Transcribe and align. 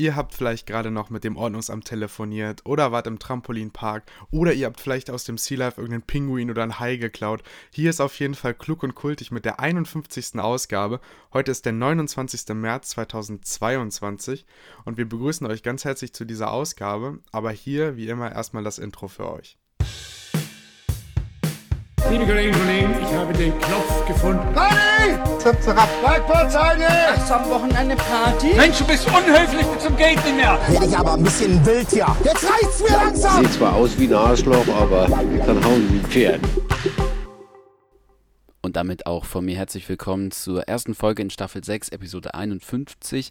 Ihr 0.00 0.16
habt 0.16 0.32
vielleicht 0.32 0.66
gerade 0.66 0.90
noch 0.90 1.10
mit 1.10 1.24
dem 1.24 1.36
Ordnungsamt 1.36 1.84
telefoniert 1.84 2.62
oder 2.64 2.90
wart 2.90 3.06
im 3.06 3.18
Trampolinpark 3.18 4.10
oder 4.30 4.54
ihr 4.54 4.64
habt 4.64 4.80
vielleicht 4.80 5.10
aus 5.10 5.24
dem 5.24 5.36
Sea 5.36 5.58
Life 5.58 5.78
irgendeinen 5.78 6.06
Pinguin 6.06 6.50
oder 6.50 6.62
einen 6.62 6.80
Hai 6.80 6.96
geklaut. 6.96 7.42
Hier 7.70 7.90
ist 7.90 8.00
auf 8.00 8.18
jeden 8.18 8.34
Fall 8.34 8.54
klug 8.54 8.82
und 8.82 8.94
kultig 8.94 9.30
mit 9.30 9.44
der 9.44 9.60
51. 9.60 10.38
Ausgabe. 10.40 11.00
Heute 11.34 11.50
ist 11.50 11.66
der 11.66 11.74
29. 11.74 12.48
März 12.54 12.88
2022 12.88 14.46
und 14.86 14.96
wir 14.96 15.06
begrüßen 15.06 15.46
euch 15.46 15.62
ganz 15.62 15.84
herzlich 15.84 16.14
zu 16.14 16.24
dieser 16.24 16.50
Ausgabe. 16.50 17.18
Aber 17.30 17.50
hier, 17.50 17.98
wie 17.98 18.08
immer, 18.08 18.32
erstmal 18.32 18.64
das 18.64 18.78
Intro 18.78 19.06
für 19.06 19.30
euch. 19.30 19.59
Liebe 22.10 22.26
Kolleginnen 22.26 22.54
und 22.56 22.66
Kollegen, 22.66 22.94
ich 23.04 23.14
habe 23.14 23.32
den 23.32 23.56
Knopf 23.60 24.06
gefunden. 24.06 24.52
Party! 24.52 25.38
Zap, 25.38 25.62
zap, 25.62 25.88
Parkplatz, 26.02 26.56
Hast 26.56 27.30
du 27.30 27.34
am 27.34 27.48
Wochenende 27.50 27.94
Party? 27.94 28.52
Mensch, 28.56 28.78
du 28.78 28.84
bist 28.84 29.06
unhöflich 29.06 29.64
bis 29.64 29.84
zum 29.84 29.96
Gate 29.96 30.16
nicht 30.24 30.34
mehr. 30.34 30.58
Werde 30.68 30.86
ich 30.86 30.98
aber 30.98 31.14
ein 31.14 31.22
bisschen 31.22 31.64
wild 31.64 31.88
hier. 31.88 32.08
Jetzt 32.24 32.44
reicht's 32.44 32.82
mir 32.82 32.96
langsam. 32.96 33.44
Sieht 33.44 33.52
zwar 33.52 33.76
aus 33.76 33.96
wie 33.96 34.08
ein 34.08 34.14
Arschloch, 34.14 34.66
aber 34.76 35.06
kann 35.06 35.64
hauen 35.64 35.88
wie 35.92 35.98
ein 35.98 36.04
Pferd. 36.06 36.40
Und 38.60 38.74
damit 38.74 39.06
auch 39.06 39.24
von 39.24 39.44
mir 39.44 39.56
herzlich 39.56 39.88
willkommen 39.88 40.32
zur 40.32 40.64
ersten 40.64 40.96
Folge 40.96 41.22
in 41.22 41.30
Staffel 41.30 41.62
6, 41.62 41.90
Episode 41.90 42.34
51. 42.34 43.30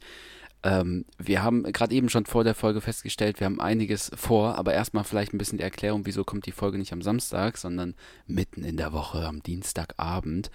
Ähm, 0.62 1.06
wir 1.18 1.42
haben 1.42 1.64
gerade 1.64 1.96
eben 1.96 2.10
schon 2.10 2.26
vor 2.26 2.44
der 2.44 2.54
Folge 2.54 2.82
festgestellt, 2.82 3.40
wir 3.40 3.46
haben 3.46 3.62
einiges 3.62 4.12
vor, 4.16 4.56
aber 4.56 4.74
erstmal 4.74 5.06
vielleicht 5.06 5.34
ein 5.34 5.38
bisschen 5.38 5.58
die 5.58 5.64
Erklärung, 5.64 6.06
wieso 6.06 6.26
kommt 6.26 6.46
die 6.46 6.52
Folge 6.52 6.78
nicht 6.78 6.92
am 6.92 7.02
Samstag, 7.02 7.58
sondern 7.58 7.96
mitten 8.28 8.64
in 8.64 8.76
der 8.76 8.92
Woche, 8.92 9.26
am 9.26 9.42
Dienstagabend. 9.42 10.52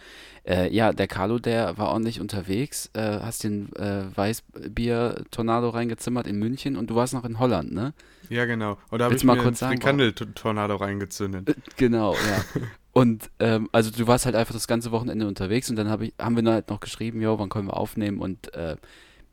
Äh, 0.47 0.71
ja, 0.75 0.93
der 0.93 1.07
Carlo, 1.07 1.39
der 1.39 1.79
war 1.79 1.89
ordentlich 1.89 2.21
unterwegs, 2.21 2.91
äh, 2.93 3.21
hast 3.21 3.45
den 3.45 3.75
äh, 3.77 4.05
Weißbier-Tornado 4.15 5.71
reingezimmert 5.71 6.27
in 6.27 6.39
München 6.39 6.77
und 6.77 6.91
du 6.91 6.97
warst 6.97 7.15
noch 7.15 7.25
in 7.25 7.39
Holland, 7.39 7.73
ne? 7.73 7.95
Ja, 8.29 8.45
genau. 8.45 8.79
Und 8.91 8.99
da 8.99 9.07
habe 9.07 9.15
ich 9.15 9.25
mal 9.25 9.37
mir 9.37 9.43
kurz 9.43 9.63
einen 9.63 9.81
Frikandel-Tornado 9.81 10.77
reingezündet. 10.77 11.49
Äh, 11.49 11.55
Genau, 11.77 12.15
ja. 12.15 12.45
Und 12.95 13.29
ähm, 13.41 13.69
also 13.73 13.91
du 13.91 14.07
warst 14.07 14.25
halt 14.25 14.37
einfach 14.37 14.55
das 14.55 14.69
ganze 14.69 14.93
Wochenende 14.93 15.27
unterwegs 15.27 15.69
und 15.69 15.75
dann 15.75 15.91
hab 15.91 16.01
ich, 16.01 16.15
haben 16.17 16.37
wir 16.37 16.49
halt 16.53 16.71
noch 16.71 16.79
geschrieben, 16.79 17.21
jo, 17.21 17.37
wann 17.41 17.49
können 17.49 17.67
wir 17.67 17.77
aufnehmen 17.77 18.21
und 18.21 18.55
äh, 18.55 18.77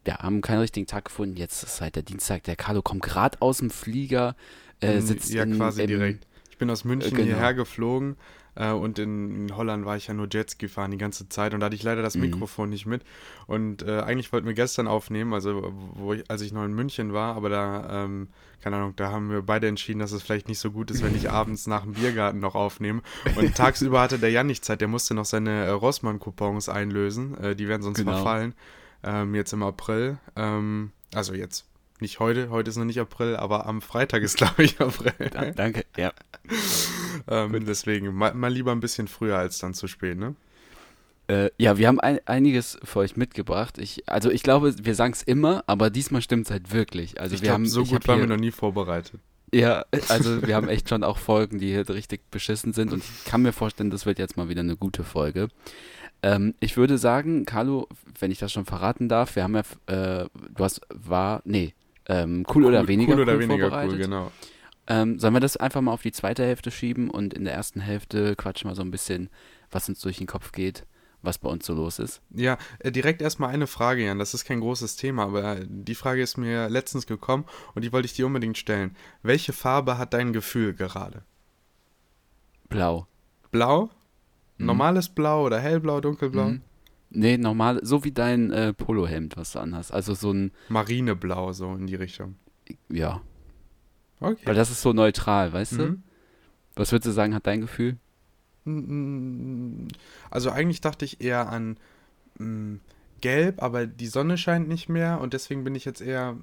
ja, 0.08 0.20
haben 0.20 0.42
keinen 0.42 0.60
richtigen 0.60 0.88
Tag 0.88 1.06
gefunden. 1.06 1.38
Jetzt 1.38 1.64
ist 1.64 1.82
halt 1.82 1.96
der 1.96 2.04
Dienstag, 2.04 2.44
der 2.44 2.56
Carlo 2.56 2.82
kommt 2.82 3.04
gerade 3.04 3.42
aus 3.42 3.58
dem 3.60 3.70
Flieger, 3.70 4.36
äh, 4.80 5.00
sitzt 5.02 5.32
ja, 5.32 5.44
in, 5.44 5.56
quasi 5.58 5.82
im, 5.82 5.88
direkt. 5.88 6.28
Ich 6.50 6.58
bin 6.58 6.70
aus 6.70 6.84
München 6.84 7.12
genau. 7.16 7.24
hierher 7.28 7.54
geflogen 7.54 8.18
äh, 8.56 8.72
und 8.72 9.00
in, 9.00 9.48
in 9.48 9.56
Holland 9.56 9.86
war 9.86 9.96
ich 9.98 10.08
ja 10.08 10.14
nur 10.14 10.28
Jetski 10.32 10.68
fahren 10.68 10.92
die 10.92 10.98
ganze 10.98 11.28
Zeit 11.30 11.54
und 11.54 11.60
da 11.60 11.68
hatte 11.68 11.76
ich 11.76 11.84
leider 11.84 12.02
das 12.02 12.16
Mhm. 12.16 12.22
Mikrofon 12.22 12.70
nicht 12.70 12.86
mit. 12.86 13.04
Und 13.48 13.84
äh, 13.84 14.02
eigentlich 14.02 14.32
wollten 14.34 14.48
wir 14.48 14.54
gestern 14.54 14.88
aufnehmen, 14.88 15.34
also 15.34 15.72
wo 15.96 16.14
ich, 16.14 16.30
als 16.30 16.42
ich 16.42 16.52
noch 16.52 16.66
in 16.66 16.74
München 16.74 17.14
war, 17.14 17.36
aber 17.36 17.50
da, 17.50 18.04
ähm, 18.06 18.28
keine 18.62 18.76
Ahnung, 18.78 18.94
da 18.96 19.12
haben 19.12 19.32
wir 19.32 19.42
beide 19.42 19.68
entschieden, 19.68 20.00
dass 20.00 20.12
es 20.12 20.22
vielleicht 20.22 20.48
nicht 20.48 20.60
so 20.60 20.70
gut 20.72 20.92
ist, 20.92 21.02
wenn 21.04 21.16
ich 21.16 21.30
abends 21.32 21.66
nach 21.68 21.82
dem 21.84 21.94
Biergarten 21.94 22.40
noch 22.40 22.54
aufnehme. 22.56 23.02
Und 23.36 23.56
tagsüber 23.56 24.02
hatte 24.02 24.20
der 24.20 24.30
Jan 24.32 24.48
nicht 24.48 24.64
Zeit, 24.66 24.82
der 24.82 24.88
musste 24.88 25.14
noch 25.16 25.26
seine 25.26 25.66
äh, 25.66 25.70
Rossmann-Coupons 25.70 26.70
einlösen, 26.70 27.38
äh, 27.38 27.56
die 27.56 27.68
werden 27.68 27.82
sonst 27.82 27.98
Genau. 28.00 28.14
verfallen. 28.14 28.54
Ähm, 29.04 29.36
jetzt 29.36 29.54
im 29.54 29.64
April. 29.64 30.18
Ähm, 30.36 30.92
also 31.14 31.34
jetzt. 31.34 31.66
Nicht 32.00 32.20
heute, 32.20 32.50
heute 32.50 32.70
ist 32.72 32.78
noch 32.78 32.86
nicht 32.86 33.00
April, 33.00 33.36
aber 33.36 33.68
am 33.68 33.82
Freitag 33.82 34.24
ist, 34.24 34.38
glaube 34.38 34.64
ich, 34.64 34.80
April. 34.82 35.14
Da, 35.32 35.52
danke, 35.52 35.86
ja. 35.98 36.12
Ähm, 37.28 37.66
deswegen 37.66 38.16
mal, 38.16 38.34
mal 38.34 38.52
lieber 38.52 38.72
ein 38.72 38.80
bisschen 38.80 39.08
früher 39.08 39.38
als 39.38 39.60
dann 39.60 39.76
zu 39.76 39.88
spät, 39.88 40.18
ne? 40.18 40.34
Äh, 41.28 41.52
ja, 41.58 41.78
wir 41.78 41.88
haben 41.88 42.00
ein, 42.00 42.20
einiges 42.26 42.80
für 42.84 43.00
euch 43.00 43.16
mitgebracht. 43.16 43.78
Ich, 43.78 44.10
also 44.10 44.32
ich 44.32 44.44
glaube, 44.44 44.74
wir 44.84 44.96
sagen 44.96 45.14
es 45.14 45.22
immer, 45.22 45.64
aber 45.68 45.90
diesmal 45.90 46.22
stimmt 46.22 46.46
es 46.46 46.52
halt 46.52 46.74
wirklich. 46.74 47.22
Also 47.22 47.36
ich 47.36 47.42
wir 47.42 47.48
glaube, 47.48 47.56
haben 47.56 47.68
so 47.68 47.84
gut 47.84 47.94
hab 47.94 48.08
waren 48.08 48.20
wir 48.22 48.28
noch 48.28 48.38
nie 48.38 48.52
vorbereitet. 48.52 49.20
Ja, 49.54 49.86
also 50.08 50.46
wir 50.46 50.56
haben 50.56 50.70
echt 50.70 50.90
schon 50.90 51.04
auch 51.04 51.18
Folgen, 51.18 51.60
die 51.60 51.68
hier 51.68 51.88
richtig 51.90 52.22
beschissen 52.32 52.74
sind 52.74 52.94
und 52.94 53.04
ich 53.04 53.26
kann 53.26 53.42
mir 53.42 53.52
vorstellen, 53.52 53.92
das 53.92 54.06
wird 54.06 54.18
jetzt 54.18 54.38
mal 54.38 54.48
wieder 54.50 54.62
eine 54.62 54.78
gute 54.78 55.04
Folge. 55.04 55.50
Ähm, 56.24 56.54
ich 56.60 56.78
würde 56.78 56.98
sagen, 56.98 57.46
Carlo, 57.46 57.88
wenn 58.20 58.32
ich 58.32 58.40
das 58.40 58.52
schon 58.52 58.66
verraten 58.66 59.10
darf, 59.10 59.36
wir 59.36 59.44
haben 59.44 59.56
ja, 59.56 59.62
äh, 59.88 60.30
du 60.56 60.64
hast, 60.64 60.82
war, 60.90 61.42
nee, 61.46 61.74
ähm, 62.08 62.46
cool, 62.54 62.66
oder 62.66 62.88
weniger 62.88 63.14
cool 63.14 63.22
oder 63.22 63.40
weniger 63.40 63.70
vorbereitet. 63.70 63.94
cool, 63.94 64.00
genau. 64.00 64.32
Ähm, 64.88 65.20
sollen 65.20 65.34
wir 65.34 65.40
das 65.40 65.58
einfach 65.58 65.82
mal 65.82 65.94
auf 65.94 66.02
die 66.02 66.12
zweite 66.12 66.44
Hälfte 66.44 66.72
schieben 66.72 67.10
und 67.10 67.34
in 67.34 67.46
der 67.46 67.54
ersten 67.54 67.80
Hälfte 67.80 68.36
quatschen 68.36 68.70
wir 68.70 68.76
so 68.76 68.82
ein 68.82 68.92
bisschen, 68.92 69.30
was 69.70 69.88
uns 69.88 70.02
durch 70.02 70.18
den 70.18 70.28
Kopf 70.28 70.52
geht, 70.52 70.86
was 71.22 71.38
bei 71.38 71.50
uns 71.50 71.66
so 71.66 71.74
los 71.74 72.00
ist? 72.00 72.22
Ja, 72.32 72.58
äh, 72.80 72.92
direkt 72.92 73.22
erstmal 73.22 73.52
eine 73.52 73.68
Frage, 73.68 74.04
Jan. 74.04 74.20
Das 74.20 74.34
ist 74.34 74.46
kein 74.46 74.60
großes 74.60 74.98
Thema, 74.98 75.24
aber 75.24 75.60
die 75.66 75.96
Frage 75.96 76.22
ist 76.22 76.38
mir 76.38 76.70
letztens 76.70 77.08
gekommen 77.08 77.46
und 77.74 77.84
die 77.84 77.94
wollte 77.94 78.08
ich 78.08 78.14
dir 78.14 78.26
unbedingt 78.26 78.58
stellen. 78.58 78.96
Welche 79.24 79.54
Farbe 79.54 79.98
hat 79.98 80.14
dein 80.14 80.34
Gefühl 80.34 80.74
gerade? 80.74 81.24
Blau. 82.70 83.08
Blau? 83.52 83.90
Normales 84.66 85.10
Blau 85.10 85.46
oder 85.46 85.60
hellblau, 85.60 86.02
dunkelblau? 86.02 86.50
Mhm. 86.50 86.62
Nee, 87.10 87.38
normal, 87.38 87.80
so 87.84 88.04
wie 88.06 88.12
dein 88.12 88.52
äh, 88.52 88.74
Polohemd, 88.74 89.36
was 89.36 89.52
du 89.52 89.60
anhast. 89.60 89.94
Also 89.94 90.14
so 90.14 90.32
ein, 90.32 90.52
Marineblau, 90.70 91.52
so 91.52 91.74
in 91.76 91.88
die 91.88 91.96
Richtung. 91.96 92.36
ja, 92.90 93.22
Okay. 94.22 94.46
weil 94.46 94.56
das 94.56 94.70
ist 94.70 94.82
so 94.82 94.94
neutral, 94.94 95.52
weißt 95.52 95.74
du? 95.74 95.82
Mhm. 95.88 96.04
Was 96.76 96.92
würdest 96.92 97.08
du 97.08 97.12
sagen, 97.12 97.34
hat 97.34 97.48
dein 97.48 97.60
Gefühl? 97.62 97.98
Also 100.30 100.52
eigentlich 100.52 100.80
dachte 100.82 101.04
ich 101.06 101.20
eher 101.22 101.50
an 101.50 101.78
mm, 102.38 102.76
Gelb, 103.20 103.62
aber 103.64 103.88
die 103.88 104.08
Sonne 104.08 104.38
scheint 104.38 104.68
nicht 104.68 104.88
mehr 104.88 105.20
und 105.20 105.34
deswegen 105.34 105.64
bin 105.64 105.76
ich 105.76 105.86
jetzt 105.86 106.02
eher. 106.02 106.38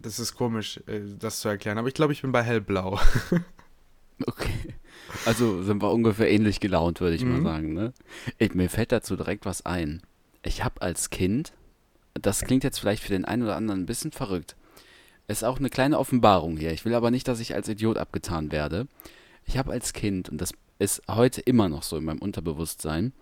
Das 0.00 0.18
ist 0.18 0.34
komisch, 0.34 0.80
äh, 0.86 1.00
das 1.18 1.40
zu 1.40 1.48
erklären, 1.48 1.78
aber 1.78 1.88
ich 1.88 1.94
glaube, 1.94 2.12
ich 2.12 2.22
bin 2.22 2.32
bei 2.32 2.42
hellblau. 2.42 2.98
Okay. 4.26 4.71
Also 5.24 5.62
sind 5.62 5.82
wir 5.82 5.90
ungefähr 5.92 6.30
ähnlich 6.30 6.60
gelaunt, 6.60 7.00
würde 7.00 7.14
ich 7.16 7.24
mal 7.24 7.38
Mhm. 7.38 7.44
sagen, 7.44 7.72
ne? 7.74 7.92
Ich, 8.38 8.54
mir 8.54 8.68
fällt 8.68 8.92
dazu 8.92 9.16
direkt 9.16 9.46
was 9.46 9.64
ein. 9.64 10.02
Ich 10.42 10.64
habe 10.64 10.82
als 10.82 11.10
Kind, 11.10 11.52
das 12.14 12.40
klingt 12.42 12.64
jetzt 12.64 12.78
vielleicht 12.80 13.02
für 13.04 13.12
den 13.12 13.24
einen 13.24 13.42
oder 13.44 13.56
anderen 13.56 13.82
ein 13.82 13.86
bisschen 13.86 14.12
verrückt, 14.12 14.56
ist 15.28 15.44
auch 15.44 15.58
eine 15.58 15.70
kleine 15.70 15.98
Offenbarung 15.98 16.56
hier. 16.56 16.72
Ich 16.72 16.84
will 16.84 16.94
aber 16.94 17.10
nicht, 17.10 17.28
dass 17.28 17.40
ich 17.40 17.54
als 17.54 17.68
Idiot 17.68 17.96
abgetan 17.98 18.50
werde. 18.50 18.86
Ich 19.46 19.56
habe 19.58 19.72
als 19.72 19.92
Kind, 19.92 20.28
und 20.28 20.40
das 20.40 20.52
ist 20.78 21.02
heute 21.08 21.40
immer 21.40 21.68
noch 21.68 21.84
so 21.84 21.96
in 21.96 22.04
meinem 22.04 22.18
Unterbewusstsein, 22.20 23.12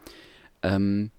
ähm, 0.63 1.11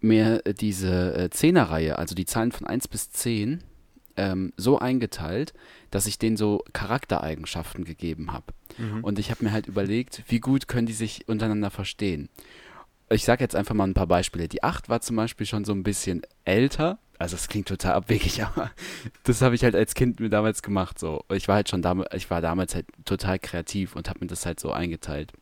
mir 0.00 0.42
diese 0.42 1.14
äh, 1.16 1.30
Zehnerreihe, 1.30 1.98
also 1.98 2.14
die 2.14 2.26
Zahlen 2.26 2.52
von 2.52 2.66
1 2.66 2.88
bis 2.88 3.10
10, 3.10 3.62
ähm, 4.16 4.52
so 4.56 4.78
eingeteilt, 4.78 5.54
dass 5.90 6.06
ich 6.06 6.18
denen 6.18 6.36
so 6.36 6.62
Charaktereigenschaften 6.72 7.84
gegeben 7.84 8.32
habe. 8.32 8.46
Und 9.02 9.18
ich 9.18 9.30
habe 9.30 9.44
mir 9.44 9.52
halt 9.52 9.66
überlegt, 9.68 10.24
wie 10.28 10.40
gut 10.40 10.66
können 10.68 10.86
die 10.86 10.92
sich 10.92 11.28
untereinander 11.28 11.70
verstehen. 11.70 12.28
Ich 13.10 13.24
sage 13.24 13.44
jetzt 13.44 13.54
einfach 13.54 13.74
mal 13.74 13.86
ein 13.86 13.94
paar 13.94 14.06
Beispiele. 14.08 14.48
Die 14.48 14.64
8 14.64 14.88
war 14.88 15.00
zum 15.00 15.16
Beispiel 15.16 15.46
schon 15.46 15.64
so 15.64 15.72
ein 15.72 15.82
bisschen 15.84 16.22
älter. 16.44 16.98
Also 17.18 17.36
es 17.36 17.46
klingt 17.48 17.68
total 17.68 17.92
abwegig, 17.92 18.42
aber 18.44 18.70
das 19.22 19.42
habe 19.42 19.54
ich 19.54 19.62
halt 19.62 19.76
als 19.76 19.94
Kind 19.94 20.18
mir 20.18 20.30
damals 20.30 20.62
gemacht. 20.62 20.98
So. 20.98 21.24
Ich 21.32 21.46
war 21.46 21.56
halt 21.56 21.68
schon 21.68 21.82
damals, 21.82 22.08
ich 22.14 22.30
war 22.30 22.40
damals 22.40 22.74
halt 22.74 22.86
total 23.04 23.38
kreativ 23.38 23.94
und 23.94 24.08
habe 24.08 24.20
mir 24.20 24.26
das 24.26 24.44
halt 24.46 24.58
so 24.58 24.72
eingeteilt. 24.72 25.32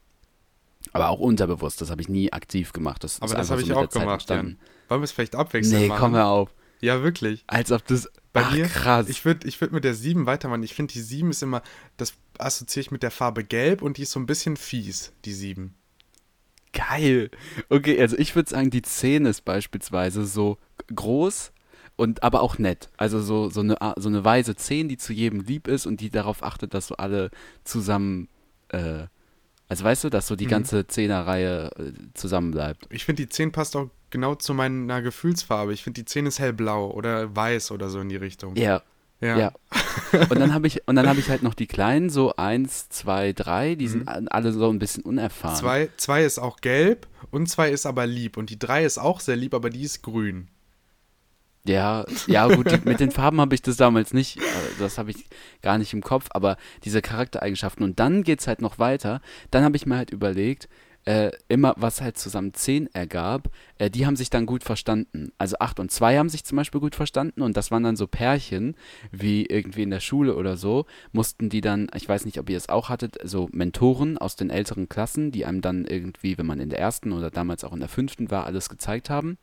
Aber 0.92 1.08
auch 1.08 1.20
unterbewusst, 1.20 1.80
das 1.80 1.90
habe 1.90 2.02
ich 2.02 2.08
nie 2.08 2.32
aktiv 2.32 2.72
gemacht. 2.72 3.04
Das 3.04 3.22
Aber 3.22 3.34
das 3.34 3.50
habe 3.50 3.62
so 3.62 3.66
ich 3.66 3.72
auch 3.72 3.88
gemacht. 3.88 4.28
Jan. 4.28 4.58
Wollen 4.88 5.00
wir 5.00 5.04
es 5.04 5.12
vielleicht 5.12 5.36
abwechselnd 5.36 5.80
Nee, 5.80 5.88
machen? 5.88 6.00
komm 6.00 6.14
hör 6.16 6.26
auf. 6.26 6.50
Ja, 6.82 7.02
wirklich. 7.02 7.44
Als 7.46 7.72
ob 7.72 7.86
das. 7.86 8.10
Bei 8.34 8.42
Ach, 8.44 8.52
mir, 8.54 8.66
krass. 8.66 9.08
ich 9.08 9.24
würde 9.24 9.46
ich 9.46 9.60
würd 9.60 9.72
mit 9.72 9.84
der 9.84 9.94
7 9.94 10.26
weitermachen. 10.26 10.62
Ich 10.62 10.74
finde, 10.74 10.92
die 10.92 11.00
7 11.00 11.30
ist 11.30 11.42
immer, 11.42 11.62
das 11.98 12.14
assoziiere 12.38 12.80
ich 12.86 12.90
mit 12.90 13.02
der 13.02 13.10
Farbe 13.10 13.44
Gelb 13.44 13.82
und 13.82 13.98
die 13.98 14.02
ist 14.02 14.12
so 14.12 14.20
ein 14.20 14.26
bisschen 14.26 14.56
fies, 14.56 15.12
die 15.26 15.32
7. 15.34 15.74
Geil. 16.72 17.30
Okay, 17.68 18.00
also 18.00 18.16
ich 18.16 18.34
würde 18.34 18.48
sagen, 18.48 18.70
die 18.70 18.80
10 18.82 19.26
ist 19.26 19.42
beispielsweise 19.44 20.24
so 20.24 20.56
groß 20.94 21.52
und 21.96 22.22
aber 22.22 22.40
auch 22.40 22.56
nett. 22.58 22.88
Also 22.96 23.20
so, 23.20 23.50
so, 23.50 23.60
eine, 23.60 23.76
so 23.96 24.08
eine 24.08 24.24
weise 24.24 24.56
10, 24.56 24.88
die 24.88 24.96
zu 24.96 25.12
jedem 25.12 25.40
lieb 25.40 25.68
ist 25.68 25.84
und 25.86 26.00
die 26.00 26.08
darauf 26.08 26.42
achtet, 26.42 26.72
dass 26.72 26.86
so 26.86 26.96
alle 26.96 27.30
zusammen, 27.64 28.28
äh, 28.68 29.04
also 29.68 29.84
weißt 29.84 30.04
du, 30.04 30.08
dass 30.08 30.26
so 30.26 30.34
die 30.36 30.46
Mhm. 30.46 30.50
ganze 30.50 30.86
Zehnerreihe 30.86 31.70
äh, 31.78 31.92
zusammen 32.14 32.52
bleibt. 32.52 32.86
Ich 32.88 33.04
finde, 33.04 33.22
die 33.24 33.28
10 33.28 33.52
passt 33.52 33.76
auch 33.76 33.90
genau 34.12 34.36
zu 34.36 34.54
meiner 34.54 35.02
Gefühlsfarbe. 35.02 35.72
Ich 35.72 35.82
finde, 35.82 36.00
die 36.02 36.04
10 36.04 36.26
ist 36.26 36.38
hellblau 36.38 36.90
oder 36.92 37.34
weiß 37.34 37.72
oder 37.72 37.88
so 37.90 37.98
in 37.98 38.08
die 38.08 38.16
Richtung. 38.16 38.54
Ja. 38.54 38.82
Ja. 39.20 39.38
Ja. 39.38 39.52
und 40.30 40.38
dann 40.40 40.52
habe 40.54 40.66
ich, 40.66 40.86
und 40.88 40.96
dann 40.96 41.08
habe 41.08 41.18
ich 41.20 41.28
halt 41.30 41.42
noch 41.44 41.54
die 41.54 41.66
kleinen, 41.68 42.10
so 42.10 42.34
1, 42.36 42.88
2, 42.88 43.32
3, 43.32 43.74
die 43.76 43.86
sind 43.88 44.08
a- 44.08 44.20
alle 44.30 44.52
so 44.52 44.68
ein 44.68 44.78
bisschen 44.80 45.02
unerfahren. 45.04 45.54
Mhm. 45.56 45.60
Zwei, 45.60 45.88
zwei 45.96 46.24
ist 46.24 46.38
auch 46.38 46.56
gelb 46.60 47.06
und 47.30 47.48
zwei 47.48 47.70
ist 47.70 47.86
aber 47.86 48.06
lieb. 48.06 48.36
Und 48.36 48.50
die 48.50 48.58
3 48.58 48.84
ist 48.84 48.98
auch 48.98 49.20
sehr 49.20 49.36
lieb, 49.36 49.54
aber 49.54 49.70
die 49.70 49.82
ist 49.82 50.02
grün. 50.02 50.48
Ja, 51.64 52.04
ja 52.26 52.48
gut, 52.48 52.72
die, 52.72 52.80
mit 52.88 52.98
den 52.98 53.12
Farben 53.12 53.40
habe 53.40 53.54
ich 53.54 53.62
das 53.62 53.76
damals 53.76 54.12
nicht, 54.12 54.38
äh, 54.38 54.42
das 54.80 54.98
habe 54.98 55.12
ich 55.12 55.26
gar 55.62 55.78
nicht 55.78 55.92
im 55.92 56.02
Kopf, 56.02 56.26
aber 56.30 56.56
diese 56.82 57.00
Charaktereigenschaften. 57.02 57.84
Und 57.84 58.00
dann 58.00 58.24
geht 58.24 58.40
es 58.40 58.48
halt 58.48 58.60
noch 58.60 58.80
weiter. 58.80 59.20
Dann 59.52 59.62
habe 59.62 59.76
ich 59.76 59.86
mir 59.86 59.96
halt 59.96 60.10
überlegt, 60.10 60.68
äh, 61.04 61.32
immer, 61.48 61.74
was 61.76 62.00
halt 62.00 62.16
zusammen 62.16 62.54
10 62.54 62.94
ergab, 62.94 63.50
äh, 63.78 63.90
die 63.90 64.06
haben 64.06 64.16
sich 64.16 64.30
dann 64.30 64.46
gut 64.46 64.62
verstanden. 64.62 65.32
Also 65.38 65.56
8 65.58 65.80
und 65.80 65.90
2 65.90 66.18
haben 66.18 66.28
sich 66.28 66.44
zum 66.44 66.56
Beispiel 66.56 66.80
gut 66.80 66.94
verstanden 66.94 67.42
und 67.42 67.56
das 67.56 67.70
waren 67.70 67.82
dann 67.82 67.96
so 67.96 68.06
Pärchen, 68.06 68.76
wie 69.10 69.46
irgendwie 69.46 69.82
in 69.82 69.90
der 69.90 70.00
Schule 70.00 70.36
oder 70.36 70.56
so, 70.56 70.86
mussten 71.12 71.48
die 71.48 71.60
dann, 71.60 71.88
ich 71.94 72.08
weiß 72.08 72.24
nicht, 72.24 72.38
ob 72.38 72.48
ihr 72.48 72.56
es 72.56 72.68
auch 72.68 72.88
hattet, 72.88 73.18
so 73.24 73.48
Mentoren 73.52 74.16
aus 74.16 74.36
den 74.36 74.50
älteren 74.50 74.88
Klassen, 74.88 75.32
die 75.32 75.44
einem 75.44 75.60
dann 75.60 75.84
irgendwie, 75.84 76.38
wenn 76.38 76.46
man 76.46 76.60
in 76.60 76.70
der 76.70 76.78
ersten 76.78 77.12
oder 77.12 77.30
damals 77.30 77.64
auch 77.64 77.72
in 77.72 77.80
der 77.80 77.88
fünften 77.88 78.30
war, 78.30 78.46
alles 78.46 78.68
gezeigt 78.68 79.10
haben. 79.10 79.38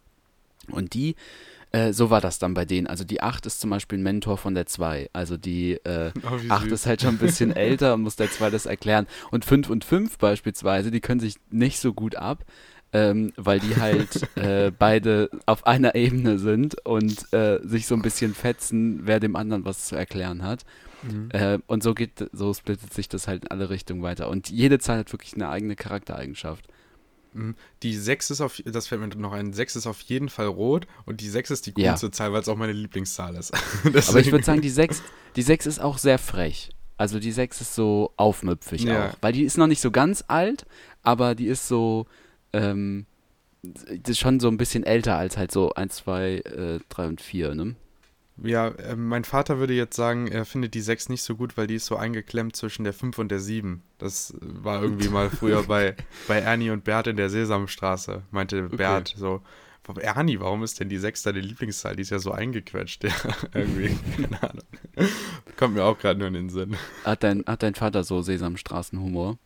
Und 0.72 0.94
die 0.94 1.16
äh, 1.72 1.94
so 1.94 2.10
war 2.10 2.22
das 2.22 2.40
dann 2.40 2.54
bei 2.54 2.66
denen. 2.66 2.88
Also 2.88 3.04
die 3.04 3.22
8 3.22 3.46
ist 3.46 3.60
zum 3.62 3.70
Beispiel 3.70 4.00
ein 4.00 4.04
Mentor 4.04 4.38
von 4.38 4.56
der 4.56 4.66
2. 4.66 5.10
Also 5.14 5.38
die 5.38 5.74
äh, 5.86 6.12
Oh, 6.24 6.42
wie 6.42 6.50
8 6.50 6.64
süß. 6.64 6.72
ist 6.72 6.86
halt 6.86 7.02
schon 7.02 7.16
ein 7.16 7.20
bisschen 7.20 7.52
älter 7.56 7.94
und 7.94 8.02
muss 8.02 8.16
der 8.16 8.32
2 8.32 8.50
das 8.50 8.66
erklären. 8.66 9.08
Und 9.32 9.46
5 9.46 9.70
und 9.70 9.86
5 9.86 10.18
beispielsweise, 10.18 10.92
die 10.92 11.00
können 11.02 11.20
sich 11.20 11.36
nicht 11.52 11.80
so 11.80 11.94
gut 11.94 12.16
ab. 12.16 12.44
Ähm, 12.92 13.34
weil 13.36 13.60
die 13.60 13.78
halt 13.78 14.28
äh, 14.36 14.72
beide 14.72 15.30
auf 15.46 15.68
einer 15.68 15.94
Ebene 15.94 16.40
sind 16.40 16.84
und 16.88 17.32
äh, 17.34 17.60
sich 17.64 17.86
so 17.86 17.94
ein 17.94 18.02
bisschen 18.02 18.34
fetzen, 18.34 19.02
wer 19.04 19.20
dem 19.20 19.36
anderen 19.36 19.64
was 19.64 19.86
zu 19.86 19.96
erklären 19.96 20.42
hat. 20.42 20.64
Mhm. 21.04 21.30
Äh, 21.32 21.60
und 21.68 21.84
so 21.84 21.94
geht, 21.94 22.28
so 22.34 22.52
splittet 22.52 22.92
sich 22.92 23.08
das 23.08 23.28
halt 23.28 23.44
in 23.44 23.52
alle 23.52 23.70
Richtungen 23.70 24.02
weiter. 24.02 24.28
Und 24.28 24.50
jede 24.50 24.80
Zahl 24.80 24.98
hat 24.98 25.12
wirklich 25.12 25.36
eine 25.36 25.50
eigene 25.50 25.76
Charaktereigenschaft. 25.76 26.66
Mhm. 27.34 27.56
Die 27.84 27.96
6 27.96 28.32
ist 28.32 28.42
auf, 28.42 28.62
das 28.66 28.88
fällt 28.88 29.02
mir 29.02 29.08
noch 29.10 29.34
ein, 29.34 29.54
6 29.54 29.76
ist 29.76 29.88
auf 29.88 30.02
jeden 30.02 30.30
Fall 30.30 30.48
rot 30.48 30.88
und 31.06 31.22
die 31.22 31.30
6 31.30 31.52
ist 31.52 31.66
die 31.66 31.74
Ja. 31.78 31.92
coolste 31.92 32.12
Zahl, 32.12 32.34
weil 32.34 32.42
es 32.42 32.50
auch 32.50 32.56
meine 32.56 32.74
Lieblingszahl 32.74 33.36
ist. 33.36 33.52
Aber 34.10 34.20
ich 34.20 34.32
würde 34.32 34.44
sagen, 34.46 34.62
die 34.62 34.70
6, 34.70 35.02
die 35.36 35.42
6 35.42 35.66
ist 35.66 35.80
auch 35.80 35.98
sehr 35.98 36.18
frech. 36.18 36.70
Also 36.98 37.20
die 37.20 37.32
6 37.32 37.62
ist 37.62 37.76
so 37.76 38.12
aufmüpfig 38.18 38.84
Ja. 38.84 39.10
auch. 39.10 39.16
Weil 39.22 39.34
die 39.34 39.44
ist 39.44 39.58
noch 39.58 39.68
nicht 39.68 39.82
so 39.82 39.92
ganz 39.92 40.24
alt, 40.28 40.66
aber 41.04 41.36
die 41.36 41.48
ist 41.48 41.68
so, 41.68 42.08
ähm, 42.52 43.06
das 43.62 44.12
ist 44.12 44.20
schon 44.20 44.40
so 44.40 44.48
ein 44.48 44.58
bisschen 44.58 44.84
älter 44.84 45.18
als 45.18 45.38
halt 45.38 45.52
so 45.52 45.74
1, 45.74 45.96
2, 45.96 46.36
äh, 46.38 46.80
3 46.90 47.08
und 47.08 47.22
4, 47.22 47.56
ne? 47.56 47.76
Ja, 48.44 48.70
äh, 48.70 48.96
mein 48.96 49.24
Vater 49.24 49.60
würde 49.60 49.74
jetzt 49.74 49.96
sagen, 49.96 50.28
er 50.28 50.46
findet 50.46 50.74
die 50.74 50.82
6 50.82 51.10
nicht 51.10 51.24
so 51.24 51.36
gut, 51.36 51.58
weil 51.58 51.68
die 51.68 51.76
ist 51.76 51.86
so 51.86 51.96
eingeklemmt 51.96 52.56
zwischen 52.56 52.84
der 52.84 52.94
5 52.94 53.18
und 53.18 53.30
der 53.30 53.40
7. 53.40 53.82
Das 53.98 54.34
war 54.42 54.82
irgendwie 54.82 55.10
mal 55.10 55.30
früher 55.30 55.64
bei, 55.64 55.96
bei 56.28 56.40
Ernie 56.40 56.72
und 56.72 56.84
Bert 56.84 57.08
in 57.08 57.18
der 57.18 57.30
Sesamstraße, 57.30 58.24
meinte 58.32 58.64
Bert 58.64 59.14
so. 59.18 59.42
Ernie, 59.98 60.40
warum 60.40 60.62
ist 60.62 60.80
denn 60.80 60.88
die 60.88 61.00
6 61.00 61.24
deine 61.24 61.40
Lieblingszahl? 61.40 61.96
Die 61.96 62.04
ist 62.04 62.12
ja 62.12 62.20
so 62.20 62.32
eingequetscht. 62.32 63.04
Ja, 63.10 63.36
irgendwie, 63.56 63.98
keine 64.16 64.44
Ahnung. 64.44 64.64
Kommt 65.58 65.74
mir 65.74 65.84
auch 65.84 65.98
gerade 65.98 66.20
nur 66.20 66.28
in 66.28 66.36
den 66.36 66.50
Sinn. 66.50 66.76
Hat 67.04 67.24
dein, 67.24 67.44
hat 67.48 67.64
dein 67.64 67.74
Vater 67.74 68.04
so 68.04 68.22
Sesamstraßenhumor? 68.22 69.40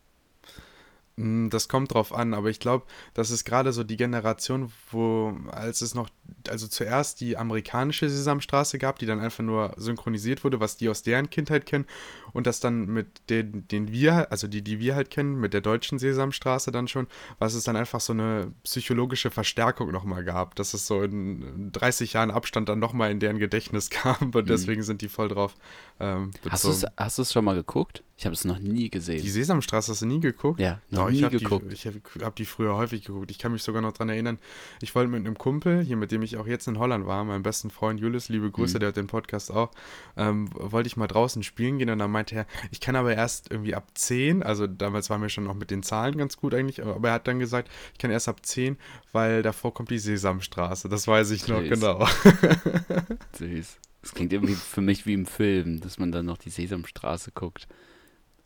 Mm, 1.15 1.49
Das 1.49 1.67
kommt 1.67 1.93
drauf 1.93 2.13
an, 2.13 2.33
aber 2.33 2.49
ich 2.49 2.59
glaube, 2.59 2.85
das 3.13 3.29
ist 3.29 3.45
gerade 3.45 3.71
so 3.73 3.83
die 3.83 3.97
Generation, 3.97 4.71
wo, 4.91 5.37
als 5.51 5.81
es 5.81 5.93
noch, 5.93 6.09
also 6.49 6.67
zuerst 6.67 7.21
die 7.21 7.37
amerikanische 7.37 8.09
Sesamstraße 8.09 8.79
gab, 8.79 8.99
die 8.99 9.05
dann 9.05 9.19
einfach 9.19 9.43
nur 9.43 9.73
synchronisiert 9.77 10.43
wurde, 10.43 10.59
was 10.59 10.77
die 10.77 10.89
aus 10.89 11.03
deren 11.03 11.29
Kindheit 11.29 11.65
kennen, 11.65 11.85
und 12.33 12.47
das 12.47 12.59
dann 12.59 12.87
mit 12.87 13.29
den, 13.29 13.67
den 13.67 13.91
wir, 13.91 14.31
also 14.31 14.47
die, 14.47 14.63
die 14.63 14.79
wir 14.79 14.95
halt 14.95 15.11
kennen, 15.11 15.35
mit 15.39 15.53
der 15.53 15.61
deutschen 15.61 15.99
Sesamstraße 15.99 16.71
dann 16.71 16.87
schon, 16.87 17.07
was 17.37 17.53
es 17.53 17.63
dann 17.63 17.75
einfach 17.75 17.99
so 17.99 18.13
eine 18.13 18.51
psychologische 18.63 19.29
Verstärkung 19.29 19.91
nochmal 19.91 20.23
gab, 20.23 20.55
dass 20.55 20.73
es 20.73 20.87
so 20.87 21.03
in 21.03 21.71
30 21.71 22.13
Jahren 22.13 22.31
Abstand 22.31 22.69
dann 22.69 22.79
nochmal 22.79 23.11
in 23.11 23.19
deren 23.19 23.37
Gedächtnis 23.37 23.89
kam 23.91 24.31
und 24.33 24.49
deswegen 24.49 24.81
sind 24.81 25.01
die 25.01 25.09
voll 25.09 25.27
drauf 25.27 25.55
ähm, 25.99 26.31
Hast 26.49 27.17
du 27.17 27.21
es 27.21 27.31
schon 27.31 27.45
mal 27.45 27.55
geguckt? 27.55 28.03
Ich 28.17 28.25
habe 28.25 28.33
es 28.33 28.45
noch 28.45 28.59
nie 28.59 28.89
gesehen. 28.89 29.21
Die 29.21 29.29
Sesamstraße 29.29 29.91
hast 29.91 30.01
du 30.01 30.05
nie 30.05 30.19
geguckt? 30.19 30.59
Ja, 30.59 30.79
noch 30.89 31.02
Doch, 31.05 31.11
nie 31.11 31.17
ich 31.17 31.23
habe 31.23 31.37
geguckt. 31.37 31.65
Die, 31.71 31.73
ich 31.75 31.85
habe 31.87 32.01
hab 32.21 32.35
die 32.35 32.45
früher 32.45 32.75
häufig 32.75 33.03
geguckt. 33.05 33.31
Ich 33.31 33.39
kann 33.39 33.51
mich 33.51 33.63
sogar 33.63 33.81
noch 33.81 33.93
dran 33.93 34.09
erinnern. 34.09 34.39
Ich 34.81 34.93
wollte 34.95 35.09
mit 35.09 35.19
einem 35.25 35.37
Kumpel, 35.37 35.81
hier 35.83 35.97
mit 35.97 36.11
dem 36.11 36.21
ich 36.21 36.37
auch 36.37 36.47
jetzt 36.47 36.67
in 36.67 36.79
Holland 36.79 37.05
war, 37.07 37.23
meinem 37.23 37.43
besten 37.43 37.69
Freund 37.71 37.99
Julius, 37.99 38.29
liebe 38.29 38.49
Grüße, 38.51 38.75
Mhm. 38.77 38.79
der 38.79 38.89
hat 38.89 38.97
den 38.97 39.07
Podcast 39.07 39.51
auch, 39.51 39.71
ähm, 40.17 40.49
wollte 40.53 40.87
ich 40.87 40.97
mal 40.97 41.07
draußen 41.07 41.43
spielen 41.43 41.77
gehen 41.77 41.89
und 41.89 41.99
dann 41.99 42.11
meinte 42.11 42.35
er, 42.35 42.45
ich 42.71 42.79
kann 42.79 42.95
aber 42.95 43.15
erst 43.15 43.51
irgendwie 43.51 43.75
ab 43.75 43.87
10, 43.93 44.43
also 44.43 44.67
damals 44.67 45.09
waren 45.09 45.21
wir 45.21 45.29
schon 45.29 45.43
noch 45.45 45.55
mit 45.55 45.71
den 45.71 45.83
Zahlen 45.83 46.17
ganz 46.17 46.37
gut 46.37 46.53
eigentlich, 46.53 46.83
aber 46.83 47.07
er 47.09 47.13
hat 47.15 47.27
dann 47.27 47.39
gesagt, 47.39 47.69
ich 47.93 47.99
kann 47.99 48.11
erst 48.11 48.27
ab 48.27 48.45
10, 48.45 48.77
weil 49.11 49.41
davor 49.43 49.73
kommt 49.73 49.89
die 49.89 49.99
Sesamstraße. 49.99 50.89
Das 50.89 51.07
weiß 51.07 51.31
ich 51.31 51.47
noch 51.47 51.59
Süß. 51.61 51.69
genau. 51.69 52.07
Süß. 53.37 53.77
Das 54.01 54.13
klingt 54.13 54.33
irgendwie 54.33 54.55
für 54.55 54.81
mich 54.81 55.05
wie 55.05 55.13
im 55.13 55.25
Film, 55.25 55.79
dass 55.79 55.97
man 55.97 56.11
dann 56.11 56.25
noch 56.25 56.37
die 56.37 56.49
Sesamstraße 56.49 57.31
guckt. 57.31 57.67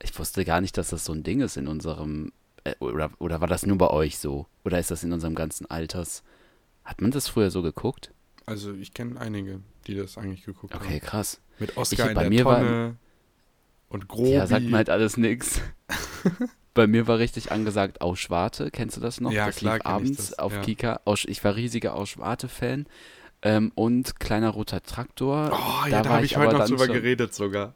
Ich 0.03 0.17
wusste 0.19 0.45
gar 0.45 0.61
nicht, 0.61 0.77
dass 0.77 0.89
das 0.89 1.05
so 1.05 1.13
ein 1.13 1.23
Ding 1.23 1.41
ist 1.41 1.57
in 1.57 1.67
unserem. 1.67 2.31
Äh, 2.67 2.75
oder, 2.79 3.09
oder 3.19 3.41
war 3.41 3.47
das 3.47 3.65
nur 3.65 3.77
bei 3.77 3.89
euch 3.89 4.17
so? 4.17 4.45
Oder 4.65 4.79
ist 4.79 4.91
das 4.91 5.03
in 5.03 5.13
unserem 5.13 5.35
ganzen 5.35 5.69
Alters? 5.69 6.23
Hat 6.83 7.01
man 7.01 7.11
das 7.11 7.27
früher 7.27 7.51
so 7.51 7.61
geguckt? 7.61 8.11
Also 8.45 8.73
ich 8.73 8.93
kenne 8.93 9.19
einige, 9.19 9.59
die 9.87 9.95
das 9.95 10.17
eigentlich 10.17 10.45
geguckt 10.45 10.73
Okay, 10.75 10.99
haben. 10.99 11.01
krass. 11.01 11.41
Mit 11.59 11.75
Oscar 11.77 12.03
Ich- 12.05 12.09
in 12.09 12.15
bei 12.15 12.21
der 12.21 12.29
mir 12.29 12.45
war- 12.45 12.59
Tonne 12.59 12.95
und 13.89 14.07
Grobi. 14.07 14.31
Ja, 14.31 14.47
sagt 14.47 14.65
mir 14.65 14.77
halt 14.77 14.89
alles 14.89 15.17
nix. 15.17 15.61
Bei 16.73 16.85
mir 16.85 17.07
war 17.07 17.17
richtig 17.17 17.51
angesagt 17.51 18.01
Auschwarte. 18.01 18.69
Kennst 18.69 18.97
du 18.97 19.01
das 19.01 19.19
noch? 19.19 19.31
Ja, 19.31 19.47
das 19.47 19.55
klar 19.55 19.75
lief 19.75 19.81
ich 19.83 19.87
abends 19.87 20.17
das, 20.29 20.37
auf 20.39 20.53
ja. 20.53 20.61
Kika. 20.61 21.01
Ich 21.25 21.43
war 21.43 21.55
riesiger 21.55 21.95
Auschwarte-Fan. 21.95 22.85
Ähm, 23.41 23.71
und 23.73 24.19
kleiner 24.19 24.49
roter 24.51 24.83
Traktor. 24.83 25.49
Oh, 25.53 25.87
ja, 25.87 26.03
da, 26.03 26.09
war 26.09 26.17
habe 26.17 26.25
ich 26.27 26.37
heute 26.37 26.55
noch 26.57 26.67
drüber 26.67 26.87
geredet 26.87 27.33
sogar. 27.33 27.73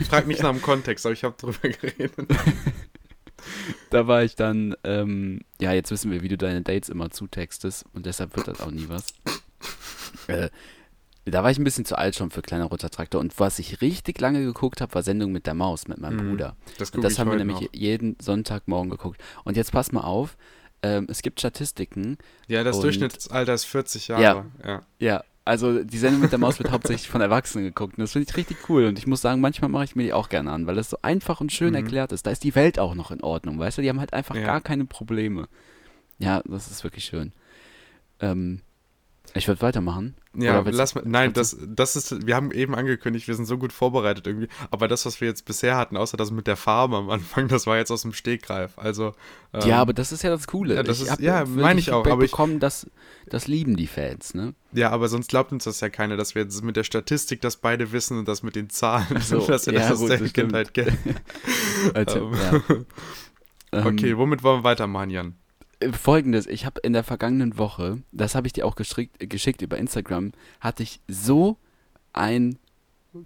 Ich 0.00 0.06
frage 0.06 0.26
nicht 0.28 0.42
nach 0.42 0.50
dem 0.52 0.60
Kontext, 0.60 1.06
aber 1.06 1.14
ich 1.14 1.24
habe 1.24 1.34
drüber 1.38 1.66
geredet. 1.80 2.14
Da 3.90 4.06
war 4.06 4.22
ich 4.24 4.36
dann, 4.36 4.74
ähm, 4.84 5.40
ja, 5.60 5.72
jetzt 5.72 5.90
wissen 5.90 6.10
wir, 6.10 6.22
wie 6.22 6.28
du 6.28 6.36
deine 6.38 6.62
Dates 6.62 6.88
immer 6.88 7.10
zutextest 7.10 7.84
und 7.92 8.06
deshalb 8.06 8.36
wird 8.36 8.48
das 8.48 8.60
auch 8.60 8.70
nie 8.70 8.88
was. 8.88 9.14
Äh, 10.28 10.50
da 11.24 11.44
war 11.44 11.50
ich 11.50 11.58
ein 11.58 11.64
bisschen 11.64 11.84
zu 11.84 11.96
alt 11.96 12.16
schon 12.16 12.30
für 12.30 12.42
kleiner 12.42 12.64
roter 12.64 12.90
Traktor 12.90 13.20
und 13.20 13.38
was 13.38 13.58
ich 13.60 13.80
richtig 13.80 14.20
lange 14.20 14.42
geguckt 14.44 14.80
habe, 14.80 14.94
war 14.94 15.02
Sendung 15.02 15.30
mit 15.32 15.46
der 15.46 15.54
Maus 15.54 15.86
mit 15.86 15.98
meinem 15.98 16.16
Mhm. 16.26 16.30
Bruder. 16.30 16.56
Das 16.78 16.90
Und 16.90 17.02
das 17.02 17.18
haben 17.18 17.30
wir 17.30 17.36
nämlich 17.38 17.60
noch. 17.60 17.68
jeden 17.72 18.16
Sonntagmorgen 18.20 18.90
geguckt. 18.90 19.20
Und 19.44 19.56
jetzt 19.56 19.70
pass 19.72 19.92
mal 19.92 20.00
auf, 20.02 20.36
ähm, 20.82 21.06
es 21.08 21.22
gibt 21.22 21.38
Statistiken. 21.38 22.18
Ja, 22.48 22.64
das 22.64 22.80
Durchschnittsalter 22.80 23.54
ist 23.54 23.64
40 23.66 24.08
Jahre. 24.08 24.22
Ja. 24.22 24.44
ja. 24.64 24.82
Ja, 24.98 25.24
also 25.44 25.82
die 25.82 25.98
Sendung 25.98 26.20
mit 26.22 26.30
der 26.32 26.38
Maus 26.38 26.58
wird 26.58 26.70
hauptsächlich 26.70 27.08
von 27.08 27.20
Erwachsenen 27.20 27.64
geguckt. 27.64 27.94
Und 27.98 28.02
das 28.02 28.12
finde 28.12 28.28
ich 28.30 28.36
richtig 28.36 28.68
cool. 28.68 28.84
Und 28.86 28.98
ich 28.98 29.06
muss 29.06 29.20
sagen, 29.20 29.40
manchmal 29.40 29.70
mache 29.70 29.84
ich 29.84 29.96
mir 29.96 30.04
die 30.04 30.12
auch 30.12 30.28
gerne 30.28 30.50
an, 30.52 30.66
weil 30.66 30.74
das 30.76 30.90
so 30.90 30.98
einfach 31.02 31.40
und 31.40 31.50
schön 31.52 31.70
Mhm. 31.70 31.76
erklärt 31.76 32.12
ist. 32.12 32.26
Da 32.26 32.30
ist 32.30 32.44
die 32.44 32.54
Welt 32.54 32.78
auch 32.78 32.94
noch 32.94 33.10
in 33.10 33.22
Ordnung, 33.22 33.58
weißt 33.58 33.78
du? 33.78 33.82
Die 33.82 33.88
haben 33.88 34.00
halt 34.00 34.12
einfach 34.12 34.36
Ja. 34.36 34.42
gar 34.46 34.60
keine 34.60 34.84
Probleme. 34.84 35.48
Ja, 36.18 36.42
das 36.46 36.70
ist 36.70 36.84
wirklich 36.84 37.04
schön. 37.04 37.32
Ähm, 38.20 38.60
ich 39.34 39.48
würde 39.48 39.62
weitermachen. 39.62 40.14
Ja, 40.34 40.60
lass 40.66 40.94
mal. 40.94 41.02
Nein, 41.06 41.32
das, 41.32 41.56
das 41.66 41.94
ist. 41.96 42.26
Wir 42.26 42.36
haben 42.36 42.50
eben 42.52 42.74
angekündigt, 42.74 43.28
wir 43.28 43.34
sind 43.34 43.44
so 43.44 43.58
gut 43.58 43.72
vorbereitet 43.72 44.26
irgendwie. 44.26 44.48
Aber 44.70 44.88
das, 44.88 45.04
was 45.06 45.20
wir 45.20 45.28
jetzt 45.28 45.44
bisher 45.44 45.76
hatten, 45.76 45.96
außer 45.96 46.16
das 46.16 46.30
mit 46.30 46.46
der 46.46 46.56
Farbe 46.56 46.96
am 46.96 47.10
Anfang, 47.10 47.48
das 47.48 47.66
war 47.66 47.76
jetzt 47.76 47.90
aus 47.90 48.02
dem 48.02 48.12
Stegreif. 48.12 48.78
Also. 48.78 49.14
ähm, 49.52 49.68
Ja, 49.68 49.78
aber 49.80 49.92
das 49.92 50.10
ist 50.12 50.22
ja 50.22 50.30
das 50.30 50.46
Coole. 50.46 50.74
ja, 50.76 50.82
das 50.82 50.98
Ich 50.98 51.04
ist- 51.04 51.10
hab 51.10 51.20
ja, 51.20 51.44
meine 51.44 51.80
ich 51.80 51.90
auch, 51.92 52.06
aber 52.06 52.24
ich- 52.24 52.30
bekommen, 52.30 52.60
das, 52.60 52.90
das 53.28 53.46
lieben 53.46 53.76
die 53.76 53.86
Fans, 53.86 54.32
ne? 54.34 54.54
Ja, 54.72 54.90
aber 54.90 55.08
sonst 55.08 55.28
glaubt 55.28 55.52
uns 55.52 55.64
das 55.64 55.80
ja 55.80 55.88
keiner, 55.90 56.16
dass 56.16 56.34
wir 56.34 56.42
jetzt 56.42 56.62
mit 56.64 56.76
der 56.76 56.84
Statistik 56.84 57.40
das 57.42 57.56
beide 57.56 57.92
wissen 57.92 58.18
und 58.18 58.26
das 58.28 58.42
mit 58.42 58.56
den 58.56 58.70
Zahlen, 58.70 59.20
so, 59.20 59.38
dass 59.46 59.66
wir 59.66 59.74
ja, 59.74 59.80
das 59.80 59.92
aus 59.92 59.98
gut, 60.00 60.10
der 60.10 60.18
das 60.18 60.30
stimmt. 60.30 60.52
Kindheit 60.52 60.74
kennen. 60.74 60.98
Also, 61.94 62.30
ja. 62.32 62.62
Ähm, 63.72 63.86
Okay, 63.86 64.16
womit 64.18 64.42
wollen 64.42 64.60
wir 64.60 64.64
weitermachen, 64.64 65.10
Jan? 65.10 65.34
Äh, 65.82 65.92
Folgendes, 65.92 66.46
ich 66.46 66.64
habe 66.66 66.80
in 66.80 66.92
der 66.92 67.04
vergangenen 67.04 67.58
Woche, 67.58 68.02
das 68.12 68.34
habe 68.34 68.46
ich 68.46 68.52
dir 68.52 68.66
auch 68.66 68.74
geschickt, 68.76 69.18
geschickt 69.30 69.62
über 69.62 69.76
Instagram, 69.78 70.32
hatte 70.60 70.82
ich 70.82 71.00
so 71.08 71.56
ein 72.12 72.58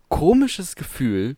komisches 0.09 0.77
Gefühl, 0.77 1.37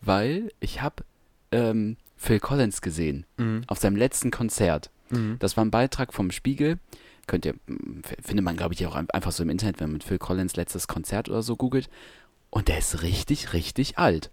weil 0.00 0.50
ich 0.60 0.80
habe 0.82 1.04
ähm, 1.50 1.96
Phil 2.16 2.40
Collins 2.40 2.80
gesehen 2.80 3.26
Mhm. 3.36 3.62
auf 3.66 3.78
seinem 3.78 3.96
letzten 3.96 4.30
Konzert. 4.30 4.90
Mhm. 5.10 5.36
Das 5.38 5.56
war 5.56 5.64
ein 5.64 5.70
Beitrag 5.70 6.12
vom 6.14 6.30
Spiegel. 6.30 6.78
Könnt 7.26 7.44
ihr, 7.44 7.54
m, 7.68 8.02
f- 8.04 8.16
findet 8.24 8.44
man, 8.44 8.56
glaube 8.56 8.74
ich, 8.74 8.86
auch 8.86 8.94
ein- 8.94 9.10
einfach 9.10 9.32
so 9.32 9.42
im 9.42 9.50
Internet, 9.50 9.78
wenn 9.80 9.88
man 9.88 9.94
mit 9.94 10.04
Phil 10.04 10.18
Collins 10.18 10.56
letztes 10.56 10.88
Konzert 10.88 11.28
oder 11.28 11.42
so 11.42 11.56
googelt. 11.56 11.88
Und 12.50 12.68
der 12.68 12.78
ist 12.78 13.02
richtig, 13.02 13.52
richtig 13.52 13.98
alt. 13.98 14.30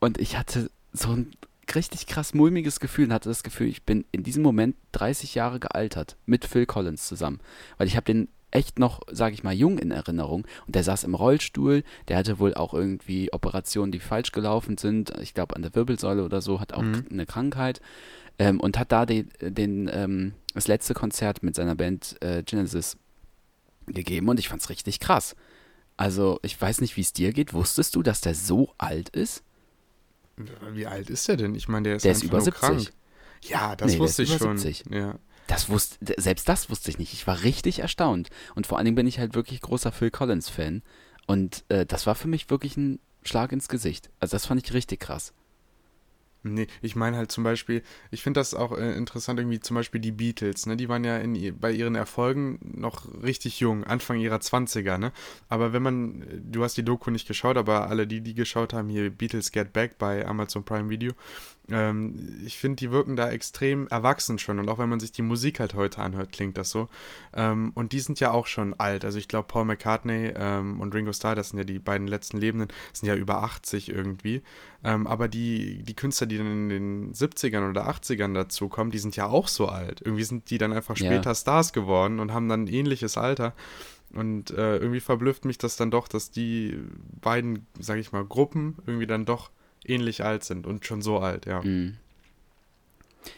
Und 0.00 0.18
ich 0.18 0.36
hatte 0.36 0.70
so 0.92 1.10
ein 1.12 1.32
richtig 1.74 2.06
krass 2.06 2.34
mulmiges 2.34 2.80
Gefühl 2.80 3.06
und 3.06 3.12
hatte 3.12 3.28
das 3.28 3.42
Gefühl, 3.42 3.68
ich 3.68 3.82
bin 3.84 4.04
in 4.12 4.22
diesem 4.22 4.42
Moment 4.42 4.76
30 4.92 5.34
Jahre 5.34 5.60
gealtert 5.60 6.16
mit 6.26 6.44
Phil 6.44 6.66
Collins 6.66 7.06
zusammen. 7.06 7.40
Weil 7.78 7.86
ich 7.86 7.96
habe 7.96 8.04
den 8.04 8.28
echt 8.52 8.78
noch, 8.78 9.00
sage 9.10 9.34
ich 9.34 9.44
mal, 9.44 9.54
jung 9.54 9.78
in 9.78 9.90
Erinnerung. 9.92 10.44
Und 10.66 10.74
der 10.74 10.82
saß 10.82 11.04
im 11.04 11.14
Rollstuhl, 11.14 11.84
der 12.08 12.16
hatte 12.16 12.38
wohl 12.40 12.54
auch 12.54 12.74
irgendwie 12.74 13.32
Operationen, 13.32 13.92
die 13.92 14.00
falsch 14.00 14.32
gelaufen 14.32 14.76
sind. 14.76 15.12
Ich 15.20 15.34
glaube 15.34 15.54
an 15.54 15.62
der 15.62 15.74
Wirbelsäule 15.74 16.24
oder 16.24 16.40
so, 16.40 16.60
hat 16.60 16.72
auch 16.72 16.82
Mhm. 16.82 17.04
eine 17.10 17.26
Krankheit. 17.26 17.80
Ähm, 18.38 18.58
und 18.58 18.78
hat 18.78 18.90
da 18.90 19.06
den, 19.06 19.30
den, 19.40 19.88
ähm, 19.92 20.32
das 20.54 20.66
letzte 20.66 20.94
Konzert 20.94 21.42
mit 21.42 21.54
seiner 21.54 21.76
Band 21.76 22.16
äh, 22.22 22.42
Genesis 22.42 22.96
gegeben 23.86 24.28
und 24.28 24.38
ich 24.40 24.48
fand's 24.48 24.70
richtig 24.70 24.98
krass. 25.00 25.36
Also, 25.96 26.38
ich 26.42 26.58
weiß 26.60 26.80
nicht, 26.80 26.96
wie 26.96 27.02
es 27.02 27.12
dir 27.12 27.32
geht. 27.32 27.52
Wusstest 27.52 27.94
du, 27.94 28.02
dass 28.02 28.20
der 28.22 28.34
so 28.34 28.72
alt 28.78 29.10
ist? 29.10 29.42
Wie 30.72 30.86
alt 30.86 31.10
ist 31.10 31.26
der 31.28 31.36
denn? 31.36 31.54
Ich 31.54 31.68
meine, 31.68 31.88
der 31.88 31.96
ist 31.96 32.04
Der 32.04 32.12
ist 32.12 32.22
über 32.22 32.38
nur 32.38 32.44
70. 32.44 32.60
krank. 32.60 32.92
Ja, 33.42 33.76
das 33.76 33.92
Nee, 33.92 33.98
wusste 33.98 34.22
ich 34.22 34.36
schon. 34.36 34.58
70. 34.58 34.84
Ja. 34.90 35.18
Das 35.46 35.68
wusste, 35.68 35.98
selbst 36.18 36.48
das 36.48 36.70
wusste 36.70 36.90
ich 36.90 36.98
nicht. 36.98 37.12
Ich 37.12 37.26
war 37.26 37.42
richtig 37.42 37.80
erstaunt. 37.80 38.28
Und 38.54 38.66
vor 38.66 38.78
allen 38.78 38.84
Dingen 38.84 38.94
bin 38.94 39.06
ich 39.06 39.18
halt 39.18 39.34
wirklich 39.34 39.60
großer 39.60 39.90
Phil 39.92 40.10
Collins-Fan. 40.10 40.82
Und 41.26 41.64
äh, 41.68 41.86
das 41.86 42.06
war 42.06 42.14
für 42.14 42.28
mich 42.28 42.50
wirklich 42.50 42.76
ein 42.76 43.00
Schlag 43.24 43.52
ins 43.52 43.68
Gesicht. 43.68 44.10
Also 44.20 44.32
das 44.32 44.46
fand 44.46 44.62
ich 44.64 44.72
richtig 44.72 45.00
krass. 45.00 45.32
Nee, 46.42 46.68
ich 46.80 46.96
meine 46.96 47.18
halt 47.18 47.30
zum 47.30 47.44
Beispiel, 47.44 47.82
ich 48.10 48.22
finde 48.22 48.40
das 48.40 48.54
auch 48.54 48.72
äh, 48.76 48.96
interessant, 48.96 49.38
irgendwie 49.38 49.60
zum 49.60 49.74
Beispiel 49.74 50.00
die 50.00 50.12
Beatles, 50.12 50.64
ne? 50.64 50.74
Die 50.76 50.88
waren 50.88 51.04
ja 51.04 51.18
in, 51.18 51.58
bei 51.58 51.70
ihren 51.70 51.94
Erfolgen 51.96 52.58
noch 52.62 53.06
richtig 53.22 53.60
jung, 53.60 53.84
Anfang 53.84 54.18
ihrer 54.18 54.38
20er, 54.38 54.96
ne? 54.96 55.12
Aber 55.50 55.74
wenn 55.74 55.82
man, 55.82 56.24
du 56.50 56.64
hast 56.64 56.78
die 56.78 56.82
Doku 56.82 57.10
nicht 57.10 57.28
geschaut, 57.28 57.58
aber 57.58 57.88
alle 57.88 58.06
die, 58.06 58.22
die 58.22 58.34
geschaut 58.34 58.72
haben, 58.72 58.88
hier 58.88 59.10
Beatles 59.10 59.52
Get 59.52 59.74
Back 59.74 59.98
bei 59.98 60.26
Amazon 60.26 60.64
Prime 60.64 60.88
Video, 60.88 61.12
ähm, 61.70 62.40
ich 62.44 62.58
finde, 62.58 62.76
die 62.76 62.90
wirken 62.90 63.16
da 63.16 63.30
extrem 63.30 63.86
erwachsen 63.88 64.38
schon. 64.38 64.58
Und 64.58 64.68
auch 64.68 64.78
wenn 64.78 64.88
man 64.88 65.00
sich 65.00 65.12
die 65.12 65.22
Musik 65.22 65.60
halt 65.60 65.74
heute 65.74 66.02
anhört, 66.02 66.32
klingt 66.32 66.58
das 66.58 66.70
so. 66.70 66.88
Ähm, 67.34 67.72
und 67.74 67.92
die 67.92 68.00
sind 68.00 68.20
ja 68.20 68.30
auch 68.32 68.46
schon 68.46 68.74
alt. 68.74 69.04
Also 69.04 69.18
ich 69.18 69.28
glaube, 69.28 69.48
Paul 69.48 69.64
McCartney 69.64 70.32
ähm, 70.34 70.80
und 70.80 70.94
Ringo 70.94 71.12
Starr, 71.12 71.34
das 71.34 71.50
sind 71.50 71.58
ja 71.58 71.64
die 71.64 71.78
beiden 71.78 72.06
letzten 72.06 72.38
Lebenden, 72.38 72.68
sind 72.92 73.08
ja 73.08 73.14
über 73.14 73.42
80 73.42 73.88
irgendwie. 73.88 74.42
Ähm, 74.82 75.06
aber 75.06 75.28
die, 75.28 75.82
die 75.82 75.94
Künstler, 75.94 76.26
die 76.26 76.38
dann 76.38 76.46
in 76.46 76.68
den 76.68 77.12
70ern 77.14 77.68
oder 77.70 77.88
80ern 77.88 78.34
dazu 78.34 78.68
kommen, 78.68 78.90
die 78.90 78.98
sind 78.98 79.16
ja 79.16 79.26
auch 79.26 79.48
so 79.48 79.68
alt. 79.68 80.00
Irgendwie 80.04 80.24
sind 80.24 80.50
die 80.50 80.58
dann 80.58 80.72
einfach 80.72 80.96
Ja. 80.96 81.06
später 81.06 81.34
Stars 81.34 81.72
geworden 81.72 82.20
und 82.20 82.32
haben 82.32 82.48
dann 82.48 82.64
ein 82.64 82.68
ähnliches 82.68 83.16
Alter. 83.16 83.54
Und 84.12 84.50
äh, 84.50 84.78
irgendwie 84.78 84.98
verblüfft 85.00 85.44
mich 85.44 85.58
das 85.58 85.76
dann 85.76 85.92
doch, 85.92 86.08
dass 86.08 86.32
die 86.32 86.78
beiden, 87.20 87.66
sag 87.78 87.98
ich 87.98 88.10
mal, 88.10 88.24
Gruppen 88.24 88.76
irgendwie 88.86 89.06
dann 89.06 89.24
doch 89.24 89.50
ähnlich 89.84 90.24
alt 90.24 90.44
sind 90.44 90.66
und 90.66 90.86
schon 90.86 91.02
so 91.02 91.18
alt, 91.18 91.46
ja. 91.46 91.62
Mhm. 91.62 91.96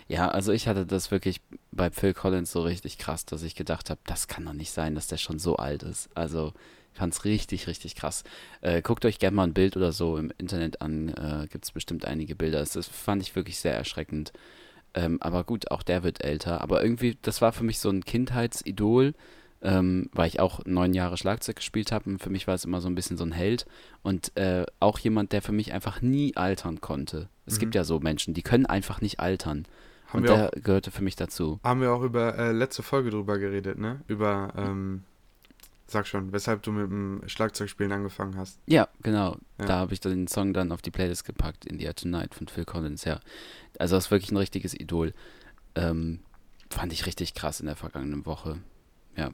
Ja, 0.09 0.29
also 0.29 0.53
ich 0.53 0.69
hatte 0.69 0.87
das 0.87 1.11
wirklich 1.11 1.41
bei 1.73 1.91
Phil 1.91 2.15
Collins 2.15 2.53
so 2.53 2.63
richtig 2.63 2.99
krass, 2.99 3.25
dass 3.27 3.43
ich 3.43 3.55
gedacht 3.55 3.91
habe, 3.91 4.01
das 4.07 4.29
kann 4.29 4.45
doch 4.45 4.53
nicht 4.53 4.71
sein, 4.71 4.95
dass 4.95 5.09
der 5.09 5.17
schon 5.17 5.39
so 5.39 5.57
alt 5.57 5.83
ist. 5.83 6.09
Also 6.15 6.53
ich 6.93 6.99
fand 6.99 7.15
es 7.15 7.25
richtig, 7.25 7.67
richtig 7.67 7.95
krass. 7.95 8.23
Äh, 8.61 8.83
guckt 8.83 9.05
euch 9.05 9.19
gerne 9.19 9.35
mal 9.35 9.45
ein 9.45 9.55
Bild 9.55 9.77
oder 9.77 9.93
so 9.93 10.19
im 10.19 10.33
Internet 10.39 10.83
an, 10.83 11.09
äh, 11.09 11.47
gibt 11.51 11.65
es 11.65 11.73
bestimmt 11.73 12.05
einige 12.05 12.35
Bilder. 12.37 12.61
Das, 12.61 12.87
fand 12.87 13.23
ich 13.23 13.35
wirklich 13.35 13.59
sehr 13.59 13.75
erschreckend. 13.75 14.33
Ähm, 14.95 15.19
aber 15.23 15.45
gut, 15.45 15.71
auch 15.71 15.83
der 15.83 16.03
wird 16.03 16.23
älter. 16.23 16.61
Aber 16.61 16.83
irgendwie, 16.83 17.17
das 17.23 17.41
war 17.41 17.53
für 17.53 17.65
mich 17.65 17.79
so 17.79 17.89
ein 17.89 18.05
Kindheitsidol, 18.05 19.15
ähm, 19.63 20.11
weil 20.13 20.29
ich 20.29 20.41
auch 20.41 20.65
neun 20.65 20.93
Jahre 20.93 21.17
Schlagzeug 21.17 21.57
gespielt 21.57 21.93
habe. 21.93 22.11
Und 22.11 22.23
für 22.23 22.31
mich 22.31 22.47
war 22.47 22.55
es 22.55 22.65
immer 22.65 22.81
so 22.81 22.89
ein 22.89 22.95
bisschen 22.95 23.17
so 23.17 23.25
ein 23.25 23.33
Held. 23.33 23.67
Und 24.03 24.37
äh, 24.37 24.67
auch 24.81 24.99
jemand, 24.99 25.33
der 25.33 25.43
für 25.43 25.53
mich 25.53 25.73
einfach 25.73 26.03
nie 26.03 26.37
altern 26.37 26.81
konnte. 26.81 27.29
Es 27.47 27.59
gibt 27.59 27.75
ja 27.75 27.85
so 27.85 28.01
Menschen, 28.01 28.35
die 28.35 28.43
können 28.43 28.67
einfach 28.67 29.01
nicht 29.01 29.21
altern. 29.21 29.59
Mhm. 29.59 29.65
Haben 30.13 30.19
und 30.19 30.29
der 30.29 30.51
gehörte 30.63 30.91
für 30.91 31.03
mich 31.03 31.17
dazu. 31.17 31.59
Haben 31.65 31.81
wir 31.81 31.93
auch 31.93 32.03
über 32.03 32.37
äh, 32.39 32.53
letzte 32.53 32.83
Folge 32.83 33.11
drüber 33.11 33.39
geredet, 33.39 33.79
ne? 33.79 34.03
Über, 34.09 34.53
ähm, 34.57 35.05
sag 35.87 36.07
schon, 36.07 36.33
weshalb 36.33 36.63
du 36.63 36.73
mit 36.73 36.91
dem 36.91 37.23
Schlagzeugspielen 37.27 37.93
angefangen 37.93 38.37
hast. 38.37 38.59
Ja, 38.67 38.89
genau. 39.03 39.37
Ja. 39.59 39.67
Da 39.67 39.79
habe 39.79 39.95
ich 39.95 40.01
den 40.01 40.27
Song 40.27 40.53
dann 40.53 40.71
auf 40.71 40.83
die 40.83 40.91
Playlist 40.91 41.25
gepackt, 41.25 41.65
In 41.65 41.79
the 41.79 41.87
Air 41.87 41.95
Tonight 41.95 42.35
von 42.35 42.47
Phil 42.47 42.65
Collins, 42.65 43.05
ja. 43.05 43.21
Also 43.79 43.97
das 43.97 44.07
ist 44.07 44.11
wirklich 44.11 44.33
ein 44.33 44.37
richtiges 44.37 44.79
Idol. 44.79 45.15
Ähm, 45.77 46.21
fand 46.69 46.93
ich 46.93 47.07
richtig 47.07 47.33
krass 47.33 47.61
in 47.61 47.67
der 47.67 47.77
vergangenen 47.77 48.27
Woche. 48.27 48.59
Ja. 49.17 49.31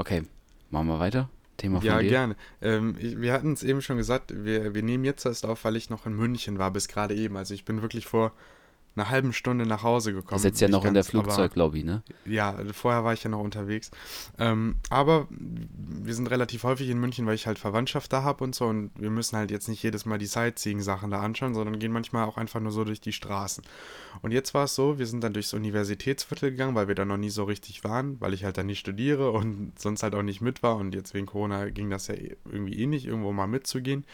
Okay, 0.00 0.22
machen 0.70 0.86
wir 0.86 0.98
weiter. 0.98 1.28
Thema 1.58 1.80
von 1.80 1.86
Ja, 1.86 2.00
gerne. 2.00 2.34
Ähm, 2.62 2.96
ich, 2.98 3.20
wir 3.20 3.34
hatten 3.34 3.52
es 3.52 3.62
eben 3.62 3.82
schon 3.82 3.98
gesagt, 3.98 4.32
wir, 4.34 4.74
wir 4.74 4.82
nehmen 4.82 5.04
jetzt 5.04 5.26
erst 5.26 5.44
auf, 5.44 5.62
weil 5.66 5.76
ich 5.76 5.90
noch 5.90 6.06
in 6.06 6.14
München 6.14 6.58
war, 6.58 6.70
bis 6.70 6.88
gerade 6.88 7.14
eben. 7.14 7.36
Also 7.36 7.52
ich 7.52 7.66
bin 7.66 7.82
wirklich 7.82 8.06
vor 8.06 8.32
einer 8.96 9.08
halben 9.08 9.32
Stunde 9.32 9.66
nach 9.66 9.82
Hause 9.82 10.12
gekommen. 10.12 10.38
Du 10.38 10.42
sitzt 10.42 10.60
ja 10.60 10.68
noch 10.68 10.84
in 10.84 10.94
der 10.94 11.02
ganz, 11.02 11.10
Flugzeuglobby, 11.10 11.84
ne? 11.84 12.02
Ja, 12.24 12.56
vorher 12.72 13.04
war 13.04 13.12
ich 13.12 13.22
ja 13.22 13.30
noch 13.30 13.40
unterwegs. 13.40 13.90
Ähm, 14.38 14.76
aber 14.90 15.28
wir 15.30 16.14
sind 16.14 16.28
relativ 16.28 16.64
häufig 16.64 16.88
in 16.90 16.98
München, 16.98 17.26
weil 17.26 17.36
ich 17.36 17.46
halt 17.46 17.58
Verwandtschaft 17.58 18.12
da 18.12 18.22
habe 18.24 18.42
und 18.42 18.54
so. 18.54 18.66
Und 18.66 18.90
wir 18.96 19.10
müssen 19.10 19.36
halt 19.36 19.50
jetzt 19.50 19.68
nicht 19.68 19.82
jedes 19.82 20.06
Mal 20.06 20.18
die 20.18 20.26
Sightseeing-Sachen 20.26 21.10
da 21.10 21.20
anschauen, 21.20 21.54
sondern 21.54 21.78
gehen 21.78 21.92
manchmal 21.92 22.24
auch 22.24 22.36
einfach 22.36 22.60
nur 22.60 22.72
so 22.72 22.84
durch 22.84 23.00
die 23.00 23.12
Straßen. 23.12 23.62
Und 24.22 24.32
jetzt 24.32 24.54
war 24.54 24.64
es 24.64 24.74
so, 24.74 24.98
wir 24.98 25.06
sind 25.06 25.22
dann 25.22 25.32
durchs 25.32 25.54
Universitätsviertel 25.54 26.50
gegangen, 26.50 26.74
weil 26.74 26.88
wir 26.88 26.96
da 26.96 27.04
noch 27.04 27.16
nie 27.16 27.30
so 27.30 27.44
richtig 27.44 27.84
waren, 27.84 28.20
weil 28.20 28.34
ich 28.34 28.44
halt 28.44 28.58
da 28.58 28.64
nicht 28.64 28.80
studiere 28.80 29.30
und 29.30 29.72
sonst 29.78 30.02
halt 30.02 30.14
auch 30.14 30.22
nicht 30.22 30.40
mit 30.40 30.62
war. 30.62 30.76
Und 30.76 30.94
jetzt 30.94 31.14
wegen 31.14 31.26
Corona 31.26 31.68
ging 31.70 31.90
das 31.90 32.08
ja 32.08 32.14
eh- 32.14 32.36
irgendwie 32.44 32.80
eh 32.80 32.86
nicht, 32.86 33.06
irgendwo 33.06 33.32
mal 33.32 33.46
mitzugehen. 33.46 34.04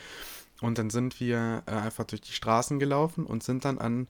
Und 0.60 0.78
dann 0.78 0.90
sind 0.90 1.20
wir 1.20 1.62
äh, 1.66 1.72
einfach 1.72 2.04
durch 2.04 2.22
die 2.22 2.32
Straßen 2.32 2.78
gelaufen 2.78 3.26
und 3.26 3.42
sind 3.42 3.64
dann 3.64 3.78
an 3.78 4.06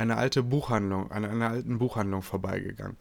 eine 0.00 0.16
alte 0.16 0.42
Buchhandlung, 0.42 1.10
an 1.10 1.24
einer 1.24 1.50
alten 1.50 1.78
Buchhandlung 1.78 2.22
vorbeigegangen. 2.22 2.96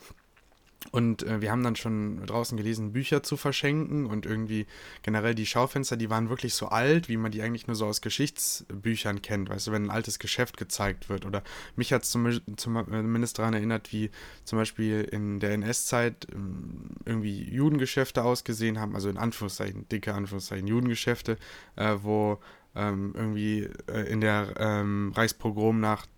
Und 0.91 1.23
äh, 1.23 1.41
wir 1.41 1.51
haben 1.51 1.63
dann 1.63 1.75
schon 1.75 2.25
draußen 2.25 2.57
gelesen, 2.57 2.93
Bücher 2.93 3.21
zu 3.21 3.35
verschenken 3.35 4.05
und 4.05 4.25
irgendwie 4.25 4.65
generell 5.03 5.35
die 5.35 5.45
Schaufenster, 5.45 5.97
die 5.97 6.09
waren 6.09 6.29
wirklich 6.29 6.53
so 6.53 6.67
alt, 6.67 7.09
wie 7.09 7.17
man 7.17 7.31
die 7.31 7.41
eigentlich 7.41 7.67
nur 7.67 7.75
so 7.75 7.85
aus 7.85 8.01
Geschichtsbüchern 8.01 9.21
kennt, 9.21 9.49
weißt 9.49 9.67
du, 9.67 9.71
wenn 9.71 9.85
ein 9.85 9.91
altes 9.91 10.19
Geschäft 10.19 10.55
gezeigt 10.57 11.09
wird. 11.09 11.25
Oder 11.25 11.43
mich 11.75 11.91
hat 11.91 12.03
es 12.03 12.11
zum, 12.11 12.39
zumindest 12.55 13.37
daran 13.37 13.53
erinnert, 13.53 13.91
wie 13.91 14.09
zum 14.45 14.57
Beispiel 14.57 15.01
in 15.01 15.39
der 15.41 15.51
NS-Zeit 15.51 16.27
ähm, 16.33 16.91
irgendwie 17.05 17.43
Judengeschäfte 17.43 18.23
ausgesehen 18.23 18.79
haben, 18.79 18.95
also 18.95 19.09
in 19.09 19.17
Anführungszeichen, 19.17 19.87
dicke 19.89 20.13
Anführungszeichen, 20.13 20.65
Judengeschäfte, 20.65 21.37
äh, 21.75 21.97
wo 22.01 22.39
ähm, 22.75 23.13
irgendwie 23.15 23.69
äh, 23.87 24.09
in 24.09 24.21
der 24.21 24.53
ähm, 24.57 25.11
Reichspogromnacht 25.13 26.09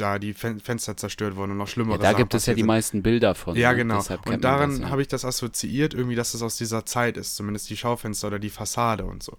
da 0.00 0.18
die 0.18 0.34
Fen 0.34 0.60
Fenster 0.60 0.96
zerstört 0.96 1.36
wurden 1.36 1.52
und 1.52 1.58
noch 1.58 1.68
schlimmere 1.68 1.96
Ja, 1.96 2.02
da 2.02 2.08
Sachen 2.10 2.18
gibt 2.18 2.34
es 2.34 2.46
ja 2.46 2.54
die 2.54 2.60
sind. 2.60 2.66
meisten 2.66 3.02
Bilder 3.02 3.34
von. 3.34 3.56
Ja, 3.56 3.72
genau. 3.72 4.02
Und 4.26 4.44
daran 4.44 4.80
ja. 4.80 4.90
habe 4.90 5.02
ich 5.02 5.08
das 5.08 5.24
assoziiert, 5.24 5.94
irgendwie, 5.94 6.16
dass 6.16 6.34
es 6.34 6.42
aus 6.42 6.56
dieser 6.56 6.86
Zeit 6.86 7.16
ist, 7.16 7.36
zumindest 7.36 7.68
die 7.70 7.76
Schaufenster 7.76 8.28
oder 8.28 8.38
die 8.38 8.50
Fassade 8.50 9.04
und 9.04 9.22
so. 9.22 9.36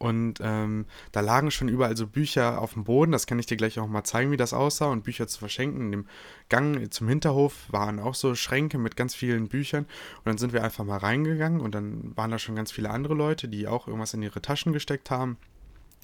Und 0.00 0.40
ähm, 0.42 0.86
da 1.12 1.20
lagen 1.20 1.50
schon 1.50 1.68
überall 1.68 1.94
so 1.94 2.06
Bücher 2.06 2.58
auf 2.62 2.72
dem 2.72 2.84
Boden, 2.84 3.12
das 3.12 3.26
kann 3.26 3.38
ich 3.38 3.44
dir 3.44 3.58
gleich 3.58 3.78
auch 3.78 3.86
mal 3.86 4.02
zeigen, 4.02 4.30
wie 4.30 4.38
das 4.38 4.54
aussah, 4.54 4.86
und 4.86 5.04
Bücher 5.04 5.28
zu 5.28 5.38
verschenken. 5.38 5.82
In 5.82 5.92
dem 5.92 6.06
Gang 6.48 6.90
zum 6.90 7.06
Hinterhof 7.06 7.66
waren 7.68 8.00
auch 8.00 8.14
so 8.14 8.34
Schränke 8.34 8.78
mit 8.78 8.96
ganz 8.96 9.14
vielen 9.14 9.48
Büchern. 9.48 9.84
Und 9.84 10.24
dann 10.24 10.38
sind 10.38 10.54
wir 10.54 10.64
einfach 10.64 10.84
mal 10.84 10.96
reingegangen 10.96 11.60
und 11.60 11.74
dann 11.74 12.16
waren 12.16 12.30
da 12.30 12.38
schon 12.38 12.56
ganz 12.56 12.72
viele 12.72 12.88
andere 12.88 13.12
Leute, 13.12 13.46
die 13.46 13.68
auch 13.68 13.88
irgendwas 13.88 14.14
in 14.14 14.22
ihre 14.22 14.40
Taschen 14.40 14.72
gesteckt 14.72 15.10
haben. 15.10 15.36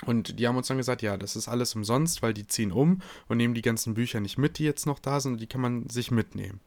Und 0.04 0.38
die 0.38 0.46
haben 0.46 0.56
uns 0.56 0.68
dann 0.68 0.76
gesagt, 0.76 1.02
ja, 1.02 1.16
das 1.16 1.36
ist 1.36 1.48
alles 1.48 1.74
umsonst, 1.74 2.22
weil 2.22 2.34
die 2.34 2.46
ziehen 2.46 2.70
um 2.70 3.00
und 3.28 3.38
nehmen 3.38 3.54
die 3.54 3.62
ganzen 3.62 3.94
Bücher 3.94 4.20
nicht 4.20 4.36
mit, 4.36 4.58
die 4.58 4.64
jetzt 4.64 4.86
noch 4.86 4.98
da 4.98 5.20
sind, 5.20 5.34
und 5.34 5.40
die 5.40 5.46
kann 5.46 5.62
man 5.62 5.88
sich 5.88 6.10
mitnehmen. 6.10 6.60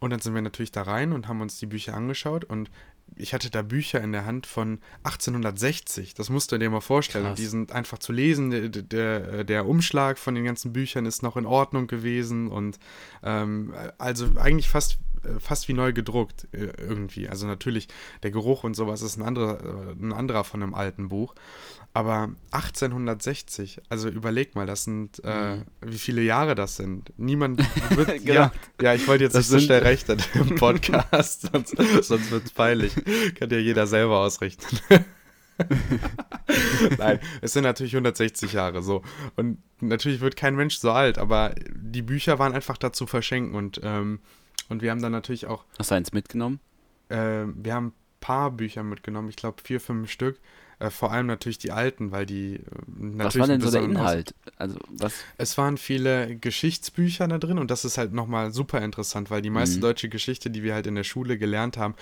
Und 0.00 0.10
dann 0.10 0.20
sind 0.20 0.34
wir 0.34 0.42
natürlich 0.42 0.72
da 0.72 0.82
rein 0.82 1.12
und 1.12 1.28
haben 1.28 1.40
uns 1.40 1.58
die 1.58 1.66
Bücher 1.66 1.94
angeschaut 1.94 2.44
und 2.44 2.70
ich 3.16 3.34
hatte 3.34 3.50
da 3.50 3.62
Bücher 3.62 4.00
in 4.00 4.12
der 4.12 4.24
Hand 4.24 4.46
von 4.46 4.80
1860. 5.04 6.14
Das 6.14 6.30
musst 6.30 6.50
du 6.50 6.58
dir 6.58 6.70
mal 6.70 6.80
vorstellen. 6.80 7.26
Krass. 7.26 7.36
Die 7.36 7.46
sind 7.46 7.70
einfach 7.70 7.98
zu 7.98 8.12
lesen. 8.12 8.50
Der, 8.50 8.68
der, 8.68 9.44
der 9.44 9.66
Umschlag 9.66 10.18
von 10.18 10.34
den 10.34 10.44
ganzen 10.44 10.72
Büchern 10.72 11.06
ist 11.06 11.22
noch 11.22 11.36
in 11.36 11.46
Ordnung 11.46 11.86
gewesen 11.86 12.48
und 12.48 12.78
ähm, 13.22 13.72
also 13.98 14.26
eigentlich 14.36 14.68
fast 14.68 14.98
fast 15.38 15.68
wie 15.68 15.72
neu 15.72 15.92
gedruckt 15.92 16.46
äh, 16.52 16.72
irgendwie. 16.78 17.28
Also 17.28 17.46
natürlich 17.46 17.88
der 18.22 18.30
Geruch 18.30 18.64
und 18.64 18.74
sowas 18.74 19.02
ist 19.02 19.16
ein 19.16 19.22
anderer, 19.22 19.60
äh, 19.60 19.92
ein 19.92 20.12
anderer 20.12 20.44
von 20.44 20.62
einem 20.62 20.74
alten 20.74 21.08
Buch. 21.08 21.34
Aber 21.96 22.30
1860, 22.50 23.80
also 23.88 24.08
überleg 24.08 24.56
mal, 24.56 24.66
das 24.66 24.82
sind, 24.82 25.22
äh, 25.22 25.58
wie 25.80 25.98
viele 25.98 26.22
Jahre 26.22 26.56
das 26.56 26.74
sind. 26.76 27.12
Niemand 27.16 27.60
wird, 27.90 28.08
Genau. 28.24 28.32
ja, 28.34 28.52
ja, 28.80 28.94
ich 28.94 29.06
wollte 29.06 29.24
jetzt 29.24 29.34
Das 29.34 29.48
nicht 29.50 29.60
so 29.60 29.66
schnell 29.66 29.82
rechnen 29.82 30.18
im 30.34 30.56
Podcast, 30.56 31.48
sonst, 31.52 31.76
sonst 32.02 32.30
wird 32.32 32.46
es 32.46 32.50
peinlich. 32.52 32.94
Kann 33.36 33.48
ja 33.50 33.58
jeder 33.58 33.86
selber 33.86 34.18
ausrechnen. 34.18 34.80
Nein, 36.98 37.20
es 37.40 37.52
sind 37.52 37.62
natürlich 37.62 37.94
160 37.94 38.52
Jahre 38.52 38.82
so. 38.82 39.02
Und 39.36 39.58
natürlich 39.80 40.20
wird 40.20 40.34
kein 40.36 40.56
Mensch 40.56 40.78
so 40.78 40.90
alt, 40.90 41.18
aber 41.18 41.54
die 41.76 42.02
Bücher 42.02 42.40
waren 42.40 42.52
einfach 42.54 42.76
dazu 42.76 43.06
verschenken 43.06 43.54
und, 43.54 43.80
ähm, 43.84 44.18
und 44.74 44.82
wir 44.82 44.90
haben 44.90 45.02
dann 45.02 45.12
natürlich 45.12 45.46
auch 45.46 45.64
Hast 45.78 45.90
du 45.90 45.94
eins 45.94 46.12
mitgenommen? 46.12 46.60
äh, 47.08 47.44
wir 47.46 47.74
haben 47.74 47.86
ein 47.88 47.92
paar 48.20 48.50
Bücher 48.50 48.82
mitgenommen, 48.82 49.28
ich 49.28 49.36
glaube 49.36 49.62
vier, 49.62 49.80
fünf 49.80 50.10
Stück. 50.10 50.38
Äh, 50.80 50.90
vor 50.90 51.12
allem 51.12 51.26
natürlich 51.26 51.58
die 51.58 51.70
alten, 51.70 52.10
weil 52.10 52.26
die 52.26 52.56
äh, 52.56 52.60
natürlich 52.98 53.34
Was 53.34 53.38
war 53.38 53.46
denn 53.46 53.60
so 53.60 53.70
der 53.70 53.82
Inhalt? 53.82 54.34
Also, 54.56 54.76
was? 54.88 55.24
Es 55.38 55.56
waren 55.56 55.76
viele 55.78 56.36
Geschichtsbücher 56.36 57.28
da 57.28 57.38
drin 57.38 57.58
und 57.58 57.70
das 57.70 57.84
ist 57.84 57.96
halt 57.98 58.12
nochmal 58.12 58.52
super 58.52 58.80
interessant, 58.82 59.30
weil 59.30 59.42
die 59.42 59.50
meiste 59.50 59.76
Mhm. 59.78 59.82
deutsche 59.82 60.08
Geschichte, 60.08 60.50
die 60.50 60.62
wir 60.62 60.74
halt 60.74 60.86
in 60.86 60.94
der 60.96 61.04
Schule 61.04 61.38
gelernt 61.38 61.76
haben, 61.76 61.94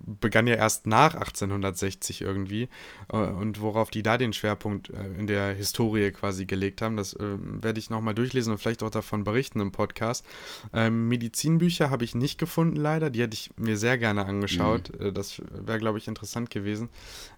begann 0.00 0.46
ja 0.46 0.54
erst 0.54 0.86
nach 0.86 1.14
1860 1.14 2.20
irgendwie 2.20 2.68
äh, 3.12 3.16
und 3.16 3.60
worauf 3.60 3.90
die 3.90 4.02
da 4.02 4.18
den 4.18 4.32
Schwerpunkt 4.32 4.90
äh, 4.90 5.06
in 5.18 5.26
der 5.26 5.54
Historie 5.54 6.10
quasi 6.10 6.46
gelegt 6.46 6.82
haben, 6.82 6.96
das 6.96 7.14
äh, 7.14 7.36
werde 7.38 7.78
ich 7.78 7.90
nochmal 7.90 8.14
durchlesen 8.14 8.52
und 8.52 8.58
vielleicht 8.58 8.82
auch 8.82 8.90
davon 8.90 9.24
berichten 9.24 9.60
im 9.60 9.72
Podcast. 9.72 10.24
Ähm, 10.72 11.08
Medizinbücher 11.08 11.90
habe 11.90 12.04
ich 12.04 12.14
nicht 12.14 12.38
gefunden 12.38 12.76
leider, 12.76 13.10
die 13.10 13.22
hätte 13.22 13.34
ich 13.34 13.50
mir 13.56 13.76
sehr 13.76 13.98
gerne 13.98 14.26
angeschaut, 14.26 14.90
äh, 15.00 15.12
das 15.12 15.42
wäre 15.50 15.78
glaube 15.78 15.98
ich 15.98 16.08
interessant 16.08 16.50
gewesen. 16.50 16.88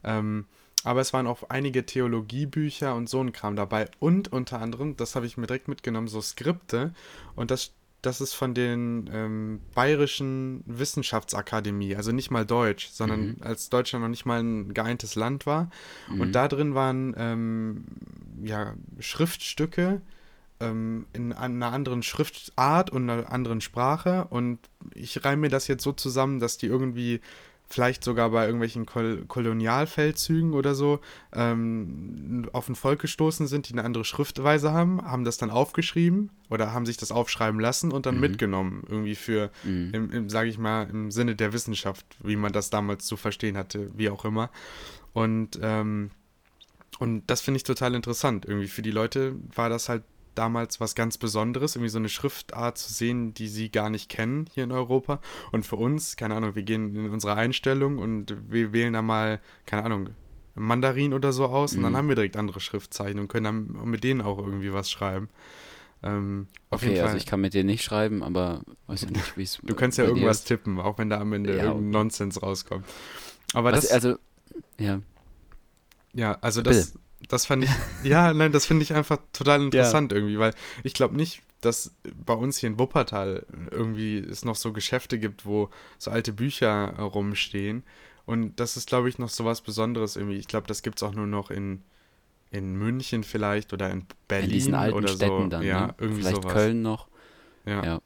Ähm, 0.05 0.47
aber 0.83 1.01
es 1.01 1.13
waren 1.13 1.27
auch 1.27 1.43
einige 1.49 1.85
Theologiebücher 1.85 2.95
und 2.95 3.09
so 3.09 3.21
ein 3.21 3.33
Kram 3.33 3.55
dabei. 3.55 3.89
Und 3.99 4.33
unter 4.33 4.61
anderem, 4.61 4.97
das 4.97 5.15
habe 5.15 5.27
ich 5.27 5.37
mir 5.37 5.47
direkt 5.47 5.69
mitgenommen, 5.69 6.09
so 6.09 6.23
Skripte. 6.23 6.95
Und 7.37 7.51
das, 7.51 7.73
das 8.03 8.21
ist 8.21 8.35
von 8.35 8.55
den 8.55 9.11
ähm, 9.13 9.61
Bayerischen 9.75 10.63
Wissenschaftsakademie, 10.67 11.97
also 11.97 12.13
nicht 12.13 12.31
mal 12.31 12.47
Deutsch, 12.47 12.89
sondern 12.91 13.21
Mhm. 13.21 13.37
als 13.41 13.69
Deutschland 13.69 14.03
noch 14.03 14.09
nicht 14.09 14.27
mal 14.27 14.43
ein 14.43 14.73
geeintes 14.75 15.15
Land 15.15 15.47
war. 15.47 15.71
Mhm. 16.09 16.21
Und 16.21 16.33
da 16.33 16.49
drin 16.49 16.75
waren 16.75 17.15
ähm, 17.17 17.85
ja, 18.43 18.75
Schriftstücke 18.99 20.01
ähm, 20.61 21.07
in 21.13 21.33
einer 21.33 21.73
anderen 21.73 22.03
Schriftart 22.03 22.91
und 22.91 23.09
einer 23.09 23.31
anderen 23.33 23.61
Sprache. 23.61 24.27
Und 24.31 24.59
ich 24.95 25.25
reime 25.25 25.43
mir 25.43 25.49
das 25.51 25.69
jetzt 25.69 25.83
so 25.83 25.93
zusammen, 25.93 26.39
dass 26.41 26.59
die 26.59 26.67
irgendwie 26.67 27.21
vielleicht 27.73 28.03
sogar 28.03 28.31
bei 28.31 28.45
irgendwelchen 28.47 28.85
Kol 28.85 29.25
Kolonialfeldzügen 29.29 30.55
oder 30.55 30.75
so 30.75 30.99
ähm, 31.33 32.49
auf 32.53 32.69
ein 32.69 32.75
Volk 32.75 33.01
gestoßen 33.01 33.47
sind, 33.47 33.69
die 33.69 33.73
eine 33.75 33.85
andere 33.85 34.05
Schriftweise 34.05 34.73
haben, 34.73 35.03
haben 35.03 35.25
das 35.25 35.37
dann 35.37 35.51
aufgeschrieben 35.51 36.31
oder 36.51 36.73
haben 36.73 36.85
sich 36.85 36.97
das 36.97 37.13
aufschreiben 37.13 37.61
lassen 37.61 37.93
und 37.93 38.07
dann 38.07 38.17
Mhm. 38.17 38.21
mitgenommen, 38.23 38.83
irgendwie 38.89 39.15
für, 39.15 39.51
im, 39.65 40.11
im 40.11 40.29
sage 40.29 40.49
ich 40.49 40.59
mal, 40.59 40.91
im 40.91 41.11
Sinne 41.13 41.37
der 41.37 41.53
Wissenschaft, 41.53 42.05
wie 42.23 42.37
man 42.37 42.53
das 42.53 42.71
damals 42.71 43.07
zu 43.07 43.17
verstehen 43.17 43.57
hatte, 43.57 43.91
wie 43.97 44.11
auch 44.11 44.25
immer. 44.25 44.51
Und, 45.13 45.59
ähm, 45.63 46.11
und 46.99 47.23
das 47.29 47.41
finde 47.41 47.57
ich 47.59 47.65
total 47.65 47.95
interessant. 47.95 48.45
Irgendwie 48.47 48.69
für 48.69 48.83
die 48.83 48.91
Leute 48.91 49.37
war 49.55 49.69
das 49.69 49.89
halt 49.89 50.03
damals 50.35 50.81
was 50.81 50.95
ganz 50.95 51.19
Besonderes, 51.19 51.77
irgendwie 51.77 51.91
so 51.91 51.99
eine 51.99 52.09
Schriftart 52.09 52.79
zu 52.79 52.93
sehen, 52.93 53.35
die 53.35 53.49
sie 53.49 53.71
gar 53.71 53.91
nicht 53.91 54.09
kennen 54.09 54.47
hier 54.53 54.65
in 54.65 54.73
Europa. 54.73 55.21
Und 55.53 55.67
für 55.67 55.77
uns, 55.77 56.17
keine 56.17 56.35
Ahnung, 56.37 56.55
wir 56.55 56.63
gehen 56.63 56.95
in 56.97 57.11
unsere 57.11 57.35
Einstellung 57.35 57.99
und 57.99 58.35
wir 58.49 58.73
wählen 58.73 58.93
da 58.93 59.03
mal, 59.03 59.41
keine 59.67 59.85
Ahnung, 59.85 60.11
Mandarin 60.55 61.15
oder 61.15 61.33
so 61.33 61.47
aus 61.47 61.77
und 61.77 61.83
dann 61.83 61.93
Mhm. 61.93 61.97
haben 61.97 62.09
wir 62.09 62.17
direkt 62.17 62.37
andere 62.37 62.61
Schriftzeichen 62.61 63.19
und 63.21 63.29
können 63.29 63.45
dann 63.45 63.89
mit 63.91 64.05
denen 64.05 64.21
auch 64.21 64.39
irgendwie 64.39 64.73
was 64.73 64.91
schreiben. 64.91 65.29
Ähm, 66.03 66.49
auf 66.71 66.83
Okay, 66.83 66.89
jeden 66.89 67.03
also 67.03 67.17
ich 67.17 67.27
kann 67.27 67.41
mit 67.41 67.55
dir 67.55 67.65
nicht 67.65 67.85
schreiben, 67.85 68.23
aber 68.23 68.63
weiß 68.87 69.03
ja 69.03 69.11
nicht, 69.11 69.37
wie 69.37 69.43
es 69.43 69.61
du 69.63 69.75
kannst 69.75 69.99
ja 69.99 70.05
irgendwas 70.05 70.45
tippen, 70.45 70.79
auch 70.81 70.99
wenn 70.99 71.11
da 71.11 71.21
am 71.21 71.33
Ende 71.33 71.53
Ja, 71.53 71.65
irgendein 71.65 71.91
Nonsens 71.91 72.43
rauskommt. 72.43 72.87
Aber 73.55 73.71
Was, 73.71 73.83
das, 73.83 73.93
also, 73.93 74.19
ja. 74.79 75.01
Ja, 76.13 76.39
also 76.41 76.63
Bitte. 76.63 76.89
Das, 77.29 77.47
fand 77.47 77.65
ich, 77.65 77.71
ja, 78.03 78.33
nein, 78.33 78.53
das 78.53 78.67
finde 78.67 78.83
ich 78.83 78.95
einfach 78.95 79.19
total 79.33 79.63
interessant 79.63 80.13
irgendwie, 80.13 80.39
weil 80.39 80.55
ich 80.83 80.95
glaube 80.95 81.17
nicht, 81.17 81.43
dass 81.61 81.95
bei 82.25 82.35
uns 82.35 82.59
hier 82.59 82.69
in 82.69 82.79
Wuppertal 82.79 83.45
irgendwie 83.71 84.19
es 84.19 84.45
noch 84.45 84.57
so 84.57 84.73
Geschäfte 84.73 85.19
gibt, 85.19 85.45
wo 85.45 85.69
so 85.99 86.11
alte 86.11 86.33
Bücher 86.33 86.99
rumstehen. 86.99 87.83
Und 88.27 88.61
das 88.61 88.77
ist, 88.77 88.89
glaube 88.89 89.09
ich, 89.09 89.19
noch 89.19 89.29
so 89.29 89.45
was 89.45 89.61
Besonderes 89.61 90.17
irgendwie. 90.17 90.37
Ich 90.37 90.49
glaube, 90.49 90.67
das 90.67 90.83
gibt 90.83 90.99
es 90.99 91.03
auch 91.03 91.13
nur 91.13 91.27
noch 91.27 91.51
in, 91.51 91.83
in 92.51 92.77
München 92.77 93.25
vielleicht 93.25 93.73
oder 93.73 93.91
in 93.91 94.07
Berlin 94.29 94.49
in 94.49 94.55
diesen 94.55 94.75
alten 94.75 94.97
oder 94.97 95.09
Städten 95.09 95.43
so. 95.45 95.49
dann, 95.49 95.63
ja, 95.65 95.89
ne? 95.89 95.95
irgendwie 95.99 96.23
Vielleicht 96.23 96.43
sowas. 96.43 96.53
Köln 96.53 96.83
noch. 96.83 97.09
Ja. 97.67 97.85
Ja. 97.85 98.01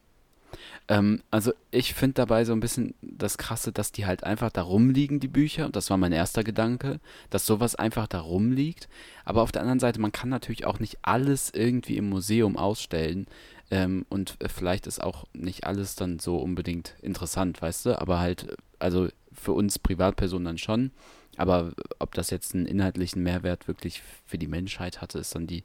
Ähm, 0.88 1.22
also 1.30 1.52
ich 1.70 1.94
finde 1.94 2.14
dabei 2.14 2.44
so 2.44 2.52
ein 2.52 2.60
bisschen 2.60 2.94
das 3.00 3.38
Krasse, 3.38 3.72
dass 3.72 3.92
die 3.92 4.06
halt 4.06 4.24
einfach 4.24 4.50
da 4.50 4.62
rumliegen, 4.62 5.20
die 5.20 5.28
Bücher. 5.28 5.68
Das 5.70 5.90
war 5.90 5.96
mein 5.96 6.12
erster 6.12 6.44
Gedanke, 6.44 7.00
dass 7.30 7.46
sowas 7.46 7.74
einfach 7.74 8.06
da 8.06 8.20
rumliegt. 8.20 8.88
Aber 9.24 9.42
auf 9.42 9.52
der 9.52 9.62
anderen 9.62 9.80
Seite, 9.80 10.00
man 10.00 10.12
kann 10.12 10.28
natürlich 10.28 10.66
auch 10.66 10.80
nicht 10.80 10.98
alles 11.02 11.50
irgendwie 11.54 11.96
im 11.96 12.08
Museum 12.08 12.56
ausstellen. 12.56 13.26
Ähm, 13.70 14.04
und 14.10 14.36
äh, 14.40 14.48
vielleicht 14.48 14.86
ist 14.86 15.02
auch 15.02 15.24
nicht 15.32 15.64
alles 15.64 15.96
dann 15.96 16.18
so 16.18 16.36
unbedingt 16.36 16.94
interessant, 17.00 17.62
weißt 17.62 17.86
du? 17.86 18.00
Aber 18.00 18.20
halt, 18.20 18.56
also 18.78 19.08
für 19.32 19.52
uns 19.52 19.78
Privatpersonen 19.78 20.44
dann 20.44 20.58
schon. 20.58 20.90
Aber 21.36 21.72
ob 21.98 22.14
das 22.14 22.30
jetzt 22.30 22.54
einen 22.54 22.66
inhaltlichen 22.66 23.22
Mehrwert 23.22 23.66
wirklich 23.66 24.02
für 24.26 24.38
die 24.38 24.46
Menschheit 24.46 25.00
hatte, 25.00 25.18
ist 25.18 25.34
dann 25.34 25.46
die 25.46 25.64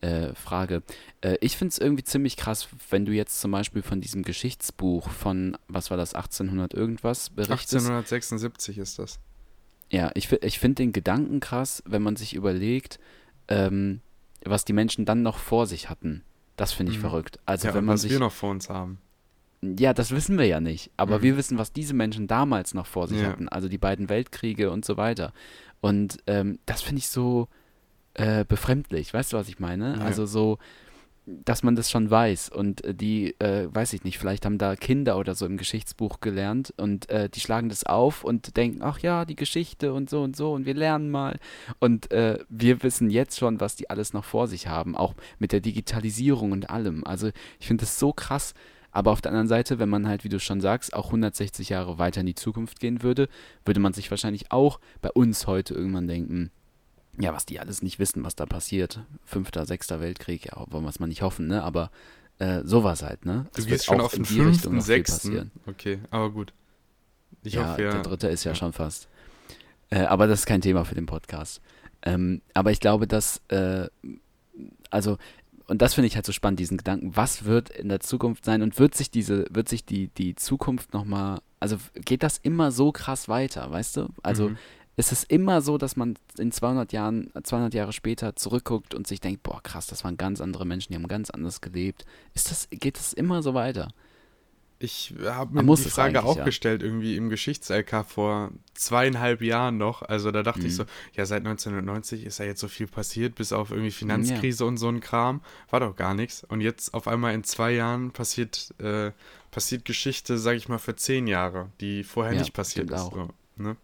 äh, 0.00 0.34
Frage. 0.34 0.82
Äh, 1.20 1.36
ich 1.40 1.56
finde 1.56 1.72
es 1.72 1.78
irgendwie 1.78 2.04
ziemlich 2.04 2.36
krass, 2.36 2.68
wenn 2.90 3.04
du 3.04 3.12
jetzt 3.12 3.40
zum 3.40 3.50
Beispiel 3.50 3.82
von 3.82 4.00
diesem 4.00 4.22
Geschichtsbuch 4.22 5.08
von, 5.10 5.56
was 5.68 5.90
war 5.90 5.96
das, 5.96 6.14
1800 6.14 6.72
irgendwas 6.74 7.30
berichtest. 7.30 7.74
1876 7.74 8.78
ist 8.78 8.98
das. 8.98 9.18
Ja, 9.90 10.10
ich, 10.14 10.30
ich 10.32 10.58
finde 10.58 10.76
den 10.76 10.92
Gedanken 10.92 11.40
krass, 11.40 11.82
wenn 11.86 12.02
man 12.02 12.16
sich 12.16 12.34
überlegt, 12.34 12.98
ähm, 13.48 14.00
was 14.44 14.64
die 14.64 14.72
Menschen 14.72 15.04
dann 15.04 15.22
noch 15.22 15.38
vor 15.38 15.66
sich 15.66 15.88
hatten. 15.90 16.22
Das 16.56 16.72
finde 16.72 16.92
ich 16.92 16.98
Mhm. 16.98 17.02
verrückt. 17.02 17.38
Also 17.46 17.68
ja, 17.68 17.74
wenn 17.74 17.84
man 17.84 17.94
was 17.94 18.02
sich. 18.02 18.10
wir 18.12 18.18
noch 18.20 18.32
vor 18.32 18.50
uns 18.50 18.68
haben. 18.68 18.98
Ja, 19.62 19.92
das 19.94 20.12
wissen 20.12 20.38
wir 20.38 20.46
ja 20.46 20.60
nicht. 20.60 20.90
Aber 20.96 21.18
Mhm. 21.18 21.22
wir 21.22 21.36
wissen, 21.38 21.58
was 21.58 21.72
diese 21.72 21.94
Menschen 21.94 22.26
damals 22.28 22.74
noch 22.74 22.86
vor 22.86 23.08
sich 23.08 23.20
Ja. 23.20 23.28
hatten. 23.28 23.48
Also 23.48 23.68
die 23.68 23.78
beiden 23.78 24.08
Weltkriege 24.08 24.70
und 24.70 24.84
so 24.84 24.96
weiter. 24.96 25.32
Und 25.80 26.18
ähm, 26.26 26.58
das 26.66 26.82
finde 26.82 27.00
ich 27.00 27.08
so 27.08 27.48
äh, 28.18 28.44
befremdlich. 28.44 29.14
Weißt 29.14 29.32
du, 29.32 29.36
was 29.36 29.48
ich 29.48 29.60
meine? 29.60 29.96
Ja. 29.96 30.04
Also 30.04 30.26
so, 30.26 30.58
dass 31.26 31.62
man 31.62 31.76
das 31.76 31.90
schon 31.90 32.10
weiß. 32.10 32.48
Und 32.50 32.84
äh, 32.84 32.94
die, 32.94 33.38
äh, 33.40 33.68
weiß 33.72 33.92
ich 33.92 34.04
nicht, 34.04 34.18
vielleicht 34.18 34.44
haben 34.44 34.58
da 34.58 34.76
Kinder 34.76 35.18
oder 35.18 35.34
so 35.34 35.46
im 35.46 35.56
Geschichtsbuch 35.56 36.20
gelernt 36.20 36.74
und 36.76 37.08
äh, 37.10 37.28
die 37.28 37.40
schlagen 37.40 37.68
das 37.68 37.84
auf 37.84 38.24
und 38.24 38.56
denken, 38.56 38.82
ach 38.82 38.98
ja, 39.00 39.24
die 39.24 39.36
Geschichte 39.36 39.92
und 39.92 40.10
so 40.10 40.22
und 40.22 40.36
so 40.36 40.52
und 40.52 40.66
wir 40.66 40.74
lernen 40.74 41.10
mal. 41.10 41.38
Und 41.78 42.10
äh, 42.10 42.38
wir 42.48 42.82
wissen 42.82 43.10
jetzt 43.10 43.38
schon, 43.38 43.60
was 43.60 43.76
die 43.76 43.90
alles 43.90 44.12
noch 44.12 44.24
vor 44.24 44.48
sich 44.48 44.66
haben, 44.66 44.96
auch 44.96 45.14
mit 45.38 45.52
der 45.52 45.60
Digitalisierung 45.60 46.52
und 46.52 46.70
allem. 46.70 47.04
Also 47.04 47.30
ich 47.60 47.66
finde 47.66 47.82
das 47.82 47.98
so 47.98 48.12
krass. 48.12 48.54
Aber 48.90 49.12
auf 49.12 49.20
der 49.20 49.32
anderen 49.32 49.48
Seite, 49.48 49.78
wenn 49.78 49.90
man 49.90 50.08
halt, 50.08 50.24
wie 50.24 50.30
du 50.30 50.40
schon 50.40 50.62
sagst, 50.62 50.94
auch 50.94 51.06
160 51.06 51.68
Jahre 51.68 51.98
weiter 51.98 52.20
in 52.22 52.26
die 52.26 52.34
Zukunft 52.34 52.80
gehen 52.80 53.02
würde, 53.02 53.28
würde 53.64 53.80
man 53.80 53.92
sich 53.92 54.10
wahrscheinlich 54.10 54.50
auch 54.50 54.80
bei 55.02 55.10
uns 55.10 55.46
heute 55.46 55.74
irgendwann 55.74 56.08
denken, 56.08 56.50
ja, 57.18 57.32
was 57.32 57.46
die 57.46 57.60
alles 57.60 57.82
nicht 57.82 57.98
wissen, 57.98 58.24
was 58.24 58.36
da 58.36 58.46
passiert. 58.46 59.00
Fünfter, 59.24 59.66
sechster 59.66 60.00
Weltkrieg, 60.00 60.46
ja, 60.46 60.64
wollen 60.68 60.84
wir 60.84 60.90
es 60.90 61.00
mal 61.00 61.06
nicht 61.06 61.22
hoffen, 61.22 61.48
ne? 61.48 61.62
Aber 61.62 61.90
äh, 62.38 62.62
sowas 62.64 63.02
halt, 63.02 63.26
ne? 63.26 63.46
Du 63.54 63.62
gehst 63.62 63.70
wird 63.70 63.84
schon 63.84 64.00
auf 64.00 64.14
den 64.14 64.24
fünften, 64.24 64.80
sechsten. 64.80 65.16
passieren. 65.16 65.50
Okay, 65.66 65.98
aber 66.10 66.30
gut. 66.30 66.52
Ich 67.42 67.54
ja, 67.54 67.70
hoffe, 67.72 67.82
ja. 67.82 67.90
der 67.90 68.02
dritte 68.02 68.28
ist 68.28 68.44
ja, 68.44 68.52
ja. 68.52 68.54
schon 68.54 68.72
fast. 68.72 69.08
Äh, 69.90 70.00
aber 70.00 70.26
das 70.26 70.40
ist 70.40 70.46
kein 70.46 70.60
Thema 70.60 70.84
für 70.84 70.94
den 70.94 71.06
Podcast. 71.06 71.60
Ähm, 72.02 72.42
aber 72.54 72.70
ich 72.70 72.80
glaube, 72.80 73.06
dass, 73.06 73.40
äh, 73.48 73.88
also, 74.90 75.18
und 75.66 75.82
das 75.82 75.94
finde 75.94 76.06
ich 76.06 76.14
halt 76.14 76.26
so 76.26 76.32
spannend, 76.32 76.60
diesen 76.60 76.78
Gedanken, 76.78 77.16
was 77.16 77.44
wird 77.44 77.70
in 77.70 77.88
der 77.88 78.00
Zukunft 78.00 78.44
sein 78.44 78.62
und 78.62 78.78
wird 78.78 78.94
sich 78.94 79.10
diese, 79.10 79.46
wird 79.50 79.68
sich 79.68 79.84
die, 79.84 80.08
die 80.08 80.34
Zukunft 80.34 80.94
nochmal, 80.94 81.40
also 81.60 81.76
geht 81.94 82.22
das 82.22 82.38
immer 82.38 82.70
so 82.70 82.92
krass 82.92 83.28
weiter, 83.28 83.70
weißt 83.70 83.96
du? 83.96 84.08
Also 84.22 84.50
Mhm. 84.50 84.58
Ist 84.98 85.12
es 85.12 85.24
immer 85.24 85.62
so, 85.62 85.78
dass 85.78 85.96
man 85.96 86.16
in 86.38 86.52
200 86.52 86.92
Jahren, 86.92 87.30
200 87.42 87.72
Jahre 87.72 87.92
später 87.92 88.36
zurückguckt 88.36 88.94
und 88.94 89.06
sich 89.06 89.20
denkt, 89.20 89.42
boah, 89.44 89.62
krass, 89.62 89.86
das 89.86 90.04
waren 90.04 90.16
ganz 90.16 90.40
andere 90.40 90.66
Menschen, 90.66 90.92
die 90.92 90.96
haben 90.98 91.08
ganz 91.08 91.30
anders 91.30 91.60
gelebt. 91.60 92.04
Ist 92.34 92.50
das, 92.50 92.68
geht 92.70 92.98
das 92.98 93.12
immer 93.12 93.42
so 93.42 93.54
weiter? 93.54 93.88
Ich 94.80 95.12
habe 95.24 95.54
Man 95.54 95.64
mir 95.64 95.70
muss 95.72 95.82
die 95.82 95.90
Frage 95.90 96.22
auch 96.24 96.36
ja. 96.36 96.44
gestellt, 96.44 96.84
irgendwie 96.84 97.16
im 97.16 97.30
Geschichts-LK 97.30 98.04
vor 98.06 98.52
zweieinhalb 98.74 99.42
Jahren 99.42 99.76
noch. 99.76 100.02
Also 100.02 100.30
da 100.30 100.44
dachte 100.44 100.60
ich 100.60 100.72
Mhm. 100.72 100.76
so, 100.76 100.84
ja, 101.14 101.26
seit 101.26 101.44
1990 101.44 102.24
ist 102.24 102.38
ja 102.38 102.44
jetzt 102.44 102.60
so 102.60 102.68
viel 102.68 102.86
passiert, 102.86 103.34
bis 103.34 103.52
auf 103.52 103.70
irgendwie 103.72 103.90
Finanzkrise 103.90 104.64
und 104.64 104.76
so 104.76 104.88
ein 104.88 105.00
Kram. 105.00 105.42
War 105.70 105.80
doch 105.80 105.96
gar 105.96 106.14
nichts. 106.14 106.44
Und 106.44 106.60
jetzt 106.60 106.94
auf 106.94 107.08
einmal 107.08 107.34
in 107.34 107.42
zwei 107.42 107.72
Jahren 107.72 108.12
passiert, 108.12 108.72
äh, 108.78 109.10
passiert 109.50 109.84
Geschichte, 109.84 110.38
sag 110.38 110.54
ich 110.56 110.68
mal, 110.68 110.78
für 110.78 110.94
zehn 110.94 111.26
Jahre, 111.26 111.70
die 111.80 112.04
vorher 112.04 112.34
Ja, 112.34 112.40
nicht 112.40 112.52
passiert 112.52 112.90
ist. 112.90 113.00
auch. 113.00 113.12
So, 113.12 113.28
ne? 113.56 113.76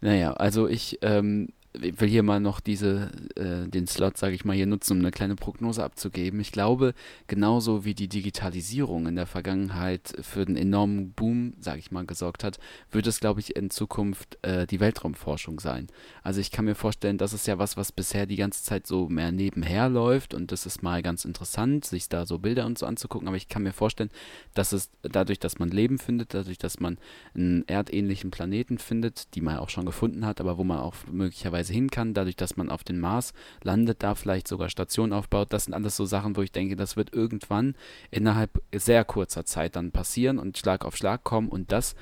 Naja, 0.00 0.32
also 0.32 0.68
ich 0.68 0.98
ähm, 1.02 1.48
will 1.80 2.08
hier 2.08 2.22
mal 2.22 2.40
noch 2.40 2.60
diese, 2.60 3.10
äh, 3.36 3.68
den 3.68 3.86
Slot, 3.86 4.16
sage 4.16 4.34
ich 4.34 4.44
mal, 4.44 4.56
hier 4.56 4.66
nutzen, 4.66 4.94
um 4.94 4.98
eine 5.00 5.10
kleine 5.10 5.36
Prognose 5.36 5.82
abzugeben. 5.82 6.40
Ich 6.40 6.52
glaube, 6.52 6.94
genauso 7.26 7.84
wie 7.84 7.94
die 7.94 8.08
Digitalisierung 8.08 9.06
in 9.06 9.16
der 9.16 9.26
Vergangenheit 9.26 10.14
für 10.20 10.42
einen 10.42 10.56
enormen 10.56 11.12
Boom, 11.12 11.54
sage 11.60 11.78
ich 11.78 11.90
mal, 11.90 12.06
gesorgt 12.06 12.44
hat, 12.44 12.58
wird 12.90 13.06
es, 13.06 13.20
glaube 13.20 13.40
ich, 13.40 13.56
in 13.56 13.70
Zukunft 13.70 14.38
äh, 14.42 14.66
die 14.66 14.80
Weltraumforschung 14.80 15.60
sein. 15.60 15.88
Also 16.22 16.40
ich 16.40 16.50
kann 16.50 16.64
mir 16.64 16.74
vorstellen, 16.74 17.18
das 17.18 17.32
ist 17.32 17.46
ja 17.46 17.58
was, 17.58 17.76
was 17.76 17.92
bisher 17.92 18.26
die 18.26 18.36
ganze 18.36 18.62
Zeit 18.62 18.86
so 18.86 19.08
mehr 19.08 19.32
nebenher 19.32 19.88
läuft 19.88 20.34
und 20.34 20.52
das 20.52 20.66
ist 20.66 20.82
mal 20.82 21.02
ganz 21.02 21.24
interessant, 21.24 21.84
sich 21.84 22.08
da 22.08 22.26
so 22.26 22.38
Bilder 22.38 22.66
und 22.66 22.78
so 22.78 22.86
anzugucken, 22.86 23.28
aber 23.28 23.36
ich 23.36 23.48
kann 23.48 23.62
mir 23.62 23.72
vorstellen, 23.72 24.10
dass 24.54 24.72
es 24.72 24.90
dadurch, 25.02 25.38
dass 25.38 25.58
man 25.58 25.70
Leben 25.70 25.98
findet, 25.98 26.34
dadurch, 26.34 26.58
dass 26.58 26.80
man 26.80 26.98
einen 27.34 27.66
erdähnlichen 27.68 28.30
Planeten 28.30 28.78
findet, 28.78 29.34
die 29.34 29.40
man 29.40 29.58
auch 29.58 29.68
schon 29.68 29.86
gefunden 29.86 30.26
hat, 30.26 30.40
aber 30.40 30.58
wo 30.58 30.64
man 30.64 30.78
auch 30.78 30.94
möglicherweise 31.10 31.67
hin 31.68 31.90
kann, 31.90 32.14
dadurch, 32.14 32.36
dass 32.36 32.56
man 32.56 32.70
auf 32.70 32.84
den 32.84 33.00
Mars 33.00 33.32
landet, 33.62 34.02
da 34.02 34.14
vielleicht 34.14 34.48
sogar 34.48 34.68
Stationen 34.68 35.12
aufbaut, 35.12 35.52
das 35.52 35.64
sind 35.64 35.74
alles 35.74 35.96
so 35.96 36.04
Sachen, 36.04 36.36
wo 36.36 36.42
ich 36.42 36.52
denke, 36.52 36.76
das 36.76 36.96
wird 36.96 37.12
irgendwann 37.12 37.74
innerhalb 38.10 38.62
sehr 38.74 39.04
kurzer 39.04 39.44
Zeit 39.44 39.76
dann 39.76 39.92
passieren 39.92 40.38
und 40.38 40.58
Schlag 40.58 40.84
auf 40.84 40.96
Schlag 40.96 41.24
kommen 41.24 41.48
und 41.48 41.72
das 41.72 41.94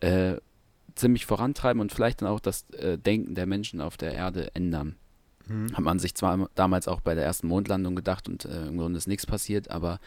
äh, 0.00 0.36
ziemlich 0.94 1.26
vorantreiben 1.26 1.80
und 1.80 1.92
vielleicht 1.92 2.22
dann 2.22 2.28
auch 2.28 2.40
das 2.40 2.68
äh, 2.70 2.98
Denken 2.98 3.34
der 3.34 3.46
Menschen 3.46 3.80
auf 3.80 3.96
der 3.96 4.12
Erde 4.12 4.54
ändern. 4.54 4.96
Mhm. 5.46 5.72
Hat 5.72 5.84
man 5.84 5.98
sich 5.98 6.14
zwar 6.14 6.48
damals 6.54 6.88
auch 6.88 7.00
bei 7.00 7.14
der 7.14 7.24
ersten 7.24 7.48
Mondlandung 7.48 7.96
gedacht 7.96 8.28
und 8.28 8.44
äh, 8.44 8.66
im 8.66 8.76
Grunde 8.76 8.98
ist 8.98 9.08
nichts 9.08 9.26
passiert, 9.26 9.70
aber 9.70 10.00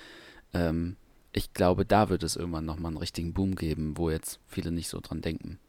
ähm, 0.53 0.97
ich 1.33 1.53
glaube, 1.53 1.85
da 1.85 2.09
wird 2.09 2.23
es 2.23 2.35
irgendwann 2.35 2.65
nochmal 2.65 2.89
einen 2.89 2.97
richtigen 2.97 3.33
Boom 3.33 3.55
geben, 3.55 3.97
wo 3.97 4.09
jetzt 4.09 4.39
viele 4.47 4.71
nicht 4.71 4.89
so 4.89 4.99
dran 4.99 5.21
denken. 5.21 5.59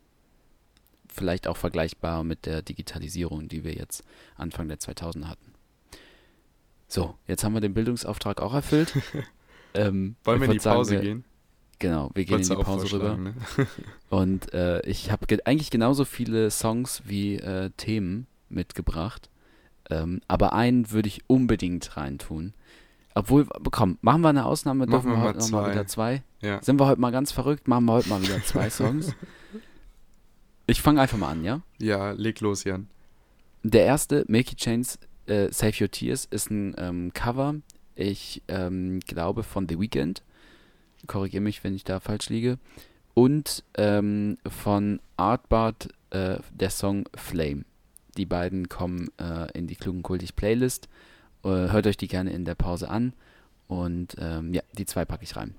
Vielleicht 1.13 1.47
auch 1.47 1.57
vergleichbar 1.57 2.25
mit 2.25 2.47
der 2.47 2.63
Digitalisierung, 2.63 3.49
die 3.49 3.65
wir 3.65 3.75
jetzt 3.75 4.05
Anfang 4.37 4.69
der 4.69 4.79
2000er 4.79 5.27
hatten. 5.27 5.53
So, 6.89 7.15
jetzt 7.27 7.43
haben 7.45 7.55
wir 7.55 7.61
den 7.61 7.75
Bildungsauftrag 7.75 8.41
auch 8.41 8.55
erfüllt. 8.55 8.93
ähm, 9.75 10.17
Wollen 10.25 10.41
wir 10.41 10.47
in 10.47 10.53
die 10.53 10.59
sagen, 10.59 10.77
Pause 10.77 10.93
wir- 10.93 11.01
gehen? 11.01 11.25
Genau, 11.79 12.11
wir 12.15 12.25
gehen 12.25 12.35
Wolltest 12.35 12.51
in 12.53 12.59
die 12.59 12.63
Pause 12.63 12.93
rüber. 12.93 13.17
Ne? 13.17 13.35
Und 14.09 14.53
äh, 14.55 14.83
ich 14.83 15.11
habe 15.11 15.27
ge 15.27 15.41
eigentlich 15.45 15.71
genauso 15.71 16.05
viele 16.05 16.51
Songs 16.51 17.03
wie 17.07 17.37
äh, 17.37 17.71
Themen 17.77 18.27
mitgebracht. 18.51 19.31
Ähm, 19.91 20.21
aber 20.29 20.53
einen 20.53 20.93
würde 20.93 21.09
ich 21.09 21.23
unbedingt 21.27 21.97
reintun. 21.97 22.55
Obwohl, 23.15 23.47
komm, 23.71 23.99
machen 24.01 24.23
wir 24.23 24.29
eine 24.29 24.47
Ausnahme, 24.47 24.87
Machen 24.87 24.91
dürfen 24.91 25.11
wir 25.11 25.17
wir 25.17 25.19
mal 25.19 25.29
heute 25.31 25.39
nochmal 25.41 25.71
wieder 25.73 25.87
zwei. 25.87 26.23
Ja. 26.41 26.63
Sind 26.63 26.79
wir 26.79 26.87
heute 26.87 27.01
mal 27.01 27.11
ganz 27.11 27.33
verrückt, 27.33 27.69
machen 27.69 27.85
wir 27.87 27.95
heute 27.95 28.09
mal 28.09 28.23
wieder 28.23 28.43
zwei 28.45 28.71
Songs. 28.71 29.15
Ich 30.73 30.81
fange 30.81 31.03
einfach 31.03 31.19
mal 31.19 31.29
an, 31.29 31.45
ja? 31.45 31.61
ja, 31.79 32.13
leg 32.13 32.41
los, 32.41 32.65
Jan. 32.65 32.89
Der 33.63 33.85
erste, 33.85 34.25
Milky 34.27 34.57
Chains 34.57 34.99
äh, 35.27 35.53
Save 35.53 35.75
Your 35.83 35.91
Tears, 35.91 36.25
ist 36.25 36.51
ein 36.51 36.75
ähm, 36.79 37.13
Cover, 37.13 37.57
ich 37.95 38.41
ähm, 38.49 39.01
glaube 39.01 39.43
von 39.43 39.69
The 39.69 39.79
Weeknd. 39.79 40.23
Korrigiere 41.07 41.43
mich, 41.43 41.63
wenn 41.63 41.75
ich 41.75 41.85
da 41.85 42.01
falsch 42.01 42.31
liege. 42.31 42.57
Und 43.13 43.65
ähm, 43.77 44.39
von 44.49 45.01
Artbart 45.19 45.91
äh, 46.09 46.39
der 46.55 46.71
Song 46.71 47.07
Flame. 47.15 47.67
Die 48.17 48.25
beiden 48.25 48.71
kommen 48.71 49.11
äh, 49.19 49.53
in 49.53 49.67
die 49.67 49.77
Klugen 49.77 50.03
Kultig 50.03 50.37
Playlist. 50.37 50.89
Äh, 51.45 51.49
hört 51.49 51.87
euch 51.87 51.99
die 51.99 52.09
gerne 52.09 52.33
in 52.33 52.47
der 52.47 52.55
Pause 52.55 52.89
an. 52.89 53.13
Und 53.69 54.17
ähm, 54.19 54.55
ja, 54.55 54.63
die 54.73 54.87
zwei 54.87 55.05
packe 55.05 55.25
ich 55.25 55.37
rein. 55.37 55.55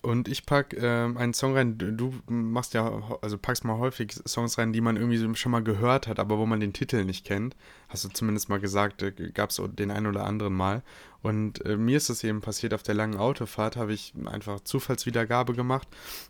Und 0.00 0.28
ich 0.28 0.46
pack 0.46 0.76
ähm, 0.78 1.16
einen 1.16 1.34
Song 1.34 1.54
rein, 1.54 1.76
du 1.76 2.14
machst 2.28 2.72
ja, 2.72 3.18
also 3.20 3.36
packst 3.36 3.64
mal 3.64 3.78
häufig 3.78 4.12
Songs 4.26 4.56
rein, 4.56 4.72
die 4.72 4.80
man 4.80 4.96
irgendwie 4.96 5.34
schon 5.34 5.50
mal 5.50 5.62
gehört 5.62 6.06
hat, 6.06 6.20
aber 6.20 6.38
wo 6.38 6.46
man 6.46 6.60
den 6.60 6.72
Titel 6.72 7.04
nicht 7.04 7.24
kennt. 7.24 7.56
Hast 7.88 8.04
du 8.04 8.08
zumindest 8.08 8.48
mal 8.48 8.60
gesagt, 8.60 9.02
äh, 9.02 9.12
gab 9.32 9.50
es 9.50 9.60
den 9.74 9.90
einen 9.90 10.06
oder 10.06 10.24
anderen 10.24 10.54
Mal. 10.54 10.82
Und 11.20 11.64
äh, 11.66 11.76
mir 11.76 11.96
ist 11.96 12.10
es 12.10 12.22
eben 12.22 12.40
passiert, 12.40 12.74
auf 12.74 12.84
der 12.84 12.94
langen 12.94 13.16
Autofahrt 13.16 13.76
habe 13.76 13.92
ich 13.92 14.14
einfach 14.26 14.60
Zufallswiedergabe 14.60 15.52
gemacht. 15.52 15.88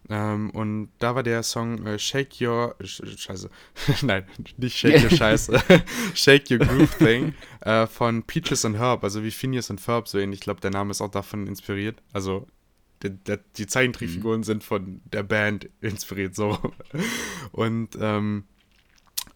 Ähm, 0.08 0.48
und 0.50 0.88
da 0.98 1.14
war 1.14 1.22
der 1.22 1.42
Song 1.42 1.86
äh, 1.86 1.98
Shake 1.98 2.40
Your, 2.40 2.74
Sch 2.82 3.02
Scheiße, 3.18 3.50
nein, 4.02 4.24
nicht 4.56 4.78
Shake 4.78 5.02
Your 5.02 5.10
Scheiße, 5.16 5.62
Shake 6.14 6.50
Your 6.50 6.58
Groove 6.58 6.96
Thing 6.96 7.34
äh, 7.60 7.86
von 7.86 8.22
Peaches 8.22 8.64
and 8.64 8.78
Herb, 8.78 9.04
also 9.04 9.22
wie 9.22 9.30
Phineas 9.30 9.68
und 9.68 9.78
Ferb, 9.78 10.08
so 10.08 10.18
ähnlich. 10.18 10.38
Ich 10.38 10.44
glaube, 10.44 10.60
der 10.60 10.70
Name 10.70 10.90
ist 10.90 11.02
auch 11.02 11.10
davon 11.10 11.46
inspiriert. 11.46 12.00
Also 12.14 12.46
die 13.02 13.66
Zeichentrickfiguren 13.66 14.42
sind 14.42 14.64
von 14.64 15.00
der 15.04 15.22
Band 15.22 15.68
inspiriert, 15.80 16.34
so. 16.34 16.58
Und, 17.52 17.96
ähm, 18.00 18.44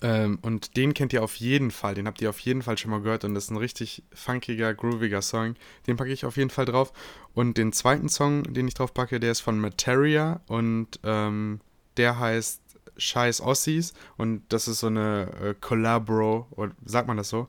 ähm, 0.00 0.38
und 0.42 0.76
den 0.76 0.94
kennt 0.94 1.12
ihr 1.12 1.22
auf 1.22 1.36
jeden 1.36 1.70
Fall, 1.70 1.94
den 1.94 2.06
habt 2.06 2.20
ihr 2.20 2.30
auf 2.30 2.40
jeden 2.40 2.62
Fall 2.62 2.76
schon 2.76 2.90
mal 2.90 3.00
gehört 3.00 3.24
und 3.24 3.34
das 3.34 3.44
ist 3.44 3.50
ein 3.50 3.56
richtig 3.56 4.02
funkiger, 4.12 4.74
grooviger 4.74 5.22
Song. 5.22 5.54
Den 5.86 5.96
packe 5.96 6.12
ich 6.12 6.24
auf 6.24 6.36
jeden 6.36 6.50
Fall 6.50 6.64
drauf. 6.64 6.92
Und 7.34 7.56
den 7.56 7.72
zweiten 7.72 8.08
Song, 8.08 8.42
den 8.52 8.66
ich 8.66 8.74
drauf 8.74 8.92
packe, 8.92 9.20
der 9.20 9.32
ist 9.32 9.40
von 9.40 9.58
Materia 9.58 10.40
und 10.48 10.98
ähm, 11.04 11.60
der 11.96 12.18
heißt 12.18 12.60
Scheiß 12.96 13.40
Ossis 13.40 13.94
und 14.16 14.42
das 14.48 14.68
ist 14.68 14.80
so 14.80 14.88
eine 14.88 15.30
äh, 15.40 15.54
Collaboro, 15.58 16.46
oder 16.50 16.72
sagt 16.84 17.08
man 17.08 17.16
das 17.16 17.28
so? 17.28 17.48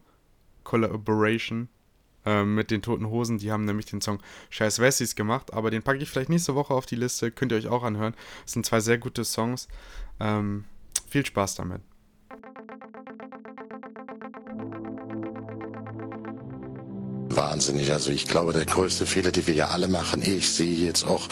Collaboration 0.63 1.67
ähm, 2.26 2.56
mit 2.56 2.72
den 2.72 2.82
Toten 2.82 3.10
Hosen. 3.10 3.38
Die 3.38 3.52
haben 3.52 3.66
nämlich 3.66 3.86
den 3.86 4.02
Song 4.02 4.20
Scheiß 4.50 4.80
Wessis 4.80 5.16
gemacht, 5.16 5.54
aber 5.54 5.72
den 5.72 5.84
packe 5.84 6.00
ich 6.00 6.10
vielleicht 6.10 6.30
nächste 6.30 6.56
Woche 6.56 6.74
auf 6.74 6.86
die 6.86 6.96
Liste. 6.96 7.32
Könnt 7.32 7.52
ihr 7.52 7.58
euch 7.58 7.68
auch 7.68 7.84
anhören. 7.84 8.16
Das 8.44 8.54
sind 8.54 8.66
zwei 8.66 8.80
sehr 8.80 8.98
gute 8.98 9.24
Songs. 9.24 9.68
Ähm, 10.20 10.66
viel 11.08 11.26
Spaß 11.26 11.56
damit. 11.56 11.82
Wahnsinnig. 17.54 17.92
Also 17.92 18.10
ich 18.10 18.28
glaube, 18.28 18.52
der 18.52 18.66
größte 18.66 19.06
Fehler, 19.06 19.30
den 19.30 19.46
wir 19.46 19.54
ja 19.54 19.68
alle 19.68 19.88
machen, 19.88 20.24
ich 20.26 20.50
sehe 20.50 20.74
jetzt 20.74 21.06
auch 21.06 21.28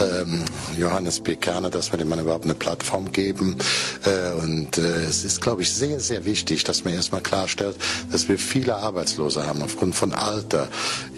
ähm, 0.00 0.42
Johannes 0.78 1.20
B. 1.20 1.36
Kerner, 1.36 1.68
dass 1.68 1.92
wir 1.92 1.98
dem 1.98 2.08
Mann 2.08 2.18
überhaupt 2.18 2.44
eine 2.44 2.54
Plattform 2.54 3.12
geben. 3.12 3.58
Äh, 4.06 4.32
und 4.42 4.78
äh, 4.78 5.04
es 5.04 5.22
ist, 5.22 5.42
glaube 5.42 5.60
ich, 5.60 5.70
sehr, 5.74 6.00
sehr 6.00 6.24
wichtig, 6.24 6.64
dass 6.64 6.84
man 6.84 6.94
erstmal 6.94 7.20
klarstellt, 7.20 7.76
dass 8.10 8.26
wir 8.26 8.38
viele 8.38 8.74
Arbeitslose 8.76 9.46
haben 9.46 9.60
aufgrund 9.60 9.94
von 9.94 10.14
Alter, 10.14 10.68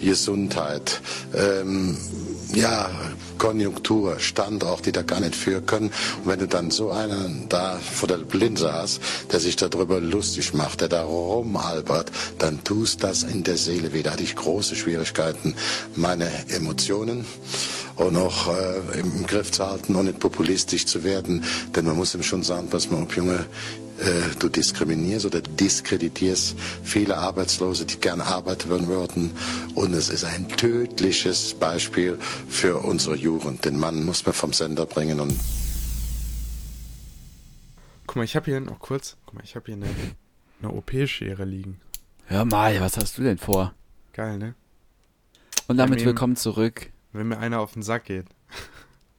Gesundheit, 0.01 0.99
ähm, 1.33 1.95
ja, 2.53 2.89
Konjunktur, 3.37 4.19
Standort, 4.19 4.85
die 4.85 4.91
da 4.91 5.01
gar 5.01 5.19
nicht 5.19 5.35
für 5.35 5.61
können. 5.61 5.91
Und 6.23 6.27
wenn 6.31 6.39
du 6.39 6.47
dann 6.47 6.71
so 6.71 6.91
einen 6.91 7.47
da 7.49 7.79
vor 7.79 8.07
der 8.07 8.19
Linse 8.33 8.73
hast, 8.73 9.01
der 9.31 9.39
sich 9.39 9.55
darüber 9.55 9.99
lustig 9.99 10.53
macht, 10.53 10.81
der 10.81 10.87
da 10.87 11.03
rumalbert, 11.03 12.11
dann 12.37 12.63
tust 12.63 13.03
das 13.03 13.23
in 13.23 13.43
der 13.43 13.57
Seele 13.57 13.93
weh. 13.93 14.03
Da 14.03 14.11
hatte 14.11 14.23
ich 14.23 14.35
große 14.35 14.75
Schwierigkeiten, 14.75 15.55
meine 15.95 16.29
Emotionen 16.49 17.25
und 17.95 18.17
auch 18.17 18.47
äh, 18.47 18.99
im 18.99 19.25
Griff 19.27 19.51
zu 19.51 19.65
halten 19.65 19.95
und 19.95 20.05
nicht 20.05 20.19
populistisch 20.19 20.85
zu 20.85 21.03
werden. 21.03 21.43
Denn 21.75 21.85
man 21.85 21.97
muss 21.97 22.15
ihm 22.15 22.23
schon 22.23 22.43
sagen, 22.43 22.67
pass 22.69 22.89
mal 22.89 23.03
auf, 23.03 23.15
Junge, 23.15 23.45
du 24.39 24.49
diskriminierst 24.49 25.25
oder 25.25 25.41
diskreditierst 25.41 26.55
viele 26.83 27.17
Arbeitslose, 27.17 27.85
die 27.85 27.99
gern 27.99 28.21
arbeiten 28.21 28.87
würden. 28.87 29.31
Und 29.75 29.93
es 29.93 30.09
ist 30.09 30.23
ein 30.23 30.47
tödliches 30.47 31.53
Beispiel 31.53 32.17
für 32.47 32.77
unsere 32.77 33.15
Jugend. 33.15 33.65
Den 33.65 33.77
Mann 33.79 34.03
muss 34.03 34.25
man 34.25 34.33
vom 34.33 34.53
Sender 34.53 34.85
bringen 34.85 35.19
und 35.19 35.33
Guck 38.07 38.15
mal, 38.15 38.23
ich 38.23 38.35
habe 38.35 38.45
hier 38.45 38.59
noch 38.59 38.79
kurz, 38.79 39.17
guck 39.27 39.35
mal, 39.35 39.43
ich 39.43 39.55
habe 39.55 39.67
hier 39.67 39.75
eine, 39.75 39.85
eine 40.63 40.71
OP-Schere 40.71 41.45
liegen. 41.45 41.79
Hör 42.25 42.43
mal, 42.43 42.79
was 42.81 42.97
hast 42.97 43.19
du 43.19 43.21
denn 43.21 43.37
vor? 43.37 43.75
Geil, 44.13 44.39
ne? 44.39 44.55
Und 45.67 45.77
damit 45.77 46.03
willkommen 46.03 46.35
zurück 46.35 46.89
Wenn 47.11 47.27
mir 47.27 47.37
einer 47.37 47.59
auf 47.59 47.73
den 47.73 47.83
Sack 47.83 48.05
geht. 48.05 48.25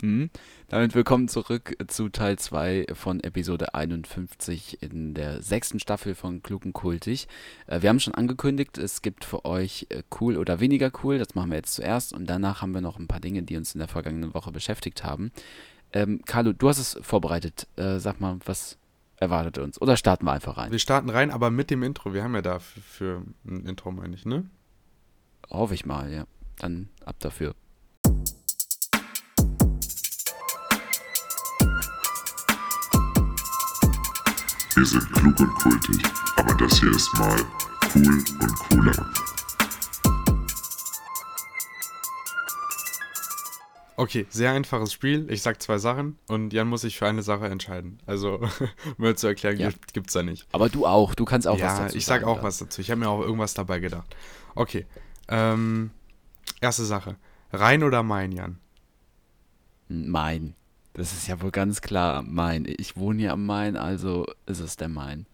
Mhm. 0.03 0.31
Damit 0.71 0.95
willkommen 0.95 1.27
zurück 1.27 1.77
zu 1.89 2.11
Teil 2.11 2.39
2 2.39 2.87
von 2.93 3.19
Episode 3.25 3.75
51 3.75 4.81
in 4.81 5.15
der 5.15 5.43
sechsten 5.43 5.81
Staffel 5.81 6.15
von 6.15 6.45
Klug 6.45 6.65
und 6.65 6.75
Kultig. 6.75 7.27
Äh, 7.67 7.83
wir 7.83 7.89
haben 7.89 7.99
schon 7.99 8.15
angekündigt, 8.15 8.79
es 8.79 9.03
gibt 9.03 9.25
für 9.25 9.45
euch 9.45 9.89
äh, 9.89 10.05
cool 10.21 10.37
oder 10.37 10.61
weniger 10.61 10.93
cool. 11.03 11.19
Das 11.19 11.35
machen 11.35 11.51
wir 11.51 11.57
jetzt 11.57 11.75
zuerst 11.75 12.13
und 12.13 12.27
danach 12.31 12.63
haben 12.63 12.73
wir 12.73 12.83
noch 12.83 13.01
ein 13.01 13.09
paar 13.09 13.19
Dinge, 13.19 13.43
die 13.43 13.57
uns 13.57 13.75
in 13.75 13.81
der 13.81 13.89
vergangenen 13.89 14.33
Woche 14.33 14.53
beschäftigt 14.53 15.03
haben. 15.03 15.33
Ähm, 15.93 16.23
Carlo, 16.25 16.53
du 16.53 16.69
hast 16.69 16.79
es 16.79 16.97
vorbereitet. 17.03 17.67
Äh, 17.75 17.99
sag 17.99 18.21
mal, 18.21 18.39
was 18.45 18.79
erwartet 19.17 19.59
uns? 19.59 19.83
Oder 19.83 19.97
starten 19.97 20.25
wir 20.25 20.33
einfach 20.35 20.57
rein? 20.57 20.71
Wir 20.71 20.79
starten 20.79 21.11
rein, 21.11 21.33
aber 21.33 21.51
mit 21.51 21.71
dem 21.71 21.83
Intro. 21.83 22.15
Wir 22.15 22.23
haben 22.23 22.37
ja 22.37 22.43
da 22.43 22.61
für, 22.61 22.81
für 22.81 23.23
ein 23.45 23.67
Intro, 23.67 23.91
meine 23.91 24.15
ich, 24.15 24.25
ne? 24.25 24.49
Hoffe 25.51 25.75
ich 25.75 25.85
mal, 25.85 26.13
ja. 26.13 26.27
Dann 26.61 26.91
ab 27.05 27.17
dafür. 27.19 27.57
Wir 34.81 34.87
sind 34.87 35.13
klug 35.13 35.39
und 35.41 35.55
kultig, 35.57 36.03
aber 36.37 36.55
das 36.55 36.81
hier 36.81 36.91
ist 36.91 37.13
mal 37.19 37.39
cool 37.95 38.25
und 38.41 38.55
cooler. 38.71 39.13
Okay, 43.99 44.27
sehr 44.31 44.53
einfaches 44.53 44.95
Spiel. 44.95 45.27
Ich 45.31 45.43
sag 45.43 45.61
zwei 45.61 45.77
Sachen 45.77 46.17
und 46.29 46.55
Jan 46.55 46.67
muss 46.67 46.81
sich 46.81 46.97
für 46.99 47.07
eine 47.07 47.23
Sache 47.23 47.45
entscheiden. 47.49 47.99
Also, 48.07 48.41
mir 48.97 49.15
zu 49.17 49.27
erklären, 49.27 49.59
Ja. 49.59 49.69
gibt- 49.69 49.93
gibt's 49.93 50.15
da 50.15 50.23
nicht. 50.23 50.47
Aber 50.53 50.71
du 50.71 50.87
auch, 50.87 51.15
du 51.15 51.27
kannst 51.27 51.47
auch 51.47 51.57
was 51.57 51.61
ja, 51.61 51.81
dazu 51.81 51.99
ich 51.99 52.07
sag 52.07 52.21
sagen, 52.23 52.33
auch 52.33 52.39
da. 52.39 52.45
was 52.45 52.57
dazu. 52.57 52.81
Ich 52.81 52.91
habe 52.91 53.01
mir 53.01 53.11
auch 53.11 53.21
irgendwas 53.21 53.53
dabei 53.53 53.81
gedacht. 53.81 54.17
Okay, 54.55 54.87
ähm, 55.29 55.91
erste 56.63 56.87
Sache. 56.87 57.17
Rhein 57.53 57.83
oder 57.85 58.03
Main, 58.03 58.33
Jan? 58.33 58.59
Main. 59.89 60.55
Das 60.95 61.13
ist 61.13 61.29
ja 61.29 61.41
wohl 61.41 61.51
ganz 61.51 61.81
klar 61.81 62.23
Main. 62.23 62.67
Ich 62.67 62.97
wohne 62.97 63.21
hier 63.21 63.33
am 63.33 63.47
Main, 63.47 63.77
also 63.77 64.27
ist 64.47 64.61
es 64.61 64.77
der 64.77 64.89
Main. 64.89 65.27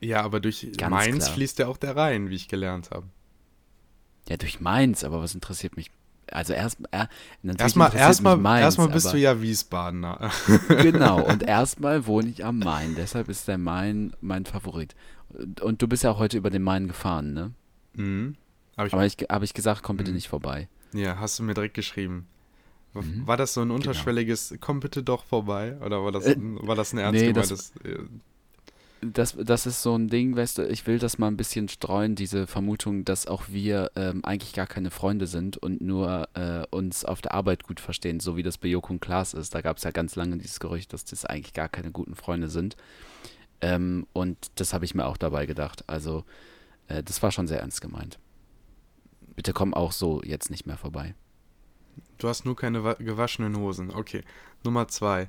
Ja, 0.00 0.22
aber 0.22 0.40
durch 0.40 0.66
Ganz 0.76 0.90
Mainz 0.90 1.24
klar. 1.24 1.34
fließt 1.34 1.58
ja 1.58 1.66
auch 1.68 1.76
der 1.76 1.96
Rhein, 1.96 2.30
wie 2.30 2.34
ich 2.36 2.48
gelernt 2.48 2.90
habe. 2.90 3.06
Ja, 4.28 4.36
durch 4.36 4.60
Mainz, 4.60 5.04
aber 5.04 5.20
was 5.22 5.34
interessiert 5.34 5.76
mich? 5.76 5.90
Also 6.30 6.52
erst, 6.52 6.78
natürlich 7.42 7.60
Erstmal, 7.60 7.94
erstmal, 7.96 8.36
Mainz, 8.36 8.62
erstmal 8.62 8.88
bist 8.88 9.06
aber- 9.06 9.16
du 9.16 9.22
ja 9.22 9.42
Wiesbadener. 9.42 10.30
Genau, 10.68 11.20
und 11.22 11.42
erstmal 11.42 12.06
wohne 12.06 12.28
ich 12.28 12.44
am 12.44 12.58
Main, 12.60 12.94
deshalb 12.94 13.28
ist 13.28 13.48
der 13.48 13.58
Main 13.58 14.12
mein 14.20 14.44
Favorit. 14.46 14.94
Und, 15.30 15.60
und 15.60 15.82
du 15.82 15.88
bist 15.88 16.04
ja 16.04 16.12
auch 16.12 16.18
heute 16.18 16.36
über 16.38 16.50
den 16.50 16.62
Main 16.62 16.86
gefahren, 16.88 17.32
ne? 17.32 17.50
mhm. 17.94 18.36
Hab 18.76 18.86
ich, 18.86 18.92
Aber 18.94 19.04
ich 19.04 19.16
habe 19.28 19.44
ich 19.44 19.52
gesagt, 19.54 19.82
komm 19.82 19.96
Mhm. 19.96 19.98
bitte 19.98 20.12
nicht 20.12 20.28
vorbei. 20.28 20.68
ja, 20.94 21.18
hast 21.18 21.38
du 21.38 21.42
mir 21.42 21.54
direkt 21.54 21.74
geschrieben. 21.74 22.26
Mhm. 22.94 23.26
War 23.26 23.36
das 23.36 23.54
so 23.54 23.60
ein 23.62 23.70
unterschwelliges, 23.70 24.54
komm 24.60 24.80
bitte 24.80 25.02
doch 25.02 25.24
vorbei? 25.24 25.76
Oder 25.84 26.02
war 26.02 26.10
das, 26.12 26.26
Äh, 26.26 26.36
war 26.38 26.74
das 26.74 26.92
ein 26.92 26.98
ernst 26.98 27.20
nee, 27.22 27.32
das- 27.32 27.48
gemeintes? 27.48 27.72
äh, 27.84 28.04
das, 29.02 29.34
das 29.34 29.64
ist 29.64 29.80
so 29.82 29.96
ein 29.96 30.08
Ding, 30.08 30.36
weißt 30.36 30.58
du, 30.58 30.68
ich 30.68 30.86
will 30.86 30.98
das 30.98 31.16
mal 31.16 31.28
ein 31.28 31.38
bisschen 31.38 31.68
streuen, 31.70 32.16
diese 32.16 32.46
Vermutung, 32.46 33.06
dass 33.06 33.26
auch 33.26 33.44
wir 33.48 33.90
ähm, 33.96 34.22
eigentlich 34.26 34.52
gar 34.52 34.66
keine 34.66 34.90
Freunde 34.90 35.26
sind 35.26 35.56
und 35.56 35.80
nur 35.80 36.28
äh, 36.34 36.66
uns 36.70 37.06
auf 37.06 37.22
der 37.22 37.32
Arbeit 37.32 37.62
gut 37.62 37.80
verstehen, 37.80 38.20
so 38.20 38.36
wie 38.36 38.42
das 38.42 38.58
bei 38.58 38.68
Joko 38.68 38.92
und 38.92 39.00
Klaas 39.00 39.32
ist. 39.32 39.54
Da 39.54 39.62
gab 39.62 39.78
es 39.78 39.84
ja 39.84 39.90
ganz 39.90 40.16
lange 40.16 40.36
dieses 40.36 40.60
Gerücht, 40.60 40.92
dass 40.92 41.06
das 41.06 41.24
eigentlich 41.24 41.54
gar 41.54 41.70
keine 41.70 41.92
guten 41.92 42.14
Freunde 42.14 42.48
sind. 42.50 42.76
Ähm, 43.62 44.06
und 44.12 44.36
das 44.56 44.74
habe 44.74 44.84
ich 44.84 44.94
mir 44.94 45.06
auch 45.06 45.16
dabei 45.16 45.46
gedacht. 45.46 45.82
Also, 45.86 46.24
äh, 46.88 47.02
das 47.02 47.22
war 47.22 47.30
schon 47.32 47.46
sehr 47.46 47.60
ernst 47.60 47.80
gemeint. 47.80 48.18
Bitte 49.34 49.54
komm 49.54 49.72
auch 49.72 49.92
so 49.92 50.20
jetzt 50.24 50.50
nicht 50.50 50.66
mehr 50.66 50.76
vorbei. 50.76 51.14
Du 52.18 52.28
hast 52.28 52.44
nur 52.44 52.56
keine 52.56 52.84
wa- 52.84 52.94
gewaschenen 52.94 53.56
Hosen. 53.56 53.90
Okay. 53.90 54.22
Nummer 54.64 54.88
zwei. 54.88 55.28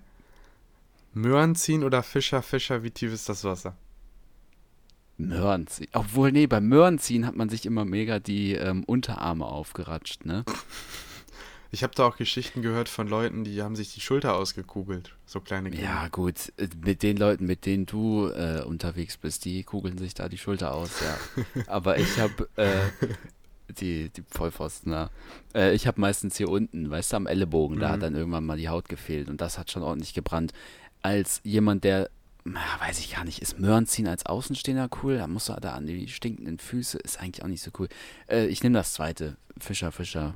Möhren 1.14 1.56
ziehen 1.56 1.84
oder 1.84 2.04
Fischer, 2.04 2.42
Fischer, 2.42 2.84
wie 2.84 2.92
tief 2.92 3.12
ist 3.14 3.28
das 3.30 3.44
Wasser? 3.44 3.76
Möhren 5.18 5.68
ziehen. 5.68 5.90
Obwohl, 5.94 6.32
nee, 6.32 6.48
beim 6.48 6.68
Möhren 6.68 6.98
ziehen 7.00 7.26
hat 7.28 7.36
man 7.36 7.50
sich 7.50 7.66
immer 7.66 7.86
mega 7.86 8.20
die 8.20 8.54
ähm, 8.54 8.84
Unterarme 8.86 9.46
aufgeratscht, 9.46 10.26
ne? 10.26 10.44
Ich 11.74 11.84
habe 11.84 11.96
da 11.96 12.06
auch 12.06 12.18
Geschichten 12.18 12.62
gehört 12.62 12.90
von 12.90 13.08
Leuten, 13.08 13.46
die 13.46 13.62
haben 13.62 13.78
sich 13.78 13.94
die 13.94 14.02
Schulter 14.02 14.36
ausgekugelt. 14.36 15.16
So 15.26 15.40
kleine 15.40 15.70
Kinder. 15.72 15.86
Ja, 15.86 16.08
gut, 16.10 16.52
äh, 16.58 16.68
mit 16.84 17.02
den 17.02 17.16
Leuten, 17.16 17.46
mit 17.46 17.66
denen 17.66 17.86
du 17.86 18.28
äh, 18.28 18.62
unterwegs 18.66 19.16
bist, 19.16 19.46
die 19.46 19.64
kugeln 19.64 19.98
sich 19.98 20.14
da 20.14 20.28
die 20.28 20.38
Schulter 20.38 20.74
aus, 20.74 20.90
ja. 21.00 21.18
Aber 21.68 21.98
ich 21.98 22.20
habe 22.20 22.50
äh, 22.58 22.82
die, 23.74 24.10
die 24.10 24.24
Vollpfosten, 24.30 24.92
ja. 24.92 25.10
Äh, 25.54 25.74
ich 25.74 25.88
habe 25.88 26.00
meistens 26.02 26.38
hier 26.38 26.50
unten, 26.50 26.90
weißt 26.90 27.14
du, 27.14 27.18
am 27.18 27.28
Ellenbogen, 27.28 27.80
da 27.80 27.88
Mhm. 27.90 27.92
hat 27.94 28.02
dann 28.04 28.16
irgendwann 28.16 28.46
mal 28.46 28.58
die 28.58 28.70
Haut 28.70 28.90
gefehlt 28.90 29.30
und 29.30 29.42
das 29.42 29.58
hat 29.58 29.72
schon 29.72 29.84
ordentlich 29.84 30.14
gebrannt. 30.14 30.54
Als 31.02 31.42
jemand, 31.44 31.84
der, 31.84 32.10
weiß 32.44 33.00
ich 33.00 33.14
gar 33.16 33.24
nicht, 33.24 33.42
ist 33.42 33.60
Möhren 33.60 33.86
ziehen 33.88 34.08
als 34.08 34.26
Außenstehender 34.26 34.90
cool? 35.04 35.18
Da 35.18 35.28
musst 35.28 35.50
du 35.50 35.54
da 35.54 35.74
an 35.74 35.86
die 35.86 36.08
stinkenden 36.08 36.58
Füße, 36.60 36.98
ist 37.00 37.20
eigentlich 37.20 37.44
auch 37.44 37.48
nicht 37.50 37.62
so 37.64 37.72
cool. 37.80 37.88
Äh, 38.28 38.48
ich 38.48 38.64
nehme 38.64 38.78
das 38.78 38.94
zweite, 38.94 39.38
Fischer, 39.60 39.92
Fischer. 39.92 40.36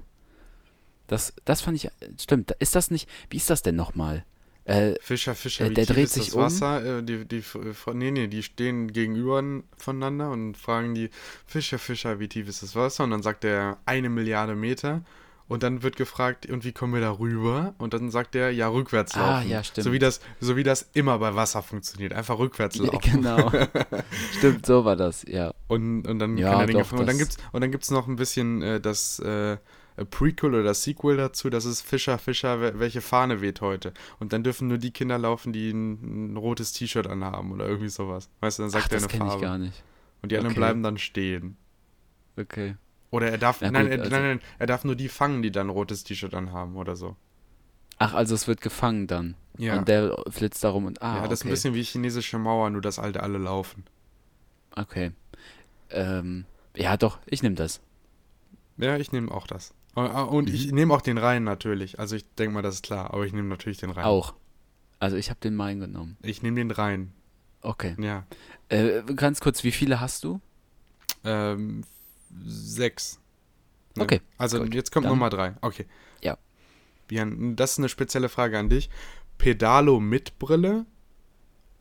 Das, 1.08 1.34
das 1.46 1.62
fand 1.62 1.78
ich, 1.78 1.90
stimmt, 2.20 2.52
ist 2.60 2.76
das 2.76 2.90
nicht, 2.90 3.08
wie 3.30 3.38
ist 3.38 3.50
das 3.50 3.62
denn 3.62 3.76
nochmal? 3.76 4.26
Äh, 4.66 4.96
Fischer, 5.00 5.36
Fischer, 5.36 5.66
Äh, 5.66 5.70
wie 5.70 5.74
der 5.76 5.86
tief 5.86 5.96
dreht 5.96 6.06
ist 6.06 6.14
sich 6.16 6.26
das 6.26 6.34
um. 6.34 6.42
Wasser? 6.42 6.98
Äh, 7.00 7.04
die, 7.04 7.26
die, 7.26 7.42
Fra- 7.42 7.94
nee, 7.94 8.12
nee, 8.12 8.28
die 8.28 8.42
stehen 8.44 8.92
gegenüber 8.92 9.44
voneinander 9.78 10.32
und 10.32 10.58
fragen 10.58 10.96
die, 10.96 11.10
Fischer, 11.46 11.78
Fischer, 11.80 12.20
wie 12.20 12.28
tief 12.28 12.48
ist 12.50 12.64
das 12.64 12.76
Wasser? 12.76 13.04
Und 13.04 13.12
dann 13.12 13.22
sagt 13.22 13.44
er, 13.46 13.78
eine 13.86 14.10
Milliarde 14.10 14.56
Meter. 14.56 15.02
Und 15.48 15.62
dann 15.62 15.84
wird 15.84 15.96
gefragt, 15.96 16.48
und 16.48 16.64
wie 16.66 16.72
kommen 16.72 16.96
wir 16.96 17.02
da 17.02 17.12
rüber? 17.20 17.76
Und 17.78 17.94
dann 17.94 18.10
sagt 18.10 18.34
er, 18.34 18.50
ja, 18.50 18.68
rückwärts 18.68 19.14
Ah, 19.14 19.36
laufen. 19.38 19.50
ja, 19.52 19.64
stimmt. 19.64 19.86
So 19.86 19.94
wie, 19.94 20.00
das, 20.00 20.20
so 20.40 20.56
wie 20.58 20.64
das 20.64 20.90
immer 20.94 21.20
bei 21.20 21.36
Wasser 21.36 21.62
funktioniert. 21.62 22.14
Einfach 22.14 22.40
rückwärts 22.40 22.78
Ja, 22.78 22.86
laufen. 22.86 23.00
genau. 23.22 23.52
Stimmt, 24.40 24.66
so 24.66 24.84
war 24.86 24.96
das, 24.96 25.24
ja. 25.28 25.54
Und, 25.68 26.08
und 26.08 26.18
dann 26.18 26.36
Ja, 26.40 26.50
kann 26.50 26.62
er 26.62 26.66
den 26.66 26.78
doch. 26.80 26.92
Und 26.92 26.98
dann 27.02 27.06
das- 27.10 27.18
gibt's 27.20 27.38
und 27.52 27.62
dann 27.62 27.70
gibt's 27.70 27.92
noch 27.92 28.08
ein 28.08 28.16
bisschen 28.16 28.64
äh, 28.64 28.82
das 28.82 29.20
äh, 29.20 29.58
Prequel 30.04 30.54
oder 30.56 30.74
Sequel 30.74 31.16
dazu, 31.18 31.50
das 31.50 31.64
ist 31.66 31.82
Fischer, 31.82 32.18
Fischer, 32.18 32.60
wel- 32.62 32.80
welche 32.80 33.00
Fahne 33.02 33.40
weht 33.40 33.62
heute? 33.62 33.94
Und 34.20 34.34
dann 34.34 34.44
dürfen 34.44 34.68
nur 34.68 34.78
die 34.78 34.92
Kinder 34.92 35.18
laufen, 35.18 35.54
die 35.54 35.70
ein, 35.72 36.34
ein 36.34 36.38
rotes 36.38 36.74
T-Shirt 36.74 37.08
anhaben 37.08 37.52
oder 37.54 37.66
irgendwie 37.68 37.88
sowas. 37.90 38.30
Weißt 38.42 38.60
du, 38.60 38.64
dann 38.64 38.70
sagt 38.72 38.86
Ach, 38.88 38.92
er 38.92 38.96
das 38.96 39.04
eine 39.04 39.12
kenne 39.12 39.24
ich 39.26 39.30
Farbe. 39.32 39.46
gar 39.46 39.58
nicht. 39.58 39.84
Und 40.22 40.32
die 40.32 40.38
anderen 40.38 40.52
Okay. 40.54 40.60
bleiben 40.60 40.84
dann 40.84 40.98
stehen. 40.98 41.56
Okay. 42.38 42.76
Oder 43.12 43.30
er 43.32 43.38
darf, 43.38 43.62
Ja, 43.62 43.72
nein, 43.72 43.84
gut, 43.86 43.94
er, 43.94 44.00
also- 44.04 44.12
nein, 44.12 44.24
nein, 44.24 44.40
er 44.60 44.68
darf 44.68 44.84
nur 44.84 44.96
die 44.96 45.08
fangen, 45.08 45.42
die 45.42 45.52
dann 45.52 45.68
ein 45.68 45.70
rotes 45.70 46.04
T-Shirt 46.04 46.34
anhaben 46.34 46.76
oder 46.76 46.96
so. 46.98 47.16
Ach, 47.98 48.14
also 48.14 48.36
es 48.36 48.48
wird 48.50 48.60
gefangen 48.60 49.08
dann. 49.08 49.36
Ja. 49.58 49.78
Und 49.78 49.88
der 49.88 50.22
flitzt 50.30 50.62
da 50.66 50.70
rum 50.72 50.86
und 50.86 51.02
ah, 51.02 51.18
ja, 51.18 51.22
das 51.30 51.40
ist 51.40 51.42
okay. 51.44 51.48
ein 51.48 51.52
bisschen 51.52 51.74
wie 51.76 51.84
chinesische 51.84 52.38
Mauer, 52.38 52.70
nur 52.70 52.82
dass 52.82 53.00
alte 53.00 53.24
alle 53.24 53.38
laufen. 53.38 53.86
Okay. 54.76 55.12
Ähm, 55.92 56.44
ja, 56.76 56.98
doch, 56.98 57.20
ich 57.26 57.42
nehme 57.42 57.56
das. 57.56 57.80
Ja, 58.76 58.98
ich 58.98 59.14
nehme 59.14 59.32
auch 59.32 59.48
das. 59.48 59.74
Und, 59.96 60.08
und 60.12 60.50
ich 60.50 60.68
Mhm. 60.68 60.76
nehme 60.76 60.94
auch 60.94 61.02
den 61.02 61.18
Rhein 61.18 61.44
natürlich. 61.44 62.00
Also 62.00 62.16
ich 62.16 62.26
denke 62.36 62.54
mal, 62.54 62.62
das 62.62 62.76
ist 62.76 62.84
klar. 62.84 63.14
Aber 63.14 63.26
ich 63.26 63.34
nehme 63.34 63.48
natürlich 63.50 63.78
den 63.80 63.90
Rhein. 63.90 64.06
Auch. 64.06 64.34
Also 65.00 65.16
ich 65.18 65.30
habe 65.30 65.40
den 65.40 65.56
Main 65.56 65.80
genommen. 65.80 66.18
Ich 66.22 66.42
nehme 66.44 66.58
den 66.58 66.72
Rhein. 66.72 67.12
Okay. 67.62 67.96
Ja. 68.00 68.26
Äh, 68.70 69.02
ganz 69.16 69.40
kurz, 69.40 69.64
wie 69.64 69.72
viele 69.72 70.00
hast 70.00 70.24
du? 70.24 70.40
Ähm, 71.24 71.84
sechs. 72.46 73.20
Ne? 73.96 74.04
Okay, 74.04 74.22
Also 74.38 74.60
gut. 74.60 74.74
jetzt 74.76 74.92
kommt 74.92 75.06
Dann- 75.06 75.14
Nummer 75.14 75.30
drei. 75.30 75.56
Okay. 75.62 75.86
Ja. 76.22 76.38
Björn, 77.08 77.56
das 77.56 77.74
ist 77.74 77.80
eine 77.80 77.90
spezielle 77.90 78.30
Frage 78.30 78.60
an 78.60 78.70
dich. 78.70 78.90
Pedalo 79.38 80.00
mit 80.00 80.38
Brille 80.40 80.86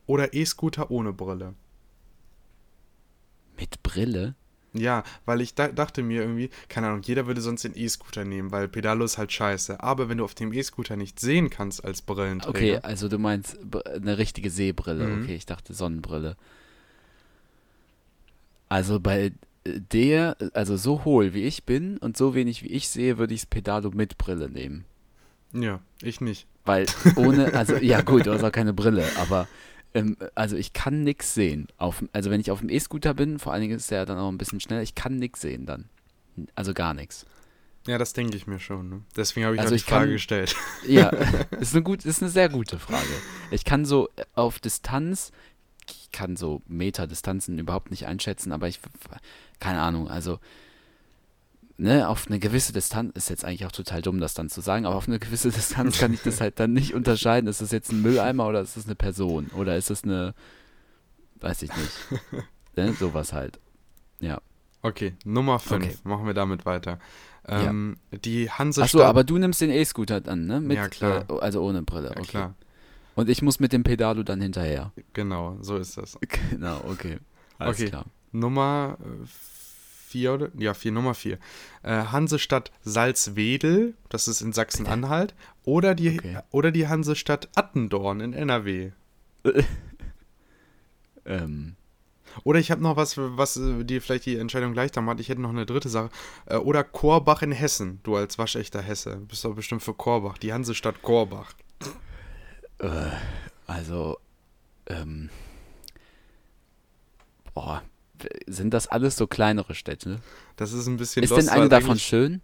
oder 0.07 0.33
E-Scooter 0.33 0.89
ohne 0.91 1.13
Brille? 1.13 1.53
Mit 3.57 3.81
Brille? 3.83 4.35
Ja, 4.77 5.03
weil 5.25 5.41
ich 5.41 5.55
da, 5.55 5.69
dachte 5.69 6.03
mir 6.03 6.21
irgendwie, 6.21 6.49
keine 6.67 6.87
Ahnung, 6.87 7.01
jeder 7.03 7.27
würde 7.27 7.41
sonst 7.41 7.63
den 7.63 7.75
E-Scooter 7.75 8.25
nehmen, 8.25 8.51
weil 8.51 8.67
Pedalo 8.67 9.05
ist 9.05 9.17
halt 9.17 9.31
scheiße. 9.31 9.81
Aber 9.81 10.09
wenn 10.09 10.17
du 10.17 10.23
auf 10.25 10.35
dem 10.35 10.51
E-Scooter 10.51 10.97
nicht 10.97 11.19
sehen 11.19 11.49
kannst 11.49 11.83
als 11.83 12.01
Brillenträger. 12.01 12.49
Okay, 12.49 12.79
also 12.81 13.07
du 13.07 13.17
meinst 13.17 13.57
eine 13.85 14.17
richtige 14.17 14.49
Sehbrille. 14.49 15.07
Mhm. 15.07 15.23
Okay, 15.23 15.35
ich 15.35 15.45
dachte 15.45 15.73
Sonnenbrille. 15.73 16.35
Also 18.67 18.99
bei 18.99 19.31
äh, 19.63 19.79
der, 19.91 20.37
also 20.53 20.75
so 20.75 21.05
hohl 21.05 21.33
wie 21.33 21.43
ich 21.43 21.63
bin 21.63 21.97
und 21.97 22.17
so 22.17 22.35
wenig 22.35 22.63
wie 22.63 22.69
ich 22.69 22.89
sehe, 22.89 23.17
würde 23.17 23.33
ich 23.33 23.41
das 23.41 23.49
Pedalo 23.49 23.91
mit 23.91 24.17
Brille 24.17 24.49
nehmen. 24.49 24.85
Ja, 25.53 25.79
ich 26.01 26.19
nicht. 26.19 26.47
Weil 26.65 26.85
ohne, 27.15 27.53
also 27.53 27.77
ja 27.77 28.01
gut, 28.01 28.25
du 28.25 28.33
hast 28.33 28.43
auch 28.43 28.51
keine 28.51 28.73
Brille, 28.73 29.05
aber 29.17 29.47
ähm, 29.95 30.15
also 30.35 30.55
ich 30.55 30.73
kann 30.73 31.03
nix 31.03 31.33
sehen. 31.33 31.67
Auf, 31.77 32.03
also 32.13 32.29
wenn 32.29 32.39
ich 32.41 32.51
auf 32.51 32.59
dem 32.59 32.69
E-Scooter 32.69 33.13
bin, 33.15 33.39
vor 33.39 33.51
allen 33.53 33.61
Dingen 33.61 33.77
ist 33.77 33.89
der 33.89 34.05
dann 34.05 34.17
auch 34.19 34.29
ein 34.29 34.37
bisschen 34.37 34.59
schneller, 34.59 34.81
ich 34.83 34.93
kann 34.95 35.17
nix 35.17 35.41
sehen 35.41 35.65
dann. 35.65 35.89
Also 36.53 36.73
gar 36.73 36.93
nichts. 36.93 37.25
Ja, 37.87 37.97
das 37.97 38.13
denke 38.13 38.35
ich 38.35 38.47
mir 38.47 38.59
schon. 38.59 38.89
Ne? 38.89 39.01
Deswegen 39.15 39.45
habe 39.45 39.55
ich 39.55 39.61
Also 39.61 39.69
auch 39.69 39.75
die 39.77 39.81
ich 39.81 39.85
kann- 39.85 39.99
Frage 39.99 40.11
gestellt. 40.13 40.55
Ja, 40.87 41.09
ist 41.59 41.73
eine 41.73 41.83
gut, 41.83 42.03
ist 42.05 42.21
eine 42.21 42.31
sehr 42.31 42.49
gute 42.49 42.77
Frage. 42.79 43.07
Ich 43.51 43.63
kann 43.63 43.85
so 43.85 44.09
äh, 44.15 44.23
auf 44.33 44.59
Distanz, 44.59 45.31
ich 45.89 46.11
kann 46.11 46.35
so 46.35 46.61
Meterdistanzen 46.67 47.59
überhaupt 47.59 47.91
nicht 47.91 48.07
einschätzen, 48.07 48.51
aber 48.51 48.67
ich, 48.67 48.79
keine 49.59 49.81
Ahnung, 49.81 50.09
also, 50.09 50.39
ne, 51.77 52.07
auf 52.07 52.27
eine 52.27 52.39
gewisse 52.39 52.73
Distanz, 52.73 53.11
ist 53.15 53.29
jetzt 53.29 53.43
eigentlich 53.45 53.65
auch 53.65 53.71
total 53.71 54.01
dumm, 54.01 54.19
das 54.19 54.33
dann 54.33 54.49
zu 54.49 54.61
sagen, 54.61 54.85
aber 54.85 54.95
auf 54.95 55.07
eine 55.07 55.19
gewisse 55.19 55.49
Distanz 55.51 55.97
kann 55.97 56.13
ich 56.13 56.21
das 56.23 56.41
halt 56.41 56.59
dann 56.59 56.73
nicht 56.73 56.93
unterscheiden. 56.93 57.47
Ist 57.47 57.61
das 57.61 57.71
jetzt 57.71 57.91
ein 57.91 58.01
Mülleimer 58.01 58.47
oder 58.47 58.61
ist 58.61 58.77
das 58.77 58.85
eine 58.85 58.95
Person? 58.95 59.47
Oder 59.55 59.75
ist 59.77 59.89
das 59.89 60.03
eine, 60.03 60.33
weiß 61.41 61.61
ich 61.63 61.71
nicht, 61.75 62.21
ne, 62.75 62.93
sowas 62.93 63.33
halt. 63.33 63.59
Ja. 64.19 64.39
Okay, 64.81 65.15
Nummer 65.25 65.59
5. 65.59 65.83
Okay. 65.83 65.95
Machen 66.03 66.25
wir 66.27 66.33
damit 66.35 66.65
weiter. 66.65 66.99
Ähm, 67.47 67.97
Die 68.23 68.49
Hansestadt. 68.49 68.85
Achso, 68.85 69.03
aber 69.03 69.23
du 69.23 69.37
nimmst 69.37 69.61
den 69.61 69.69
E-Scooter 69.69 70.21
dann, 70.21 70.45
ne? 70.45 70.61
Mit, 70.61 70.77
Ja, 70.77 70.87
klar. 70.87 71.25
Äh, 71.29 71.39
also 71.39 71.61
ohne 71.63 71.81
Brille, 71.83 72.07
Ja, 72.09 72.17
okay. 72.17 72.25
klar. 72.27 72.55
Und 73.15 73.29
ich 73.29 73.41
muss 73.41 73.59
mit 73.59 73.71
dem 73.71 73.83
Pedalo 73.83 74.23
dann 74.23 74.41
hinterher. 74.41 74.91
Genau, 75.13 75.57
so 75.61 75.77
ist 75.77 75.97
das. 75.97 76.17
Genau, 76.51 76.81
okay. 76.87 77.17
Alles 77.57 77.79
Okay. 77.79 77.89
klar. 77.89 78.05
Nummer 78.31 78.97
4 78.99 79.54
oder? 80.27 80.49
Ja, 80.57 80.73
4, 80.73 80.91
Nummer 80.91 81.13
4. 81.13 81.37
Äh, 81.83 81.89
Hansestadt 82.05 82.71
Salzwedel, 82.83 83.95
das 84.09 84.27
ist 84.27 84.41
in 84.41 84.53
Sachsen-Anhalt. 84.53 85.33
Oder 85.63 85.95
die, 85.95 86.17
Okay. 86.19 86.37
oder 86.51 86.71
die 86.71 86.87
Hansestadt 86.87 87.49
Attendorn 87.55 88.19
in 88.21 88.33
NRW. 88.33 88.91
Ähm, 91.25 91.75
Oder 92.43 92.59
ich 92.59 92.69
habe 92.69 92.83
noch 92.83 92.97
was, 92.97 93.17
was 93.17 93.57
äh, 93.57 93.83
dir 93.83 93.99
vielleicht 94.01 94.25
die 94.27 94.35
Entscheidung 94.37 94.73
leichter 94.75 95.01
macht. 95.01 95.19
Ich 95.19 95.29
hätte 95.29 95.41
noch 95.41 95.49
eine 95.49 95.65
dritte 95.65 95.89
Sache. 95.89 96.09
Äh, 96.45 96.57
Oder 96.57 96.83
Korbach 96.83 97.41
in 97.41 97.51
Hessen. 97.51 97.99
Du 98.03 98.15
als 98.15 98.37
waschechter 98.37 98.81
Hesse. 98.81 99.15
Bist 99.27 99.43
doch 99.45 99.55
bestimmt 99.55 99.81
für 99.81 99.93
Korbach. 99.95 100.37
Die 100.37 100.53
Hansestadt 100.53 101.01
Korbach. 101.01 101.53
äh, 102.79 103.07
also, 103.65 104.19
ähm, 104.87 105.29
boah, 107.55 107.81
sind 108.47 108.73
das 108.73 108.87
alles 108.87 109.15
so 109.17 109.27
kleinere 109.27 109.75
Städte? 109.75 110.19
Das 110.55 110.73
ist 110.73 110.87
ein 110.87 110.97
bisschen 110.97 111.23
Ist 111.23 111.29
lost, 111.31 111.41
denn 111.41 111.49
eine 111.49 111.69
davon 111.69 111.99
schön? 111.99 112.41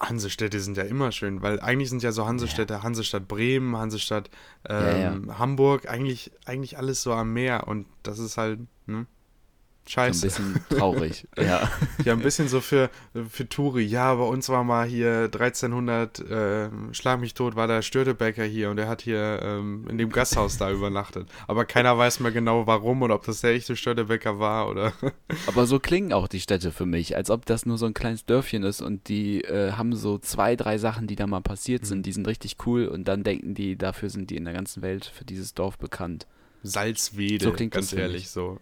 Hansestädte 0.00 0.58
sind 0.60 0.76
ja 0.76 0.82
immer 0.84 1.12
schön, 1.12 1.42
weil 1.42 1.60
eigentlich 1.60 1.90
sind 1.90 2.02
ja 2.02 2.12
so 2.12 2.26
Hansestädte, 2.26 2.82
Hansestadt 2.82 3.28
Bremen, 3.28 3.76
Hansestadt 3.76 4.30
Ja, 4.68 5.12
ähm, 5.12 5.38
Hamburg, 5.38 5.88
eigentlich, 5.88 6.32
eigentlich 6.44 6.76
alles 6.78 7.02
so 7.02 7.12
am 7.12 7.32
Meer 7.32 7.68
und 7.68 7.86
das 8.02 8.18
ist 8.18 8.36
halt, 8.36 8.60
ne? 8.86 9.06
So 9.94 10.00
ein 10.00 10.12
Scheiße. 10.14 10.26
bisschen 10.26 10.60
traurig, 10.70 11.26
ja. 11.36 11.70
Ja, 12.04 12.12
ein 12.14 12.20
bisschen 12.22 12.48
so 12.48 12.60
für, 12.60 12.88
für 13.28 13.48
Touri. 13.48 13.82
Ja, 13.84 14.14
bei 14.14 14.24
uns 14.24 14.48
war 14.48 14.64
mal 14.64 14.86
hier 14.86 15.24
1300, 15.24 16.18
äh, 16.20 16.68
schlag 16.92 17.20
mich 17.20 17.34
tot, 17.34 17.56
war 17.56 17.66
der 17.66 17.82
Störtebecker 17.82 18.44
hier 18.44 18.70
und 18.70 18.78
er 18.78 18.88
hat 18.88 19.02
hier 19.02 19.40
ähm, 19.42 19.86
in 19.90 19.98
dem 19.98 20.10
Gasthaus 20.10 20.56
da 20.56 20.70
übernachtet. 20.72 21.28
Aber 21.46 21.64
keiner 21.66 21.98
weiß 21.98 22.20
mehr 22.20 22.32
genau 22.32 22.66
warum 22.66 23.02
und 23.02 23.10
ob 23.10 23.24
das 23.26 23.42
der 23.42 23.52
echte 23.52 23.76
Störtebecker 23.76 24.38
war 24.38 24.68
oder. 24.70 24.92
Aber 25.46 25.66
so 25.66 25.78
klingen 25.78 26.12
auch 26.12 26.26
die 26.28 26.40
Städte 26.40 26.72
für 26.72 26.86
mich, 26.86 27.16
als 27.16 27.28
ob 27.30 27.44
das 27.44 27.66
nur 27.66 27.76
so 27.76 27.86
ein 27.86 27.94
kleines 27.94 28.24
Dörfchen 28.24 28.62
ist 28.62 28.80
und 28.80 29.08
die 29.08 29.42
äh, 29.44 29.72
haben 29.72 29.94
so 29.94 30.16
zwei, 30.18 30.56
drei 30.56 30.78
Sachen, 30.78 31.06
die 31.06 31.16
da 31.16 31.26
mal 31.26 31.40
passiert 31.40 31.82
Mhm. 31.82 31.86
sind, 31.86 32.06
die 32.06 32.12
sind 32.12 32.26
richtig 32.26 32.56
cool 32.66 32.86
und 32.86 33.08
dann 33.08 33.24
denken 33.24 33.54
die, 33.54 33.76
dafür 33.76 34.08
sind 34.10 34.30
die 34.30 34.36
in 34.36 34.44
der 34.44 34.54
ganzen 34.54 34.82
Welt 34.82 35.04
für 35.04 35.24
dieses 35.24 35.54
Dorf 35.54 35.76
bekannt. 35.78 36.26
Salzwedel, 36.62 37.48
So 37.48 37.52
klingt 37.52 37.72
ganz 37.74 37.92
ehrlich 37.92 38.30
so. 38.30 38.58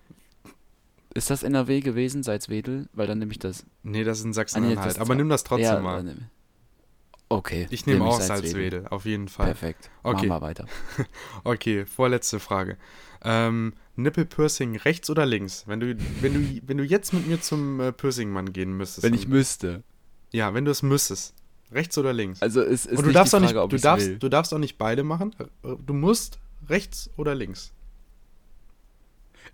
Ist 1.15 1.31
das 1.31 1.43
NRW 1.43 1.81
gewesen, 1.81 2.23
Salzwedel? 2.23 2.89
Weil 2.93 3.07
dann 3.07 3.19
nehme 3.19 3.33
ich 3.33 3.39
das. 3.39 3.65
Nee, 3.83 4.05
das 4.05 4.19
ist 4.19 4.25
in 4.25 4.29
Ah, 4.29 4.31
nee, 4.31 4.35
Sachsen-Anhalt. 4.35 4.91
das- 4.91 4.99
aber 4.99 5.15
nimm 5.15 5.29
das 5.29 5.43
trotzdem 5.45 5.65
ja, 5.75 5.81
mal. 5.81 6.05
dann- 6.05 6.31
Okay. 7.33 7.69
Ich 7.71 7.87
nehme 7.87 8.01
nehm 8.01 8.09
auch 8.09 8.21
Salzwedel, 8.21 8.89
auf 8.89 9.05
jeden 9.05 9.29
Fall. 9.29 9.47
Perfekt. 9.47 9.89
Okay. 10.03 10.27
Machen 10.27 10.29
wir 10.29 10.41
weiter. 10.43 10.67
Okay, 11.45 11.87
vorletzte 11.87 12.41
Frage. 12.41 12.77
Ähm, 13.23 13.73
Nippelpiercing 13.97 14.77
rechts 14.77 15.11
oder 15.11 15.27
links? 15.27 15.65
Wenn 15.67 15.79
du, 15.79 15.97
wenn 16.23 16.35
du, 16.35 16.61
wenn 16.67 16.77
du 16.79 16.85
jetzt 16.85 17.13
mit 17.13 17.27
mir 17.29 17.41
zum 17.41 17.79
äh, 17.81 17.93
Piercing-Mann 17.93 18.53
gehen 18.53 18.77
müsstest. 18.77 19.05
Wenn 19.05 19.15
ich 19.15 19.29
müsste. 19.29 19.83
Ja, 20.33 20.55
wenn 20.55 20.65
du 20.65 20.71
es 20.73 20.83
müsstest. 20.83 21.35
Rechts 21.71 21.97
oder 21.99 22.13
links? 22.13 22.43
Also 22.43 22.63
es 22.63 22.85
ist 22.87 22.97
Und 22.99 23.03
du 23.03 23.07
nicht 23.09 23.15
darfst 23.17 23.33
die 23.33 23.37
auch 23.37 23.41
Frage, 23.43 23.55
nicht, 23.55 23.63
ob 23.63 23.71
du 23.71 23.79
darfst, 23.79 24.07
will. 24.09 24.19
du 24.19 24.29
darfst 24.29 24.53
auch 24.55 24.59
nicht 24.59 24.77
beide 24.79 25.05
machen. 25.05 25.35
Du 25.63 25.93
musst 25.95 26.41
rechts 26.69 27.11
oder 27.17 27.37
links. 27.37 27.73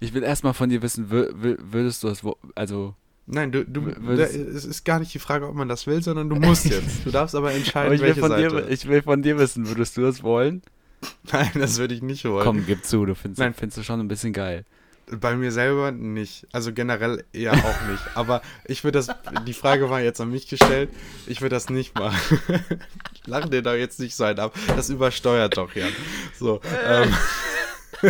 Ich 0.00 0.12
will 0.14 0.22
erstmal 0.22 0.52
von 0.54 0.68
dir 0.68 0.82
wissen, 0.82 1.08
wür- 1.10 1.30
wür- 1.32 1.58
würdest 1.60 2.02
du 2.02 2.08
das, 2.08 2.22
also, 2.54 2.94
Nein, 3.28 3.50
du, 3.50 3.64
du, 3.64 3.80
da, 3.90 4.22
es 4.22 4.64
ist 4.64 4.84
gar 4.84 5.00
nicht 5.00 5.12
die 5.12 5.18
Frage, 5.18 5.48
ob 5.48 5.54
man 5.56 5.68
das 5.68 5.86
will, 5.88 6.00
sondern 6.02 6.28
du 6.28 6.36
musst 6.36 6.64
jetzt. 6.70 7.04
Du 7.04 7.10
darfst 7.10 7.34
aber 7.34 7.52
entscheiden, 7.52 7.86
aber 7.86 7.94
ich 7.94 8.00
will, 8.00 8.08
welche 8.08 8.20
von 8.20 8.30
Seite. 8.30 8.48
dir, 8.62 8.68
ich 8.68 8.86
will 8.88 9.02
von 9.02 9.22
dir 9.22 9.36
wissen, 9.38 9.66
würdest 9.68 9.96
du 9.96 10.02
das 10.02 10.22
wollen? 10.22 10.62
Nein, 11.32 11.50
das 11.54 11.78
würde 11.78 11.94
ich 11.94 12.02
nicht 12.02 12.24
wollen. 12.24 12.44
Komm, 12.44 12.64
gib 12.66 12.84
zu, 12.84 13.04
du 13.04 13.14
findest, 13.14 13.40
Nein. 13.40 13.52
findest 13.54 13.78
du 13.78 13.82
schon 13.82 14.00
ein 14.00 14.08
bisschen 14.08 14.32
geil. 14.32 14.64
Bei 15.08 15.36
mir 15.36 15.52
selber 15.52 15.92
nicht. 15.92 16.48
Also 16.52 16.72
generell 16.72 17.22
eher 17.32 17.52
auch 17.52 17.88
nicht. 17.90 18.02
Aber 18.16 18.42
ich 18.64 18.82
würde 18.82 18.98
das, 18.98 19.08
die 19.46 19.52
Frage 19.52 19.88
war 19.88 20.00
jetzt 20.00 20.20
an 20.20 20.30
mich 20.32 20.48
gestellt, 20.48 20.90
ich 21.28 21.40
würde 21.42 21.54
das 21.54 21.68
nicht 21.70 21.96
machen. 21.96 22.40
Lach 23.26 23.48
dir 23.48 23.62
da 23.62 23.74
jetzt 23.76 24.00
nicht 24.00 24.16
so 24.16 24.24
ein 24.24 24.36
ab. 24.40 24.52
Das 24.74 24.90
übersteuert 24.90 25.56
doch, 25.58 25.72
Jan. 25.76 25.92
So. 26.38 26.60
Ähm. 26.88 27.14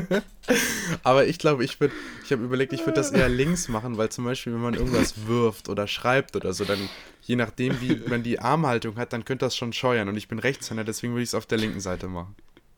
Aber 1.03 1.27
ich 1.27 1.39
glaube, 1.39 1.65
ich 1.65 1.81
würde, 1.81 1.95
ich 2.25 2.33
habe 2.33 2.45
überlegt, 2.45 2.73
ich 2.73 2.81
würde 2.81 2.95
das 2.95 3.11
eher 3.11 3.29
links 3.29 3.69
machen, 3.69 3.97
weil 3.97 4.09
zum 4.11 4.25
Beispiel, 4.25 4.53
wenn 4.55 4.61
man 4.61 4.75
irgendwas 4.75 5.27
wirft 5.27 5.69
oder 5.69 5.87
schreibt 5.87 6.37
oder 6.37 6.53
so, 6.53 6.65
dann 6.65 6.89
je 7.23 7.37
nachdem, 7.37 7.81
wie 7.81 7.97
man 8.09 8.23
die 8.23 8.39
Armhaltung 8.39 8.97
hat, 8.97 9.13
dann 9.13 9.25
könnte 9.25 9.45
das 9.45 9.57
schon 9.57 9.73
scheuern. 9.73 10.09
Und 10.09 10.17
ich 10.17 10.29
bin 10.29 10.39
Rechtshänder, 10.39 10.85
deswegen 10.85 11.13
würde 11.13 11.23
ich 11.23 11.31
es 11.31 11.35
auf 11.35 11.47
der 11.47 11.59
linken 11.59 11.81
Seite 11.81 12.09
machen. 12.09 12.35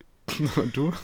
Und 0.57 0.77
du? 0.77 0.93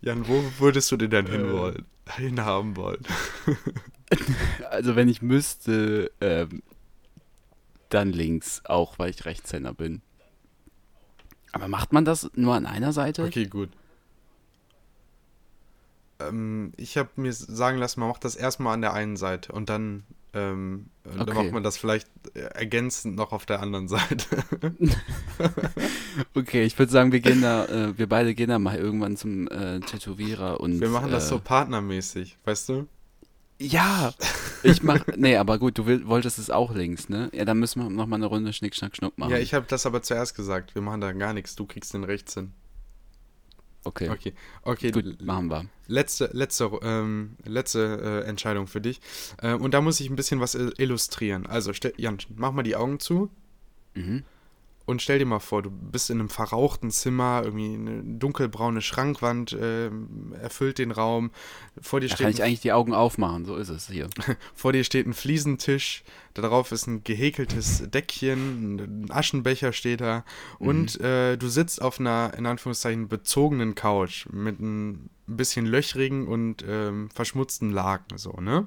Jan, 0.00 0.28
wo 0.28 0.42
würdest 0.58 0.90
du 0.92 0.96
denn 0.96 1.10
denn 1.10 1.26
hinwollen? 1.26 1.84
Hinhaben 2.16 2.76
wollen? 2.76 3.02
Also 4.70 4.96
wenn 4.96 5.08
ich 5.08 5.20
müsste, 5.20 6.10
ähm, 6.20 6.62
dann 7.88 8.12
links, 8.12 8.62
auch 8.64 8.98
weil 8.98 9.10
ich 9.10 9.24
Rechtshänder 9.24 9.74
bin. 9.74 10.02
Aber 11.52 11.68
macht 11.68 11.92
man 11.92 12.04
das 12.04 12.30
nur 12.34 12.54
an 12.54 12.66
einer 12.66 12.92
Seite? 12.92 13.24
Okay, 13.24 13.46
gut. 13.46 13.70
Ähm, 16.20 16.72
ich 16.76 16.96
habe 16.96 17.10
mir 17.16 17.32
sagen 17.32 17.78
lassen, 17.78 18.00
man 18.00 18.08
macht 18.08 18.24
das 18.24 18.34
erstmal 18.34 18.74
an 18.74 18.80
der 18.82 18.92
einen 18.92 19.16
Seite 19.16 19.52
und 19.52 19.68
dann, 19.68 20.04
ähm, 20.34 20.86
dann 21.04 21.20
Okay. 21.22 21.34
macht 21.34 21.52
man 21.52 21.62
das 21.62 21.78
vielleicht 21.78 22.08
äh, 22.34 22.40
ergänzend 22.40 23.14
noch 23.16 23.32
auf 23.32 23.46
der 23.46 23.60
anderen 23.60 23.88
Seite. 23.88 24.26
Okay, 26.34 26.64
ich 26.64 26.76
würde 26.78 26.90
sagen, 26.90 27.12
wir 27.12 27.20
gehen 27.20 27.42
da, 27.42 27.66
äh, 27.66 27.96
wir 27.98 28.08
beide 28.08 28.34
gehen 28.34 28.48
da 28.48 28.58
mal 28.58 28.76
irgendwann 28.76 29.16
zum 29.16 29.46
äh, 29.48 29.78
Tätowierer 29.80 30.60
und. 30.60 30.80
Wir 30.80 30.88
machen 30.88 31.12
das 31.12 31.26
äh, 31.26 31.28
so 31.28 31.38
partnermäßig, 31.38 32.36
weißt 32.44 32.68
du? 32.70 32.86
Ja, 33.60 34.14
ich 34.62 34.82
mach. 34.82 35.04
Nee, 35.16 35.36
aber 35.36 35.58
gut, 35.58 35.78
du 35.78 35.86
will, 35.86 36.06
wolltest 36.06 36.38
es 36.38 36.48
auch 36.50 36.72
links, 36.74 37.08
ne? 37.08 37.28
Ja, 37.32 37.44
dann 37.44 37.58
müssen 37.58 37.82
wir 37.82 37.90
noch 37.90 38.06
mal 38.06 38.16
eine 38.16 38.26
Runde 38.26 38.52
Schnick, 38.52 38.74
Schnack, 38.74 38.94
Schnuck 38.96 39.18
machen. 39.18 39.30
Ja, 39.32 39.38
ich 39.38 39.52
habe 39.54 39.66
das 39.68 39.84
aber 39.84 40.02
zuerst 40.02 40.34
gesagt. 40.36 40.74
Wir 40.76 40.82
machen 40.82 41.00
da 41.00 41.12
gar 41.12 41.32
nichts. 41.32 41.56
Du 41.56 41.66
kriegst 41.66 41.92
den 41.92 42.04
rechts 42.04 42.34
hin. 42.34 42.52
Okay, 43.84 44.10
Okay, 44.10 44.34
okay. 44.62 44.90
gut, 44.90 45.22
machen 45.22 45.48
wir. 45.50 45.64
Letzte, 45.86 46.28
letzte, 46.32 46.70
ähm, 46.82 47.36
letzte 47.44 48.22
äh, 48.24 48.28
Entscheidung 48.28 48.66
für 48.66 48.80
dich. 48.80 49.00
Äh, 49.40 49.54
und 49.54 49.72
da 49.72 49.80
muss 49.80 49.98
ich 50.00 50.10
ein 50.10 50.16
bisschen 50.16 50.40
was 50.40 50.54
il- 50.54 50.74
illustrieren. 50.78 51.46
Also, 51.46 51.72
Jan, 51.96 52.18
mach 52.36 52.52
mal 52.52 52.62
die 52.64 52.76
Augen 52.76 53.00
zu. 53.00 53.30
Mhm. 53.94 54.24
Und 54.88 55.02
stell 55.02 55.18
dir 55.18 55.26
mal 55.26 55.38
vor, 55.38 55.60
du 55.60 55.70
bist 55.70 56.08
in 56.08 56.18
einem 56.18 56.30
verrauchten 56.30 56.90
Zimmer, 56.90 57.42
irgendwie 57.44 57.74
eine 57.74 58.02
dunkelbraune 58.02 58.80
Schrankwand 58.80 59.54
ähm, 59.60 60.34
erfüllt 60.40 60.78
den 60.78 60.92
Raum. 60.92 61.30
Vor 61.78 62.00
dir, 62.00 62.08
Da 62.08 62.14
kann 62.14 62.32
steht 62.32 62.36
ich 62.36 62.42
eigentlich 62.42 62.60
die 62.60 62.72
Augen 62.72 62.94
aufmachen, 62.94 63.44
so 63.44 63.56
ist 63.56 63.68
es 63.68 63.88
hier. 63.88 64.08
vor 64.54 64.72
dir 64.72 64.84
steht 64.84 65.06
ein 65.06 65.12
Fliesentisch, 65.12 66.04
darauf 66.32 66.72
ist 66.72 66.86
ein 66.86 67.04
gehäkeltes 67.04 67.90
Deckchen, 67.90 69.04
ein 69.04 69.10
Aschenbecher 69.10 69.74
steht 69.74 70.00
da 70.00 70.24
und 70.58 70.98
äh, 71.02 71.36
du 71.36 71.48
sitzt 71.48 71.82
auf 71.82 72.00
einer, 72.00 72.32
in 72.38 72.46
Anführungszeichen, 72.46 73.08
bezogenen 73.08 73.74
Couch 73.74 74.24
mit 74.32 74.58
ein 74.58 75.10
bisschen 75.26 75.66
löchrigen 75.66 76.26
und 76.26 76.64
ähm, 76.66 77.10
verschmutzten 77.14 77.72
Laken, 77.72 78.16
so, 78.16 78.32
ne? 78.40 78.66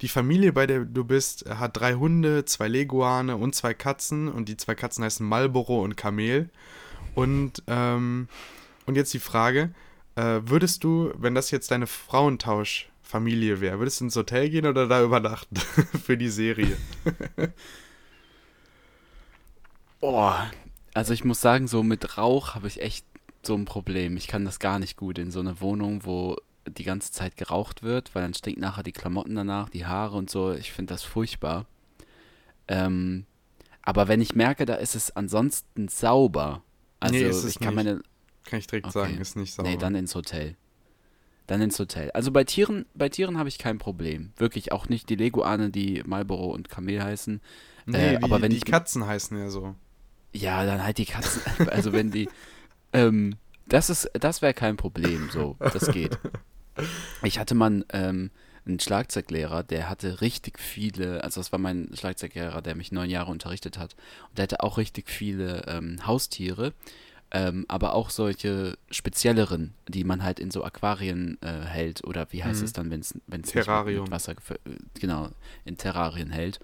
Die 0.00 0.08
Familie, 0.08 0.52
bei 0.52 0.66
der 0.66 0.84
du 0.84 1.04
bist, 1.04 1.44
hat 1.48 1.76
drei 1.76 1.94
Hunde, 1.94 2.44
zwei 2.46 2.68
Leguane 2.68 3.36
und 3.36 3.54
zwei 3.54 3.74
Katzen 3.74 4.28
und 4.28 4.48
die 4.48 4.56
zwei 4.56 4.74
Katzen 4.74 5.04
heißen 5.04 5.26
Marlboro 5.26 5.82
und 5.82 5.96
Kamel. 5.96 6.48
Und, 7.14 7.62
ähm, 7.66 8.28
und 8.86 8.96
jetzt 8.96 9.12
die 9.12 9.18
Frage, 9.18 9.74
äh, 10.16 10.40
würdest 10.44 10.84
du, 10.84 11.12
wenn 11.16 11.34
das 11.34 11.50
jetzt 11.50 11.70
deine 11.70 11.86
Frauentauschfamilie 11.86 13.60
wäre, 13.60 13.78
würdest 13.78 14.00
du 14.00 14.06
ins 14.06 14.16
Hotel 14.16 14.48
gehen 14.48 14.66
oder 14.66 14.86
da 14.86 15.02
übernachten 15.02 15.56
für 16.04 16.16
die 16.16 16.30
Serie? 16.30 16.76
Oh, 20.02 20.32
also 20.94 21.12
ich 21.12 21.24
muss 21.24 21.42
sagen, 21.42 21.68
so 21.68 21.82
mit 21.82 22.16
Rauch 22.16 22.54
habe 22.54 22.66
ich 22.66 22.80
echt 22.80 23.04
so 23.42 23.54
ein 23.54 23.66
Problem. 23.66 24.16
Ich 24.16 24.28
kann 24.28 24.46
das 24.46 24.58
gar 24.58 24.78
nicht 24.78 24.96
gut 24.96 25.18
in 25.18 25.30
so 25.30 25.40
einer 25.40 25.60
Wohnung, 25.60 26.04
wo 26.04 26.38
die 26.70 26.84
ganze 26.84 27.12
Zeit 27.12 27.36
geraucht 27.36 27.82
wird, 27.82 28.14
weil 28.14 28.22
dann 28.22 28.34
stinkt 28.34 28.60
nachher 28.60 28.82
die 28.82 28.92
Klamotten 28.92 29.34
danach, 29.34 29.68
die 29.68 29.86
Haare 29.86 30.16
und 30.16 30.30
so. 30.30 30.52
Ich 30.52 30.72
finde 30.72 30.94
das 30.94 31.02
furchtbar. 31.02 31.66
Ähm, 32.68 33.26
aber 33.82 34.08
wenn 34.08 34.20
ich 34.20 34.34
merke, 34.34 34.64
da 34.66 34.74
ist 34.74 34.94
es 34.94 35.14
ansonsten 35.16 35.88
sauber. 35.88 36.62
Also 37.00 37.14
Nee, 37.14 37.22
ist 37.22 37.36
es 37.44 37.52
ich 37.56 37.58
kann 37.60 37.74
nicht. 37.74 37.84
meine. 37.86 38.02
Kann 38.44 38.58
ich 38.58 38.66
direkt 38.66 38.86
Okay. 38.86 38.98
sagen, 38.98 39.18
ist 39.20 39.36
nicht 39.36 39.54
sauber. 39.54 39.68
Nee, 39.68 39.76
dann 39.76 39.94
ins 39.94 40.14
Hotel. 40.14 40.56
Dann 41.46 41.60
ins 41.62 41.78
Hotel. 41.78 42.10
Also 42.12 42.30
bei 42.30 42.44
Tieren, 42.44 42.86
bei 42.94 43.08
Tieren 43.08 43.38
habe 43.38 43.48
ich 43.48 43.58
kein 43.58 43.78
Problem. 43.78 44.32
Wirklich 44.36 44.70
auch 44.72 44.88
nicht 44.88 45.08
die 45.08 45.16
Leguane, 45.16 45.70
die 45.70 46.02
Marlboro 46.06 46.52
und 46.52 46.68
Kamel 46.68 47.02
heißen. 47.02 47.40
nee, 47.86 48.14
äh, 48.14 48.18
die, 48.18 48.22
aber 48.24 48.40
wenn 48.42 48.50
die 48.50 48.58
ich- 48.58 48.64
Katzen 48.64 49.06
heißen 49.06 49.36
ja 49.38 49.50
so. 49.50 49.74
Ja, 50.32 50.64
dann 50.64 50.84
halt 50.84 50.98
die 50.98 51.06
Katzen. 51.06 51.42
Also 51.70 51.92
wenn 51.92 52.10
die. 52.12 52.28
Ähm, 52.92 53.36
das 53.66 53.88
ist, 53.90 54.10
das 54.14 54.42
wäre 54.42 54.54
kein 54.54 54.76
Problem. 54.76 55.28
So, 55.32 55.56
das 55.58 55.90
geht. 55.92 56.18
Ich 57.22 57.38
hatte 57.38 57.54
mal 57.54 57.84
ähm, 57.92 58.30
einen 58.66 58.80
Schlagzeuglehrer, 58.80 59.62
der 59.62 59.88
hatte 59.88 60.20
richtig 60.20 60.58
viele, 60.58 61.22
also 61.24 61.40
das 61.40 61.52
war 61.52 61.58
mein 61.58 61.90
Schlagzeuglehrer, 61.94 62.62
der 62.62 62.74
mich 62.74 62.92
neun 62.92 63.10
Jahre 63.10 63.30
unterrichtet 63.30 63.78
hat. 63.78 63.94
Und 64.28 64.38
der 64.38 64.44
hatte 64.44 64.62
auch 64.62 64.78
richtig 64.78 65.08
viele 65.10 65.64
ähm, 65.66 66.06
Haustiere, 66.06 66.72
ähm, 67.32 67.64
aber 67.68 67.94
auch 67.94 68.10
solche 68.10 68.76
spezielleren, 68.90 69.74
die 69.88 70.04
man 70.04 70.22
halt 70.22 70.40
in 70.40 70.50
so 70.50 70.64
Aquarien 70.64 71.38
äh, 71.42 71.60
hält. 71.64 72.04
Oder 72.04 72.26
wie 72.32 72.42
heißt 72.44 72.60
Mhm. 72.60 72.64
es 72.64 72.72
dann, 72.72 72.90
wenn 72.90 73.00
es 73.00 73.14
Terrarium. 73.50 74.04
mit 74.04 74.12
Wasser, 74.12 74.32
äh, 74.32 74.70
genau, 74.98 75.28
in 75.64 75.76
Terrarien 75.76 76.30
hält. 76.30 76.58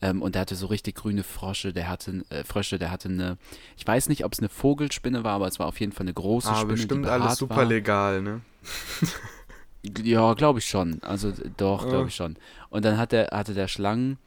Ähm, 0.00 0.22
und 0.22 0.34
der 0.36 0.42
hatte 0.42 0.54
so 0.54 0.66
richtig 0.66 0.94
grüne 0.96 1.24
Frosche, 1.24 1.72
der 1.72 1.88
hatte, 1.88 2.22
äh, 2.30 2.44
Frösche, 2.44 2.78
der 2.78 2.90
hatte 2.92 3.08
eine, 3.08 3.36
ich 3.76 3.84
weiß 3.86 4.08
nicht, 4.08 4.24
ob 4.24 4.32
es 4.32 4.38
eine 4.38 4.48
Vogelspinne 4.48 5.24
war, 5.24 5.32
aber 5.34 5.48
es 5.48 5.58
war 5.58 5.66
auf 5.66 5.80
jeden 5.80 5.90
Fall 5.92 6.04
eine 6.04 6.14
große 6.14 6.50
Ah, 6.50 6.54
Spinne. 6.60 6.72
bestimmt 6.74 7.04
die 7.06 7.10
alles 7.10 7.36
super 7.38 7.56
war. 7.56 7.64
legal, 7.66 8.22
ne? 8.22 8.40
Ja, 9.82 10.34
glaube 10.34 10.58
ich 10.58 10.66
schon. 10.66 11.02
Also 11.02 11.32
doch, 11.56 11.88
glaube 11.88 12.08
ich 12.08 12.14
schon. 12.14 12.36
Und 12.70 12.84
dann 12.84 12.98
hat 12.98 13.12
der, 13.12 13.28
hatte 13.32 13.54
der 13.54 13.68
Schlangen 13.68 14.18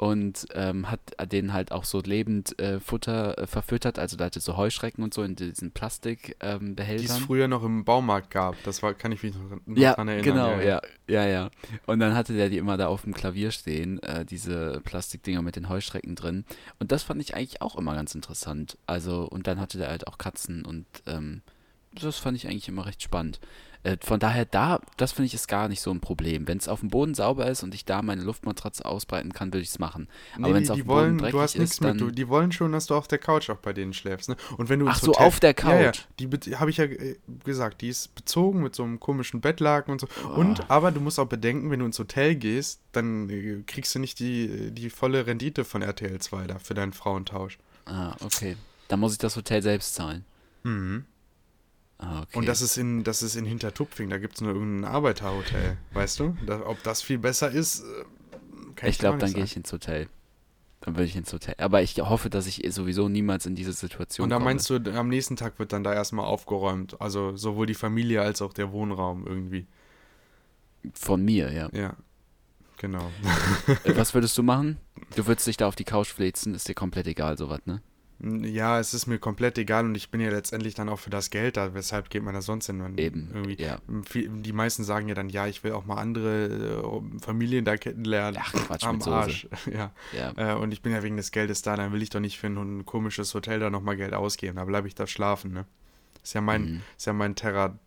und 0.00 0.46
ähm, 0.54 0.90
hat 0.90 1.00
denen 1.30 1.52
halt 1.52 1.72
auch 1.72 1.84
so 1.84 2.00
lebend 2.00 2.58
äh, 2.58 2.80
Futter 2.80 3.36
äh, 3.36 3.46
verfüttert. 3.46 3.98
Also 3.98 4.16
da 4.16 4.24
hatte 4.24 4.40
so 4.40 4.56
Heuschrecken 4.56 5.04
und 5.04 5.12
so 5.12 5.22
in 5.22 5.36
diesen 5.36 5.72
Plastikbehältern. 5.72 6.74
Ähm, 6.78 6.96
Die 6.96 7.04
es 7.04 7.18
früher 7.18 7.48
noch 7.48 7.62
im 7.62 7.84
Baumarkt 7.84 8.30
gab. 8.30 8.56
Das 8.64 8.82
war, 8.82 8.94
kann 8.94 9.12
ich 9.12 9.22
mich 9.22 9.34
noch, 9.34 9.58
noch 9.66 9.76
ja, 9.76 9.92
dran 9.92 10.08
erinnern. 10.08 10.24
genau, 10.24 10.58
ja, 10.58 10.80
ja, 11.06 11.26
ja. 11.26 11.50
Und 11.84 12.00
dann 12.00 12.14
hatte 12.14 12.32
der 12.32 12.48
die 12.48 12.56
immer 12.56 12.78
da 12.78 12.86
auf 12.86 13.02
dem 13.02 13.12
Klavier 13.12 13.50
stehen, 13.50 14.02
äh, 14.02 14.24
diese 14.24 14.80
Plastikdinger 14.84 15.42
mit 15.42 15.56
den 15.56 15.68
Heuschrecken 15.68 16.14
drin. 16.14 16.46
Und 16.78 16.92
das 16.92 17.02
fand 17.02 17.20
ich 17.20 17.34
eigentlich 17.34 17.60
auch 17.60 17.76
immer 17.76 17.94
ganz 17.94 18.14
interessant. 18.14 18.78
Also, 18.86 19.28
und 19.28 19.46
dann 19.48 19.60
hatte 19.60 19.76
der 19.76 19.88
halt 19.88 20.06
auch 20.06 20.16
Katzen 20.16 20.64
und 20.64 20.86
ähm, 21.06 21.42
das 21.92 22.16
fand 22.16 22.38
ich 22.38 22.46
eigentlich 22.46 22.68
immer 22.68 22.86
recht 22.86 23.02
spannend. 23.02 23.38
Äh, 23.82 23.96
von 24.02 24.20
daher, 24.20 24.44
da, 24.44 24.80
das 24.98 25.12
finde 25.12 25.26
ich 25.26 25.34
ist 25.34 25.48
gar 25.48 25.68
nicht 25.68 25.80
so 25.80 25.90
ein 25.90 26.00
Problem. 26.00 26.46
Wenn 26.46 26.58
es 26.58 26.68
auf 26.68 26.80
dem 26.80 26.90
Boden 26.90 27.14
sauber 27.14 27.46
ist 27.48 27.62
und 27.62 27.74
ich 27.74 27.86
da 27.86 28.02
meine 28.02 28.22
Luftmatratze 28.22 28.84
ausbreiten 28.84 29.32
kann, 29.32 29.52
würde 29.52 29.62
ich 29.62 29.70
es 29.70 29.78
machen. 29.78 30.08
Nee, 30.36 30.44
Aber 30.44 30.54
wenn 30.54 30.62
es 30.62 30.70
auf 30.70 30.76
dem 30.78 30.86
wollen, 30.86 31.16
Boden 31.16 31.30
du 31.32 31.40
hast 31.40 31.54
dreckig 31.54 31.60
nichts 31.60 31.74
ist, 31.76 31.80
mit, 31.80 31.90
dann... 31.90 31.98
du, 31.98 32.10
die 32.10 32.28
wollen 32.28 32.52
schon, 32.52 32.72
dass 32.72 32.86
du 32.86 32.94
auf 32.94 33.08
der 33.08 33.18
Couch 33.18 33.48
auch 33.48 33.56
bei 33.56 33.72
denen 33.72 33.94
schläfst, 33.94 34.28
ne? 34.28 34.36
Und 34.58 34.68
wenn 34.68 34.80
du 34.80 34.88
Ach 34.88 35.00
so, 35.00 35.08
Hotel, 35.08 35.26
auf 35.26 35.40
der 35.40 35.54
Ja, 35.58 35.80
ja, 35.80 35.92
Couch? 35.92 36.00
die 36.18 36.56
habe 36.56 36.70
ich 36.70 36.76
ja 36.76 36.84
äh, 36.84 37.16
gesagt, 37.44 37.80
die 37.80 37.88
ist 37.88 38.14
bezogen 38.14 38.62
mit 38.62 38.74
so 38.74 38.82
einem 38.82 39.00
komischen 39.00 39.40
Bettlaken 39.40 39.92
und 39.92 40.00
so. 40.02 40.08
Oh. 40.24 40.38
Und, 40.40 40.70
aber 40.70 40.90
du 40.90 41.00
musst 41.00 41.18
auch 41.18 41.26
bedenken, 41.28 41.70
wenn 41.70 41.80
du 41.80 41.86
ins 41.86 41.98
Hotel 41.98 42.34
gehst, 42.34 42.80
dann 42.92 43.30
äh, 43.30 43.62
kriegst 43.66 43.94
du 43.94 43.98
nicht 43.98 44.18
die, 44.18 44.72
die 44.72 44.90
volle 44.90 45.26
Rendite 45.26 45.64
von 45.64 45.80
RTL 45.80 46.18
2 46.18 46.46
da 46.46 46.58
für 46.58 46.74
deinen 46.74 46.92
Frauentausch. 46.92 47.58
Ah, 47.86 48.14
okay. 48.20 48.56
Dann 48.88 49.00
muss 49.00 49.12
ich 49.12 49.18
das 49.18 49.36
Hotel 49.36 49.62
selbst 49.62 49.94
zahlen. 49.94 50.24
Mhm. 50.64 51.04
Ah, 52.02 52.22
okay. 52.22 52.38
Und 52.38 52.46
das 52.46 52.62
ist 52.62 52.78
in, 52.78 53.04
das 53.04 53.22
ist 53.22 53.36
in 53.36 53.44
Hintertupfing, 53.44 54.08
da 54.08 54.16
gibt 54.18 54.36
es 54.36 54.40
nur 54.40 54.54
irgendein 54.54 54.90
Arbeiterhotel, 54.90 55.76
weißt 55.92 56.18
du? 56.20 56.36
Da, 56.46 56.64
ob 56.66 56.82
das 56.82 57.02
viel 57.02 57.18
besser 57.18 57.50
ist, 57.50 57.80
äh, 57.80 57.84
kann 58.74 58.88
ich 58.88 58.96
dir 58.96 59.02
glaube, 59.02 59.18
dann 59.18 59.34
gehe 59.34 59.44
ich 59.44 59.54
ins 59.56 59.70
Hotel. 59.70 60.08
Dann 60.80 60.94
würde 60.94 61.04
ich 61.04 61.14
ins 61.16 61.30
Hotel. 61.30 61.54
Aber 61.58 61.82
ich 61.82 61.98
hoffe, 61.98 62.30
dass 62.30 62.46
ich 62.46 62.62
sowieso 62.72 63.10
niemals 63.10 63.44
in 63.44 63.54
diese 63.54 63.74
Situation 63.74 64.24
Und 64.24 64.30
da 64.30 64.36
komme. 64.36 64.46
meinst 64.46 64.70
du, 64.70 64.76
am 64.94 65.08
nächsten 65.08 65.36
Tag 65.36 65.58
wird 65.58 65.74
dann 65.74 65.84
da 65.84 65.92
erstmal 65.92 66.24
aufgeräumt. 66.24 66.98
Also 67.02 67.36
sowohl 67.36 67.66
die 67.66 67.74
Familie 67.74 68.22
als 68.22 68.40
auch 68.40 68.54
der 68.54 68.72
Wohnraum 68.72 69.26
irgendwie. 69.26 69.66
Von 70.94 71.22
mir, 71.22 71.52
ja. 71.52 71.68
Ja. 71.72 71.96
Genau. 72.78 73.10
Äh, 73.84 73.94
Was 73.94 74.14
würdest 74.14 74.38
du 74.38 74.42
machen? 74.42 74.78
Du 75.16 75.26
würdest 75.26 75.46
dich 75.46 75.58
da 75.58 75.68
auf 75.68 75.76
die 75.76 75.84
Couch 75.84 76.08
fläzen, 76.08 76.54
ist 76.54 76.66
dir 76.66 76.74
komplett 76.74 77.06
egal, 77.06 77.36
sowas, 77.36 77.60
ne? 77.66 77.82
Ja, 78.22 78.78
es 78.78 78.92
ist 78.92 79.06
mir 79.06 79.18
komplett 79.18 79.56
egal 79.56 79.86
und 79.86 79.94
ich 79.94 80.10
bin 80.10 80.20
ja 80.20 80.28
letztendlich 80.30 80.74
dann 80.74 80.90
auch 80.90 80.98
für 80.98 81.08
das 81.08 81.30
Geld 81.30 81.56
da. 81.56 81.72
Weshalb 81.72 82.10
geht 82.10 82.22
man 82.22 82.34
da 82.34 82.42
sonst 82.42 82.66
hin? 82.66 82.82
Eben, 82.98 83.30
Irgendwie, 83.32 83.62
ja. 83.62 83.78
Die 84.14 84.52
meisten 84.52 84.84
sagen 84.84 85.08
ja 85.08 85.14
dann, 85.14 85.30
ja, 85.30 85.46
ich 85.46 85.64
will 85.64 85.72
auch 85.72 85.86
mal 85.86 85.96
andere 85.96 86.82
äh, 86.84 87.20
Familien 87.24 87.64
da 87.64 87.78
kennenlernen. 87.78 88.38
Ach, 88.44 88.52
Quatsch 88.52 88.84
Am 88.84 88.96
mit 88.96 89.04
Soße. 89.04 89.16
Arsch. 89.16 89.48
Ja. 89.72 89.90
Ja. 90.12 90.32
Äh, 90.36 90.54
und 90.56 90.72
ich 90.72 90.82
bin 90.82 90.92
ja 90.92 91.02
wegen 91.02 91.16
des 91.16 91.30
Geldes 91.30 91.62
da, 91.62 91.76
dann 91.76 91.92
will 91.92 92.02
ich 92.02 92.10
doch 92.10 92.20
nicht 92.20 92.38
für 92.38 92.48
ein, 92.48 92.84
komisches 92.84 93.32
Hotel 93.34 93.58
da 93.58 93.70
nochmal 93.70 93.96
Geld 93.96 94.12
ausgeben. 94.12 94.56
Da 94.56 94.64
bleibe 94.66 94.86
ich 94.86 94.94
da 94.94 95.06
schlafen, 95.06 95.52
ne? 95.52 95.64
Ist 96.22 96.34
ja 96.34 96.42
mein, 96.42 96.62
Mhm. 96.62 96.82
ist 96.98 97.06
ja 97.06 97.14
mein 97.14 97.34
Terra, 97.34 97.78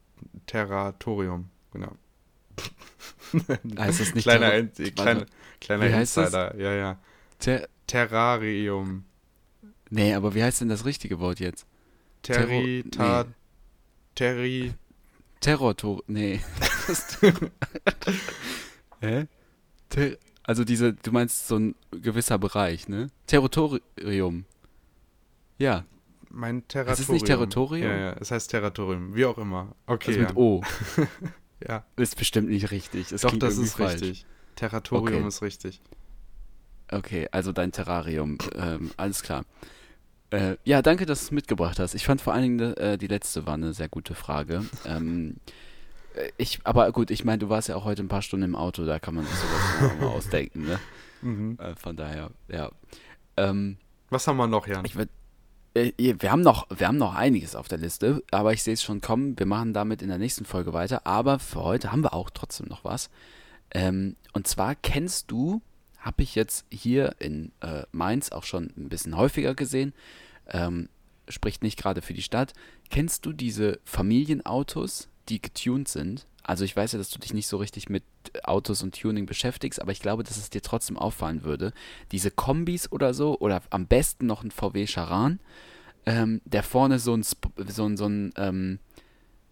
Territorium, 0.47 1.49
genau. 1.71 1.91
Heißt 3.77 3.99
das 3.99 4.13
nicht 4.15 4.23
kleiner, 4.23 4.49
Terra- 4.73 4.91
kleiner, 4.95 5.25
kleiner? 5.59 5.99
Insider, 5.99 6.55
ja, 6.57 6.73
ja. 6.73 6.97
Ter 7.39 7.67
Terrarium. 7.85 9.03
Nee, 9.93 10.13
aber 10.13 10.35
wie 10.35 10.43
heißt 10.43 10.61
denn 10.61 10.69
das 10.69 10.85
richtige 10.85 11.19
Wort 11.19 11.39
jetzt? 11.39 11.65
Terror- 12.21 12.47
Terri, 12.47 12.83
ta, 12.91 13.23
nee. 13.23 13.29
Terri, 14.15 14.73
Terror-Tor. 15.39 16.03
Nee. 16.07 16.39
Hä? 19.01 19.27
Ter 19.89 20.17
also 20.45 20.65
diese, 20.65 20.93
du 20.93 21.11
meinst 21.11 21.47
so 21.47 21.57
ein 21.57 21.75
gewisser 21.91 22.37
Bereich, 22.37 22.89
ne? 22.89 23.07
Territorium. 23.27 24.45
Ja, 25.57 25.85
mein 26.33 26.67
Territorium. 26.67 27.01
es 27.01 27.09
nicht 27.09 27.25
Territorium? 27.25 27.89
Ja, 27.89 27.97
ja, 27.97 28.13
es 28.13 28.31
heißt 28.31 28.49
Territorium, 28.49 29.15
wie 29.15 29.25
auch 29.25 29.37
immer. 29.37 29.75
Okay, 29.85 30.07
das 30.11 30.15
ja. 30.15 30.21
mit 30.23 30.35
O. 30.35 30.63
ja. 31.67 31.85
Ist 31.95 32.17
bestimmt 32.17 32.49
nicht 32.49 32.71
richtig. 32.71 33.09
Das 33.09 33.21
Doch, 33.21 33.37
das 33.37 33.57
ist 33.57 33.75
falsch. 33.75 34.01
richtig. 34.01 34.25
Territorium 34.55 35.19
Okay. 35.19 35.27
ist 35.27 35.41
richtig. 35.41 35.81
Okay, 36.91 37.27
also 37.31 37.51
dein 37.51 37.71
Terrarium. 37.71 38.37
Ähm, 38.55 38.91
alles 38.97 39.21
klar. 39.21 39.45
Äh, 40.33 40.57
ja, 40.63 40.81
danke, 40.81 41.05
dass 41.05 41.19
du 41.19 41.25
es 41.25 41.31
mitgebracht 41.31 41.77
hast. 41.77 41.93
Ich 41.93 42.05
fand 42.05 42.19
vor 42.19 42.33
allen 42.33 42.57
Dingen 42.57 42.73
äh, 42.77 42.97
die 42.97 43.05
letzte 43.05 43.45
war 43.45 43.53
eine 43.53 43.73
sehr 43.73 43.87
gute 43.87 44.15
Frage. 44.15 44.65
Ähm, 44.85 45.37
äh, 46.15 46.29
ich, 46.37 46.59
aber 46.63 46.91
gut, 46.91 47.11
ich 47.11 47.23
meine, 47.23 47.37
du 47.37 47.49
warst 47.49 47.69
ja 47.69 47.75
auch 47.75 47.85
heute 47.85 48.01
ein 48.01 48.07
paar 48.07 48.23
Stunden 48.23 48.43
im 48.43 48.55
Auto, 48.55 48.83
da 48.83 48.99
kann 48.99 49.13
man 49.13 49.25
sich 49.25 49.35
sowas 49.35 49.91
auch 49.91 49.99
mal 49.99 50.07
ausdenken, 50.17 50.65
ne? 50.65 50.79
Mhm. 51.21 51.57
Äh, 51.59 51.75
von 51.75 51.95
daher, 51.95 52.31
ja. 52.47 52.71
Ähm, 53.37 53.77
Was 54.09 54.27
haben 54.27 54.37
wir 54.37 54.47
noch, 54.47 54.67
Jan? 54.67 54.83
ich 54.85 54.95
würd, 54.95 55.09
äh, 55.75 55.91
wir, 55.97 56.31
haben 56.31 56.41
noch, 56.41 56.67
wir 56.75 56.87
haben 56.87 56.97
noch 56.97 57.13
einiges 57.13 57.55
auf 57.55 57.67
der 57.67 57.77
Liste, 57.77 58.23
aber 58.31 58.53
ich 58.53 58.63
sehe 58.63 58.73
es 58.73 58.83
schon 58.83 59.01
kommen. 59.01 59.37
Wir 59.37 59.45
machen 59.45 59.73
damit 59.73 60.01
in 60.01 60.09
der 60.09 60.17
nächsten 60.17 60.45
Folge 60.45 60.73
weiter. 60.73 61.05
Aber 61.05 61.37
für 61.39 61.63
heute 61.63 61.91
haben 61.91 62.03
wir 62.03 62.13
auch 62.13 62.31
trotzdem 62.31 62.67
noch 62.67 62.83
was. 62.83 63.09
Ähm, 63.71 64.15
und 64.33 64.47
zwar 64.47 64.75
kennst 64.75 65.31
du, 65.31 65.61
habe 65.99 66.23
ich 66.23 66.35
jetzt 66.35 66.65
hier 66.69 67.15
in 67.19 67.51
äh, 67.61 67.83
Mainz 67.91 68.31
auch 68.31 68.43
schon 68.43 68.73
ein 68.75 68.89
bisschen 68.89 69.15
häufiger 69.15 69.55
gesehen, 69.55 69.93
ähm, 70.49 70.89
spricht 71.27 71.63
nicht 71.63 71.77
gerade 71.77 72.01
für 72.01 72.13
die 72.13 72.21
Stadt. 72.21 72.53
Kennst 72.89 73.25
du 73.25 73.33
diese 73.33 73.79
Familienautos, 73.85 75.09
die 75.29 75.41
getuned 75.41 75.87
sind? 75.87 76.27
Also 76.43 76.65
ich 76.65 76.75
weiß 76.75 76.91
ja, 76.91 76.97
dass 76.97 77.09
du 77.09 77.19
dich 77.19 77.33
nicht 77.33 77.47
so 77.47 77.57
richtig 77.57 77.89
mit 77.89 78.03
Autos 78.43 78.83
und 78.83 78.99
Tuning 78.99 79.25
beschäftigst, 79.25 79.81
aber 79.81 79.93
ich 79.93 80.01
glaube, 80.01 80.23
dass 80.23 80.37
es 80.37 80.49
dir 80.49 80.61
trotzdem 80.61 80.97
auffallen 80.97 81.43
würde. 81.43 81.71
Diese 82.11 82.31
Kombis 82.31 82.91
oder 82.91 83.13
so, 83.13 83.39
oder 83.39 83.61
am 83.69 83.87
besten 83.87 84.25
noch 84.25 84.43
ein 84.43 84.51
VW 84.51 84.85
Charan, 84.85 85.39
ähm, 86.05 86.41
der 86.43 86.63
vorne 86.63 86.99
so 86.99 87.15
ein, 87.15 87.23
so 87.23 87.85
ein, 87.85 87.95
so 87.95 88.05
ein, 88.07 88.33
ähm, 88.35 88.79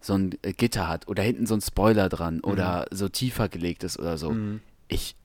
so 0.00 0.14
ein 0.14 0.30
Gitter 0.42 0.88
hat 0.88 1.08
oder 1.08 1.22
hinten 1.22 1.46
so 1.46 1.54
ein 1.54 1.62
Spoiler 1.62 2.08
dran 2.10 2.40
oder 2.40 2.86
so 2.90 3.08
tiefer 3.08 3.48
gelegt 3.48 3.84
ist 3.84 3.98
oder 3.98 4.18
so. 4.18 4.32
Mhm. 4.32 4.60
Ich, 4.88 5.16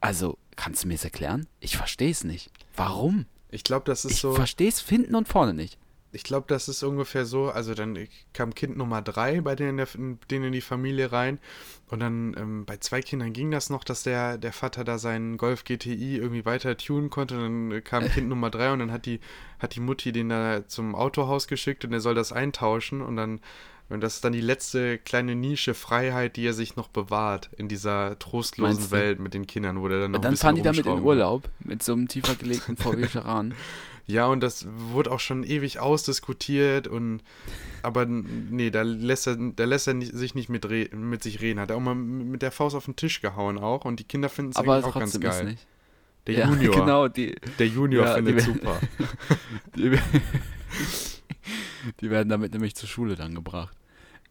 also, 0.00 0.38
kannst 0.56 0.82
du 0.82 0.88
mir 0.88 0.94
das 0.94 1.04
erklären? 1.04 1.46
Ich 1.60 1.76
verstehe 1.76 2.10
es 2.10 2.24
nicht. 2.24 2.50
Warum? 2.74 3.26
Ich 3.50 3.64
glaube, 3.64 3.84
das 3.86 4.04
ist 4.04 4.12
Ich 4.12 4.20
so. 4.20 4.32
verstehe 4.32 4.68
es 4.68 4.80
hinten 4.80 5.14
und 5.14 5.28
vorne 5.28 5.54
nicht. 5.54 5.78
Ich 6.10 6.22
glaube, 6.22 6.46
das 6.48 6.68
ist 6.68 6.82
ungefähr 6.82 7.26
so, 7.26 7.50
also 7.50 7.74
dann 7.74 8.08
kam 8.32 8.54
Kind 8.54 8.78
Nummer 8.78 9.02
drei 9.02 9.42
bei 9.42 9.54
denen 9.54 9.70
in, 9.70 9.76
der, 9.76 9.94
in, 9.94 10.18
denen 10.30 10.44
in 10.46 10.52
die 10.52 10.62
Familie 10.62 11.12
rein 11.12 11.38
und 11.88 12.00
dann 12.00 12.34
ähm, 12.38 12.64
bei 12.64 12.78
zwei 12.78 13.02
Kindern 13.02 13.34
ging 13.34 13.50
das 13.50 13.68
noch, 13.68 13.84
dass 13.84 14.04
der, 14.04 14.38
der 14.38 14.54
Vater 14.54 14.84
da 14.84 14.96
seinen 14.96 15.36
Golf 15.36 15.64
GTI 15.64 16.16
irgendwie 16.16 16.46
weiter 16.46 16.78
tunen 16.78 17.10
konnte 17.10 17.36
und 17.36 17.70
dann 17.70 17.84
kam 17.84 18.08
Kind 18.08 18.26
Nummer 18.28 18.48
drei 18.48 18.72
und 18.72 18.78
dann 18.78 18.90
hat 18.90 19.04
die, 19.04 19.20
hat 19.58 19.74
die 19.74 19.80
Mutti 19.80 20.10
den 20.10 20.30
da 20.30 20.66
zum 20.66 20.94
Autohaus 20.94 21.46
geschickt 21.46 21.84
und 21.84 21.92
er 21.92 22.00
soll 22.00 22.14
das 22.14 22.32
eintauschen 22.32 23.02
und 23.02 23.16
dann 23.16 23.40
und 23.90 24.00
das 24.02 24.16
ist 24.16 24.24
dann 24.24 24.32
die 24.32 24.40
letzte 24.40 24.98
kleine 24.98 25.34
Nische 25.34 25.74
Freiheit, 25.74 26.36
die 26.36 26.46
er 26.46 26.52
sich 26.52 26.76
noch 26.76 26.88
bewahrt 26.88 27.50
in 27.56 27.68
dieser 27.68 28.18
trostlosen? 28.18 28.90
Welt 28.90 29.18
mit 29.18 29.34
den 29.34 29.46
Kindern, 29.46 29.80
wo 29.80 29.88
der 29.88 30.00
dann 30.00 30.10
noch 30.10 30.18
Und 30.18 30.20
ein 30.20 30.22
dann 30.22 30.32
bisschen 30.32 30.42
fahren 30.46 30.54
die 30.56 30.62
damit 30.62 30.86
in 30.86 31.02
Urlaub 31.02 31.48
mit 31.60 31.82
so 31.82 31.92
einem 31.92 32.08
tiefer 32.08 32.34
gelegten 32.34 32.76
VW 32.78 33.06
Charan. 33.08 33.54
Ja, 34.06 34.26
und 34.26 34.40
das 34.40 34.66
wurde 34.70 35.10
auch 35.12 35.20
schon 35.20 35.44
ewig 35.44 35.80
ausdiskutiert 35.80 36.88
und 36.88 37.20
aber 37.82 38.06
nee, 38.06 38.70
da 38.70 38.80
lässt 38.82 39.26
er, 39.26 39.36
da 39.36 39.64
lässt 39.64 39.86
er 39.86 39.92
nicht, 39.94 40.14
sich 40.14 40.34
nicht 40.34 40.48
mit, 40.48 40.66
mit 40.94 41.22
sich 41.22 41.40
reden. 41.42 41.60
Hat 41.60 41.70
er 41.70 41.76
auch 41.76 41.80
mal 41.80 41.94
mit 41.94 42.40
der 42.40 42.50
Faust 42.50 42.74
auf 42.74 42.86
den 42.86 42.96
Tisch 42.96 43.20
gehauen 43.20 43.58
auch 43.58 43.84
und 43.84 44.00
die 44.00 44.04
Kinder 44.04 44.28
finden 44.30 44.52
es 44.52 44.56
auch 44.56 44.94
ganz 44.94 45.18
geil. 45.20 45.44
nicht. 45.44 45.66
Der 46.26 46.34
ja, 46.38 46.48
Junior, 46.50 46.74
genau, 46.74 47.08
die, 47.08 47.36
der 47.58 47.66
Junior 47.68 48.04
Ja, 48.06 48.14
findet 48.14 48.36
die- 48.38 48.40
super. 48.40 48.80
die, 49.76 49.98
die 52.00 52.10
werden 52.10 52.28
damit 52.28 52.52
nämlich 52.52 52.74
zur 52.76 52.88
Schule 52.88 53.14
dann 53.14 53.34
gebracht. 53.34 53.76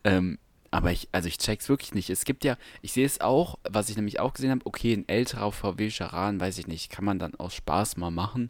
Ähm, 0.08 0.40
aber 0.72 0.92
ich, 0.92 1.08
also 1.12 1.28
ich 1.28 1.38
check's 1.38 1.70
wirklich 1.70 1.94
nicht. 1.94 2.10
Es 2.10 2.26
gibt 2.26 2.44
ja, 2.44 2.58
ich 2.82 2.92
sehe 2.94 3.06
es 3.06 3.22
auch, 3.22 3.58
was 3.70 3.90
ich 3.90 3.96
nämlich 3.96 4.20
auch 4.20 4.34
gesehen 4.34 4.52
habe, 4.52 4.66
okay, 4.66 4.94
ein 4.94 5.08
älterer 5.08 5.52
VW 5.52 5.90
Charan, 5.90 6.40
weiß 6.40 6.58
ich 6.58 6.68
nicht, 6.68 6.90
kann 6.92 7.06
man 7.06 7.20
dann 7.20 7.36
aus 7.36 7.54
Spaß 7.56 7.98
mal 7.98 8.12
machen. 8.12 8.50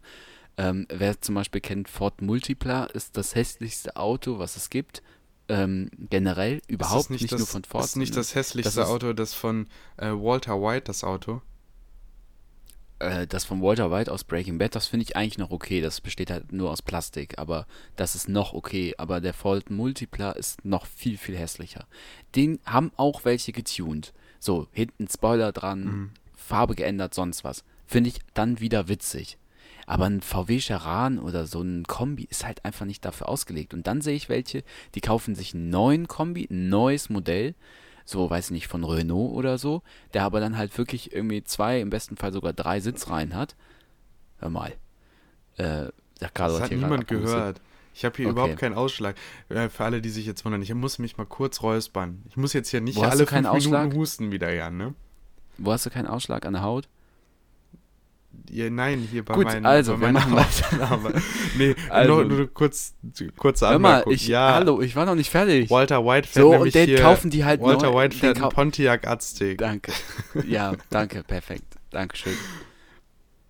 Ähm, 0.57 0.87
wer 0.89 1.21
zum 1.21 1.35
Beispiel 1.35 1.61
kennt, 1.61 1.87
Ford 1.89 2.21
Multipla 2.21 2.85
ist 2.85 3.17
das 3.17 3.35
hässlichste 3.35 3.95
Auto, 3.95 4.39
was 4.39 4.55
es 4.55 4.69
gibt. 4.69 5.03
Ähm, 5.49 5.89
generell 6.09 6.61
überhaupt 6.67 7.05
das 7.05 7.09
nicht, 7.11 7.31
das, 7.31 7.39
nur 7.39 7.47
von 7.47 7.63
Ford. 7.63 7.85
Ist 7.85 7.95
nicht 7.95 8.15
das 8.17 8.35
hässlichste 8.35 8.75
das 8.75 8.87
ist- 8.87 8.93
Auto, 8.93 9.13
das 9.13 9.33
von 9.33 9.67
äh, 9.97 10.07
Walter 10.09 10.59
White, 10.61 10.85
das 10.85 11.03
Auto? 11.03 11.41
Äh, 12.99 13.27
das 13.27 13.45
von 13.45 13.61
Walter 13.61 13.91
White 13.91 14.11
aus 14.11 14.23
Breaking 14.23 14.57
Bad, 14.57 14.75
das 14.75 14.87
finde 14.87 15.03
ich 15.03 15.15
eigentlich 15.15 15.37
noch 15.37 15.51
okay. 15.51 15.81
Das 15.81 16.01
besteht 16.01 16.31
halt 16.31 16.51
nur 16.51 16.71
aus 16.71 16.81
Plastik, 16.81 17.37
aber 17.37 17.67
das 17.95 18.15
ist 18.15 18.29
noch 18.29 18.53
okay. 18.53 18.93
Aber 18.97 19.21
der 19.21 19.33
Ford 19.33 19.69
Multipla 19.69 20.31
ist 20.31 20.65
noch 20.65 20.85
viel, 20.85 21.17
viel 21.17 21.37
hässlicher. 21.37 21.85
Den 22.35 22.59
haben 22.65 22.91
auch 22.97 23.25
welche 23.25 23.51
getuned. 23.51 24.13
So, 24.39 24.67
hinten 24.71 25.07
Spoiler 25.07 25.51
dran, 25.51 25.83
Mhm. 25.83 26.09
Farbe 26.35 26.75
geändert, 26.75 27.13
sonst 27.13 27.43
was. 27.43 27.63
Finde 27.85 28.09
ich 28.09 28.19
dann 28.33 28.59
wieder 28.59 28.87
witzig. 28.87 29.37
Aber 29.85 30.05
ein 30.05 30.21
VW 30.21 30.59
Charan 30.59 31.17
oder 31.17 31.45
so 31.47 31.61
ein 31.61 31.85
Kombi 31.85 32.27
ist 32.29 32.45
halt 32.45 32.63
einfach 32.65 32.85
nicht 32.85 33.05
dafür 33.05 33.29
ausgelegt. 33.29 33.73
Und 33.73 33.87
dann 33.87 34.01
sehe 34.01 34.15
ich 34.15 34.27
welche, 34.29 34.63
die 34.95 35.01
kaufen 35.01 35.33
sich 35.33 35.53
einen 35.53 35.69
neuen 35.69 36.07
Kombi, 36.07 36.47
ein 36.49 36.69
neues 36.69 37.09
Modell, 37.09 37.55
so, 38.09 38.29
weiß 38.29 38.45
ich 38.45 38.51
nicht, 38.51 38.67
von 38.67 38.85
Renault 38.85 39.33
oder 39.35 39.57
so, 39.57 39.81
der 40.13 40.23
aber 40.23 40.39
dann 40.39 40.57
halt 40.57 40.77
wirklich 40.77 41.11
irgendwie 41.11 41.43
zwei, 41.43 41.81
im 41.81 41.89
besten 41.89 42.15
Fall 42.15 42.31
sogar 42.31 42.53
drei 42.53 42.79
Sitzreihen 42.79 43.35
hat. 43.35 43.55
Hör 44.39 44.49
mal. 44.49 44.71
Äh, 45.57 45.87
Carlo 46.33 46.53
Das 46.53 46.63
hat 46.63 46.71
niemand 46.71 47.07
gehört. 47.07 47.59
Ich 47.93 48.05
habe 48.05 48.15
hier 48.15 48.27
Okay. 48.27 48.31
überhaupt 48.31 48.57
keinen 48.57 48.75
Ausschlag. 48.75 49.15
Äh, 49.49 49.67
für 49.67 49.83
alle, 49.83 50.01
die 50.01 50.09
sich 50.09 50.25
jetzt 50.25 50.45
wundern, 50.45 50.61
ich 50.61 50.73
muss 50.73 50.99
mich 50.99 51.17
mal 51.17 51.25
kurz 51.25 51.61
räuspern. 51.61 52.23
Ich 52.29 52.37
muss 52.37 52.53
jetzt 52.53 52.69
hier 52.69 52.79
nicht 52.79 52.95
Wo 52.95 53.01
alle 53.03 53.27
fünf 53.27 53.31
Minuten 53.31 53.55
Ausschlag? 53.57 53.93
husten 53.93 54.31
wieder, 54.31 54.53
Jan, 54.53 54.77
ne? 54.77 54.93
Wo 55.57 55.71
hast 55.73 55.85
du 55.85 55.89
keinen 55.89 56.07
Ausschlag 56.07 56.45
an 56.45 56.53
der 56.53 56.61
Haut? 56.61 56.87
Ja, 58.49 58.69
nein, 58.69 59.05
hier 59.11 59.25
bei 59.25 59.33
Gut, 59.33 59.45
meinen, 59.45 59.65
also, 59.65 59.95
bei 59.95 60.01
wir 60.07 60.11
machen 60.13 60.33
weiter. 60.35 61.11
Nee, 61.57 61.75
Also. 61.89 62.15
nur, 62.15 62.25
nur 62.25 62.53
kurz, 62.53 62.93
kurze 63.37 63.67
Hör 63.69 63.77
mal, 63.79 63.89
Anmerkung. 63.89 64.13
ich, 64.13 64.27
ja, 64.27 64.53
hallo, 64.53 64.81
ich 64.81 64.95
war 64.95 65.05
noch 65.05 65.15
nicht 65.15 65.29
fertig. 65.29 65.69
Walter 65.69 66.05
White 66.05 66.27
fährt 66.27 66.43
So, 66.43 66.49
und 66.51 66.55
nämlich 66.57 66.73
den 66.73 66.85
hier, 66.87 66.99
kaufen 67.01 67.29
die 67.29 67.43
halt 67.43 67.61
Walter 67.61 67.91
neu- 67.91 67.97
White 67.99 68.15
den 68.15 68.19
fährt 68.19 68.41
einen 68.41 68.49
Pontiac 68.49 69.05
Aztek. 69.07 69.57
Danke. 69.57 69.91
Ja, 70.47 70.73
danke, 70.89 71.23
perfekt. 71.23 71.65
Dankeschön. 71.91 72.33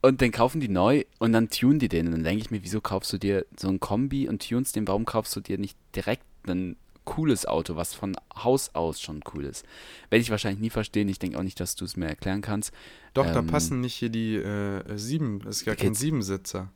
Und 0.01 0.21
den 0.21 0.31
kaufen 0.31 0.61
die 0.61 0.69
neu 0.69 1.03
und 1.19 1.33
dann 1.33 1.49
tunen 1.49 1.79
die 1.79 1.89
den. 1.89 2.05
Und 2.07 2.13
dann 2.13 2.23
denke 2.23 2.41
ich 2.41 2.51
mir, 2.51 2.63
wieso 2.63 2.81
kaufst 2.81 3.11
du 3.13 3.17
dir 3.17 3.45
so 3.59 3.67
ein 3.67 3.79
Kombi 3.79 4.27
und 4.29 4.47
tunst 4.47 4.75
den? 4.75 4.87
Warum 4.87 5.05
kaufst 5.05 5.35
du 5.35 5.41
dir 5.41 5.57
nicht 5.57 5.77
direkt 5.95 6.23
ein 6.47 6.75
cooles 7.07 7.45
Auto, 7.45 7.77
was 7.77 7.93
von 7.93 8.15
Haus 8.35 8.75
aus 8.75 9.01
schon 9.01 9.21
cool 9.33 9.45
ist? 9.45 9.65
Werde 10.09 10.21
ich 10.21 10.29
wahrscheinlich 10.29 10.59
nie 10.59 10.69
verstehen. 10.69 11.07
Ich 11.07 11.19
denke 11.19 11.39
auch 11.39 11.43
nicht, 11.43 11.59
dass 11.59 11.75
du 11.75 11.85
es 11.85 11.95
mir 11.95 12.07
erklären 12.07 12.41
kannst. 12.41 12.71
Doch, 13.13 13.25
da 13.25 13.39
Ähm, 13.39 13.47
passen 13.47 13.79
nicht 13.81 13.95
hier 13.95 14.09
die 14.09 14.35
äh, 14.35 14.97
sieben, 14.97 15.39
das 15.39 15.57
ist 15.57 15.65
gar 15.65 15.75
kein 15.75 15.95
Siebensitzer. 15.95 16.69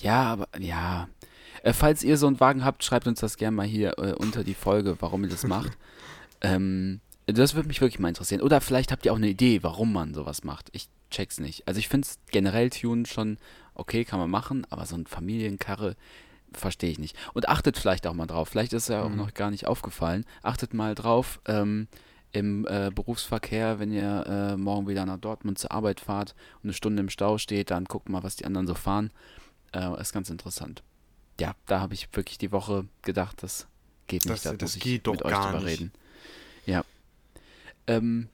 Ja, 0.00 0.24
aber 0.24 0.48
ja. 0.58 1.08
Äh, 1.62 1.72
falls 1.72 2.02
ihr 2.02 2.18
so 2.18 2.26
einen 2.26 2.40
Wagen 2.40 2.64
habt, 2.64 2.82
schreibt 2.84 3.06
uns 3.06 3.20
das 3.20 3.36
gerne 3.36 3.56
mal 3.56 3.66
hier 3.66 3.98
äh, 3.98 4.12
unter 4.12 4.42
die 4.42 4.54
Folge, 4.54 4.96
warum 5.00 5.22
ihr 5.22 5.30
das 5.30 5.46
macht. 5.46 5.78
ähm, 6.40 7.00
das 7.26 7.54
würde 7.54 7.68
mich 7.68 7.80
wirklich 7.80 8.00
mal 8.00 8.08
interessieren. 8.08 8.42
Oder 8.42 8.60
vielleicht 8.60 8.90
habt 8.90 9.06
ihr 9.06 9.12
auch 9.12 9.16
eine 9.16 9.28
Idee, 9.28 9.62
warum 9.62 9.92
man 9.92 10.12
sowas 10.12 10.44
macht. 10.44 10.68
Ich 10.72 10.88
check's 11.10 11.38
nicht. 11.38 11.66
Also 11.68 11.78
ich 11.78 11.88
finde 11.88 12.06
es 12.06 12.18
generell 12.30 12.70
Tune 12.70 13.06
schon 13.06 13.38
okay, 13.76 14.04
kann 14.04 14.18
man 14.18 14.30
machen, 14.30 14.66
aber 14.70 14.86
so 14.86 14.96
ein 14.96 15.06
Familienkarre 15.06 15.96
verstehe 16.56 16.90
ich 16.90 16.98
nicht. 16.98 17.16
Und 17.34 17.48
achtet 17.48 17.76
vielleicht 17.78 18.06
auch 18.06 18.14
mal 18.14 18.26
drauf. 18.26 18.48
Vielleicht 18.48 18.72
ist 18.72 18.84
es 18.84 18.88
ja 18.88 19.02
auch 19.02 19.08
Mhm. 19.08 19.16
noch 19.16 19.34
gar 19.34 19.50
nicht 19.50 19.66
aufgefallen. 19.66 20.24
Achtet 20.42 20.74
mal 20.74 20.94
drauf 20.94 21.40
ähm, 21.46 21.88
im 22.32 22.66
äh, 22.66 22.90
Berufsverkehr, 22.94 23.78
wenn 23.78 23.92
ihr 23.92 24.24
äh, 24.26 24.56
morgen 24.56 24.88
wieder 24.88 25.06
nach 25.06 25.18
Dortmund 25.18 25.58
zur 25.58 25.72
Arbeit 25.72 26.00
fahrt 26.00 26.34
und 26.56 26.64
eine 26.64 26.72
Stunde 26.72 27.00
im 27.00 27.08
Stau 27.08 27.38
steht, 27.38 27.70
dann 27.70 27.84
guckt 27.84 28.08
mal, 28.08 28.22
was 28.22 28.36
die 28.36 28.44
anderen 28.44 28.66
so 28.66 28.74
fahren. 28.74 29.10
Äh, 29.72 30.00
ist 30.00 30.12
ganz 30.12 30.28
interessant. 30.30 30.82
Ja, 31.40 31.54
da 31.66 31.80
habe 31.80 31.94
ich 31.94 32.08
wirklich 32.12 32.38
die 32.38 32.52
Woche 32.52 32.86
gedacht, 33.02 33.42
das 33.42 33.66
geht 34.06 34.24
nicht. 34.24 34.34
Das- 34.34 34.42
da 34.42 34.52
das 34.52 34.60
muss 34.62 34.76
ich 34.76 34.82
geht 34.82 35.06
doch 35.06 35.12
mit 35.12 35.22
euch 35.24 35.32
drüber 35.34 35.52
nicht. 35.60 35.66
reden. 35.66 35.92
Ja. 36.66 36.84
Ähm, 37.86 38.28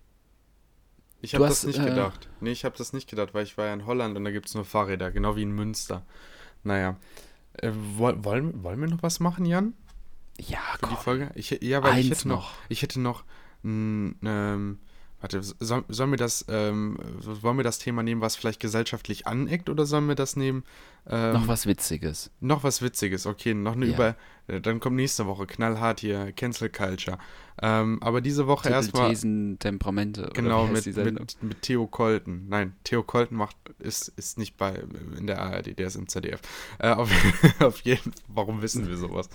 Ich 1.21 1.35
habe 1.35 1.47
das 1.47 1.65
nicht 1.65 1.79
äh, 1.79 1.85
gedacht. 1.85 2.29
Nee, 2.41 2.51
ich 2.53 2.65
habe 2.65 2.77
das 2.77 2.93
nicht 2.93 3.09
gedacht, 3.09 3.35
weil 3.35 3.45
ich 3.45 3.57
war 3.59 3.67
ja 3.67 3.75
in 3.75 3.87
Holland 3.87 4.17
und 4.17 4.25
da 4.25 4.31
gibt 4.31 4.47
es 4.49 4.55
nur 4.55 4.65
Fahrräder, 4.65 5.11
genau 5.13 5.37
wie 5.37 5.43
in 5.43 5.53
Münster. 5.53 6.03
Naja. 6.65 6.97
Äh, 7.55 7.71
woll, 7.97 8.25
wollen, 8.25 8.63
wollen 8.63 8.81
wir 8.81 8.89
noch 8.89 9.03
was 9.03 9.21
machen, 9.21 9.45
Jan? 9.45 9.75
ja, 10.39 10.59
Für 10.81 10.87
die 10.87 10.95
komm. 10.95 10.97
Folge? 11.05 11.31
Ich, 11.35 11.51
ja, 11.63 11.83
weil 11.83 11.99
ich 11.99 12.07
Eins 12.09 12.19
hätte 12.21 12.29
noch. 12.29 12.37
noch. 12.37 12.55
Ich 12.69 12.83
hätte 12.83 13.01
noch. 13.01 13.25
mm, 13.63 14.11
ähm, 14.25 14.79
warte, 15.21 15.41
soll, 15.43 15.85
sollen 15.89 16.11
wir 16.11 16.17
das, 16.17 16.45
ähm, 16.49 16.97
wollen 17.21 17.57
wir 17.59 17.63
das 17.65 17.79
Thema 17.79 18.03
nehmen, 18.03 18.21
was 18.23 18.35
vielleicht 18.37 18.59
gesellschaftlich 18.59 19.27
aneckt, 19.27 19.69
oder 19.71 19.87
sollen 19.87 20.09
wir 20.09 20.15
das 20.17 20.35
nehmen? 20.35 20.65
Ähm, 21.07 21.35
Noch 21.35 21.47
was 21.49 21.67
Witziges. 21.67 22.31
Noch 22.41 22.65
was 22.65 22.81
Witziges, 22.83 23.27
okay, 23.27 23.55
noch 23.55 23.75
eine 23.77 23.87
Ja. 23.87 23.95
über. 23.95 24.17
äh, 24.49 24.61
Dann 24.61 24.81
kommt 24.81 24.97
nächste 24.97 25.27
Woche 25.27 25.47
knallhart 25.47 26.01
hier 26.01 26.33
Cancel 26.33 26.71
Culture. 26.71 27.19
Ähm, 27.61 28.03
aber 28.03 28.21
diese 28.21 28.47
Woche 28.47 28.71
erstmal. 28.71 29.11
Thesen, 29.11 29.59
Temperamente. 29.59 30.23
oder 30.23 30.33
Genau, 30.33 30.67
mit, 30.67 30.87
mit, 30.97 31.43
mit 31.43 31.63
Theo 31.63 31.87
Kolten. 31.87 32.49
Nein, 32.49 32.75
Theo 32.85 33.03
Kolten 33.03 33.37
macht, 33.37 33.57
ist, 33.79 34.09
ist 34.09 34.39
nicht 34.39 34.57
bei 34.57 34.83
in 35.19 35.27
der 35.27 35.41
ARD, 35.41 35.79
der 35.79 35.87
ist 35.87 35.97
im 35.97 36.09
ZDF. 36.09 36.41
Äh, 36.79 36.91
auf, 36.91 37.11
auf 37.61 37.81
jeden 37.81 38.13
warum 38.29 38.63
wissen 38.63 38.89
wir 38.89 38.97
sowas? 38.97 39.29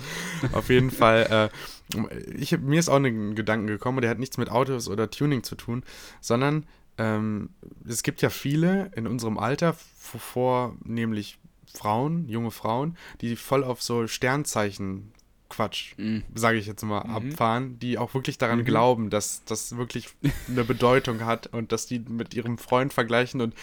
auf 0.54 0.70
jeden 0.70 0.92
Fall, 0.98 1.52
äh, 1.96 1.98
ich, 2.36 2.58
mir 2.58 2.80
ist 2.80 2.90
auch 2.90 2.98
ein 2.98 3.36
Gedanken 3.36 3.68
gekommen, 3.68 4.02
der 4.02 4.10
hat 4.10 4.20
nichts 4.20 4.38
mit 4.38 4.50
Autos 4.50 4.90
oder 4.90 5.10
Tuning 5.10 5.44
zu 5.44 5.56
tun, 5.56 5.84
sondern 6.20 6.66
ähm, 6.98 7.50
es 7.88 8.02
gibt 8.04 8.22
ja 8.22 8.30
viele 8.30 8.92
in 8.96 9.06
unserem 9.06 9.38
Alter, 9.38 9.76
vornehmlich 10.00 11.38
Frauen, 11.74 12.28
junge 12.28 12.52
Frauen, 12.52 12.98
die 13.22 13.36
voll 13.36 13.64
auf 13.64 13.82
so 13.82 14.08
Sternzeichen 14.08 15.12
Quatsch, 15.50 15.94
Mhm. 15.98 16.24
sage 16.36 16.58
ich 16.58 16.66
jetzt 16.68 16.84
mal, 16.84 17.00
abfahren, 17.02 17.80
die 17.80 17.98
auch 17.98 18.14
wirklich 18.14 18.38
daran 18.38 18.66
glauben, 18.66 19.10
dass 19.10 19.44
das 19.46 19.78
wirklich 19.78 20.10
eine 20.50 20.64
Bedeutung 20.64 21.26
hat 21.26 21.48
und 21.48 21.72
dass 21.72 21.86
die 21.86 22.00
mit 22.00 22.34
ihrem 22.34 22.58
Freund 22.58 22.94
vergleichen 22.94 23.42
und 23.42 23.54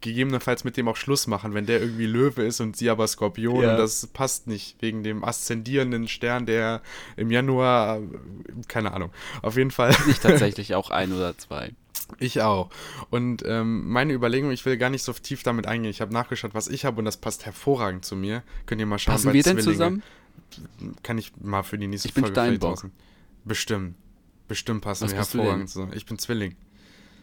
gegebenenfalls 0.00 0.64
mit 0.64 0.76
dem 0.76 0.88
auch 0.88 0.96
Schluss 0.96 1.26
machen, 1.26 1.54
wenn 1.54 1.64
der 1.66 1.80
irgendwie 1.80 2.06
Löwe 2.06 2.42
ist 2.42 2.60
und 2.60 2.76
sie 2.76 2.90
aber 2.90 3.06
Skorpion 3.06 3.62
Ja. 3.62 3.72
und 3.72 3.78
das 3.78 4.06
passt 4.08 4.46
nicht 4.46 4.76
wegen 4.82 5.02
dem 5.02 5.24
aszendierenden 5.24 6.08
Stern, 6.08 6.44
der 6.46 6.82
im 7.16 7.30
Januar, 7.30 8.00
keine 8.68 8.92
Ahnung, 8.92 9.10
auf 9.42 9.56
jeden 9.56 9.70
Fall. 9.70 9.94
Ich 10.08 10.18
tatsächlich 10.20 10.74
auch 10.74 10.90
ein 10.90 11.12
oder 11.12 11.36
zwei. 11.38 11.72
Ich 12.18 12.42
auch. 12.42 12.68
Und 13.10 13.42
ähm, 13.46 13.88
meine 13.88 14.12
Überlegung, 14.12 14.50
ich 14.50 14.66
will 14.66 14.76
gar 14.76 14.90
nicht 14.90 15.02
so 15.02 15.12
tief 15.14 15.42
damit 15.42 15.66
eingehen. 15.66 15.90
Ich 15.90 16.02
habe 16.02 16.12
nachgeschaut, 16.12 16.52
was 16.52 16.68
ich 16.68 16.84
habe 16.84 16.98
und 16.98 17.06
das 17.06 17.16
passt 17.16 17.46
hervorragend 17.46 18.04
zu 18.04 18.14
mir. 18.14 18.42
Könnt 18.66 18.80
ihr 18.80 18.86
mal 18.86 18.98
schauen. 18.98 19.14
Passen 19.14 19.32
wir 19.32 19.42
denn 19.42 19.54
Zwillinge. 19.56 19.72
zusammen? 19.72 20.02
Kann 21.02 21.18
ich 21.18 21.32
mal 21.40 21.62
für 21.62 21.78
die 21.78 21.86
nächste 21.86 22.08
Ich 22.08 22.14
bin 22.14 22.24
Folge 22.24 22.34
Steinbock. 22.40 22.70
rausnehmen. 22.70 22.96
Bestimmt. 23.44 23.94
Bestimmt 24.48 24.82
passen 24.82 25.04
Was 25.04 25.12
wir 25.12 25.18
hervorragend 25.18 25.68
zusammen. 25.70 25.92
Ich 25.94 26.06
bin 26.06 26.18
Zwilling. 26.18 26.54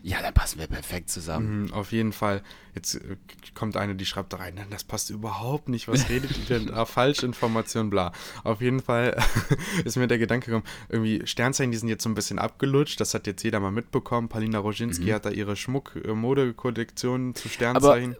Ja, 0.03 0.19
dann 0.19 0.33
passen 0.33 0.57
wir 0.59 0.65
perfekt 0.65 1.11
zusammen. 1.11 1.65
Mhm, 1.65 1.73
auf 1.73 1.91
jeden 1.91 2.11
Fall. 2.11 2.41
Jetzt 2.73 2.95
äh, 2.95 3.17
kommt 3.53 3.77
eine, 3.77 3.93
die 3.93 4.07
schreibt 4.07 4.33
da 4.33 4.37
rein, 4.37 4.55
"Nein, 4.55 4.65
das 4.71 4.83
passt 4.83 5.11
überhaupt 5.11 5.69
nicht. 5.69 5.87
Was 5.87 6.09
redet 6.09 6.31
ihr 6.35 6.45
denn 6.57 6.67
da? 6.69 6.85
Falschinformation, 6.87 7.91
bla. 7.91 8.11
Auf 8.43 8.61
jeden 8.61 8.79
Fall 8.81 9.15
ist 9.85 9.97
mir 9.97 10.07
der 10.07 10.17
Gedanke 10.17 10.47
gekommen, 10.47 10.65
irgendwie 10.89 11.21
Sternzeichen, 11.27 11.71
die 11.71 11.77
sind 11.77 11.87
jetzt 11.89 12.01
so 12.01 12.09
ein 12.09 12.15
bisschen 12.15 12.39
abgelutscht. 12.39 12.99
Das 12.99 13.13
hat 13.13 13.27
jetzt 13.27 13.43
jeder 13.43 13.59
mal 13.59 13.69
mitbekommen. 13.71 14.27
Palina 14.27 14.57
Roginski 14.57 15.05
Mhm. 15.05 15.13
hat 15.13 15.25
da 15.25 15.29
ihre 15.29 15.55
Schmuck-Mode-Kollektion 15.55 17.35
zu 17.35 17.47
Sternzeichen. 17.49 18.15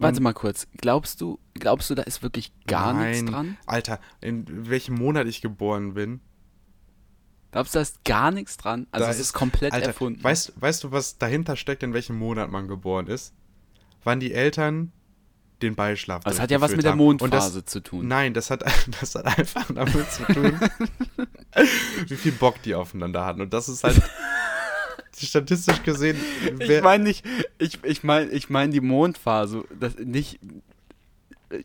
Warte 0.00 0.20
mal 0.20 0.32
kurz. 0.32 0.66
Glaubst 0.78 1.20
du, 1.20 1.38
glaubst 1.54 1.90
du, 1.90 1.94
da 1.94 2.02
ist 2.02 2.22
wirklich 2.22 2.52
gar 2.66 2.94
nichts 2.94 3.22
Nein, 3.22 3.32
dran? 3.32 3.56
Alter, 3.66 4.00
in 4.20 4.68
welchem 4.68 4.94
Monat 4.94 5.26
ich 5.26 5.42
geboren 5.42 5.94
bin. 5.94 6.20
Glaubst 7.52 7.74
du, 7.74 7.78
da 7.78 7.82
ist 7.82 8.04
gar 8.04 8.30
nichts 8.30 8.56
dran? 8.56 8.86
Also 8.92 9.06
Da 9.06 9.10
es 9.10 9.20
ist 9.20 9.32
komplett 9.32 9.72
Alter, 9.72 9.88
erfunden. 9.88 10.22
Weißt, 10.22 10.54
weißt 10.60 10.84
du, 10.84 10.92
was 10.92 11.18
dahinter 11.18 11.56
steckt, 11.56 11.82
in 11.82 11.92
welchem 11.92 12.18
Monat 12.18 12.50
man 12.50 12.68
geboren 12.68 13.08
ist? 13.08 13.34
Wann 14.02 14.20
die 14.20 14.32
Eltern 14.32 14.92
den 15.60 15.74
Beischlaf 15.74 16.24
das 16.24 16.40
hat 16.40 16.50
ja 16.50 16.60
was 16.62 16.74
mit 16.74 16.84
der 16.84 16.96
Mondphase 16.96 17.60
das, 17.60 17.70
zu 17.70 17.80
tun. 17.80 18.08
Nein, 18.08 18.32
das 18.32 18.50
hat, 18.50 18.62
das 19.00 19.14
hat 19.14 19.26
einfach 19.26 19.66
damit 19.70 20.10
zu 20.10 20.24
tun, 20.24 20.58
wie 22.06 22.16
viel 22.16 22.32
Bock 22.32 22.62
die 22.62 22.74
aufeinander 22.74 23.26
hatten. 23.26 23.42
Und 23.42 23.52
das 23.52 23.68
ist 23.68 23.84
halt 23.84 24.00
statistisch 25.16 25.82
gesehen. 25.82 26.16
Ich 26.60 26.82
meine 26.82 27.04
nicht, 27.04 27.24
ich, 27.58 27.82
ich 27.84 28.02
meine 28.04 28.30
ich 28.30 28.50
mein 28.50 28.70
die 28.70 28.80
Mondphase, 28.80 29.64
das 29.78 29.96
nicht, 29.98 30.38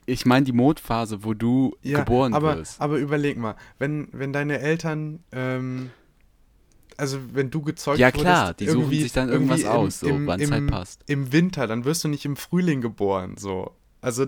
ich 0.05 0.25
meine 0.25 0.45
die 0.45 0.51
Mondphase, 0.51 1.23
wo 1.23 1.33
du 1.33 1.75
geboren 1.83 2.33
aber, 2.33 2.57
wirst. 2.57 2.81
Aber 2.81 2.97
überleg 2.97 3.37
mal, 3.37 3.55
wenn, 3.77 4.07
wenn 4.11 4.33
deine 4.33 4.59
Eltern, 4.59 5.19
ähm, 5.31 5.91
also 6.97 7.19
wenn 7.33 7.51
du 7.51 7.61
gezeugt 7.61 7.99
Ja, 7.99 8.11
klar, 8.11 8.47
wurdest, 8.47 8.59
die 8.61 8.67
suchen 8.69 8.89
sich 8.89 9.11
dann 9.13 9.29
irgendwas 9.29 9.65
aus, 9.65 9.99
so, 9.99 10.07
wann's 10.25 10.49
halt 10.49 10.67
passt. 10.67 11.01
Im 11.07 11.31
Winter, 11.31 11.67
dann 11.67 11.85
wirst 11.85 12.03
du 12.03 12.07
nicht 12.07 12.25
im 12.25 12.35
Frühling 12.35 12.81
geboren, 12.81 13.35
so. 13.37 13.71
Also, 14.01 14.25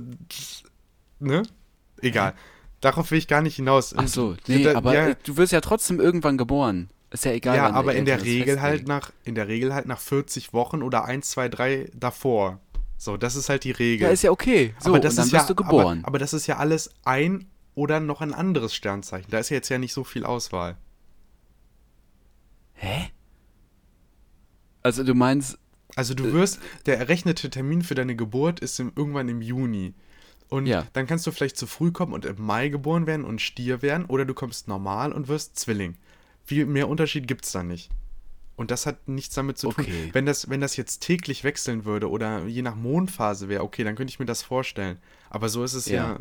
ne? 1.20 1.44
Egal. 2.02 2.34
Darauf 2.82 3.10
will 3.10 3.18
ich 3.18 3.28
gar 3.28 3.42
nicht 3.42 3.56
hinaus. 3.56 3.96
Ach 3.98 4.08
so, 4.08 4.36
nee, 4.48 4.64
da- 4.64 4.76
aber 4.76 4.94
ja, 4.94 5.16
du 5.16 5.38
wirst 5.38 5.52
ja 5.52 5.62
trotzdem 5.62 6.00
irgendwann 6.00 6.38
geboren. 6.38 6.90
Ist 7.10 7.24
ja 7.26 7.32
egal. 7.32 7.56
ja, 7.56 7.72
aber 7.72 7.96
in 7.96 8.06
der 8.06 8.22
Regel 8.24 8.62
halt 8.62 8.88
nach, 8.88 9.12
in 9.24 9.36
der 9.36 9.48
Regel 9.48 9.74
halt 9.74 9.86
nach 9.86 10.00
40 10.00 10.54
Wochen 10.54 10.82
oder 10.84 11.06
1, 11.06 11.30
2, 11.30 11.50
3 11.50 11.92
davor. 11.94 12.60
So, 12.98 13.16
das 13.16 13.36
ist 13.36 13.48
halt 13.50 13.64
die 13.64 13.72
Regel. 13.72 14.08
Ja, 14.08 14.14
ist 14.14 14.24
ja 14.24 14.32
okay. 14.32 14.74
So, 14.80 14.90
aber 14.90 15.00
das 15.00 15.16
dann 15.16 15.28
ist 15.28 15.32
wirst 15.34 15.50
ja, 15.50 15.56
du 15.56 15.56
geboren. 15.64 16.00
Aber, 16.00 16.08
aber 16.10 16.20
das 16.20 16.34
ist 16.34 16.48
ja 16.48 16.58
alles 16.58 16.90
ein 17.06 17.46
oder 17.76 18.00
noch 18.00 18.22
ein 18.22 18.34
anderes 18.34 18.74
Sternzeichen. 18.76 19.30
Da 19.32 19.38
ist 19.40 19.50
ja 19.50 19.56
jetzt 19.56 19.70
ja 19.70 19.78
nicht 19.78 19.94
so 19.94 20.04
viel 20.04 20.26
Auswahl. 20.26 20.76
Hä? 22.74 23.10
Also 24.84 25.04
du 25.04 25.14
meinst, 25.14 25.58
Also 25.96 26.14
Äh, 26.14 26.18
du 26.18 26.34
wirst, 26.34 26.60
der 26.86 26.98
errechnete 26.98 27.50
Termin 27.50 27.82
für 27.82 27.96
deine 27.96 28.16
Geburt 28.16 28.60
ist 28.60 28.80
im, 28.80 28.92
irgendwann 28.96 29.30
im 29.30 29.42
Juni. 29.42 29.94
Und 30.50 30.66
Ja. 30.66 30.88
dann 30.94 31.08
kannst 31.08 31.28
du 31.28 31.32
vielleicht 31.32 31.58
zu 31.58 31.68
früh 31.68 31.92
kommen 31.92 32.14
und 32.14 32.26
im 32.26 32.42
Mai 32.42 32.70
geboren 32.70 33.06
werden 33.06 33.26
und 33.26 33.42
Stier 33.42 33.82
werden 33.82 34.06
oder 34.06 34.26
du 34.26 34.34
kommst 34.34 34.68
normal 34.68 35.12
und 35.12 35.28
wirst 35.28 35.58
Zwilling. 35.58 35.96
Viel 36.48 36.66
mehr 36.66 36.88
Unterschied 36.88 37.28
gibt 37.28 37.44
es 37.46 37.52
da 37.52 37.62
nicht. 37.62 37.90
Und 38.56 38.72
das 38.72 38.86
hat 38.88 39.08
nichts 39.08 39.36
damit 39.36 39.58
zu 39.60 39.70
tun. 39.70 39.84
Okay. 39.86 40.10
Wenn 40.14 40.26
das, 40.26 40.50
wenn 40.50 40.62
das 40.62 40.78
jetzt 40.78 41.00
täglich 41.04 41.44
wechseln 41.44 41.86
würde 41.86 42.10
oder 42.10 42.46
je 42.48 42.62
nach 42.64 42.76
Mondphase 42.76 43.50
wäre, 43.50 43.64
okay, 43.64 43.84
dann 43.84 43.96
könnte 43.96 44.10
ich 44.12 44.18
mir 44.20 44.26
das 44.26 44.42
vorstellen. 44.42 44.98
Aber 45.30 45.50
so 45.50 45.64
ist 45.64 45.74
es 45.76 45.86
ja, 45.88 46.14
Ja. 46.14 46.20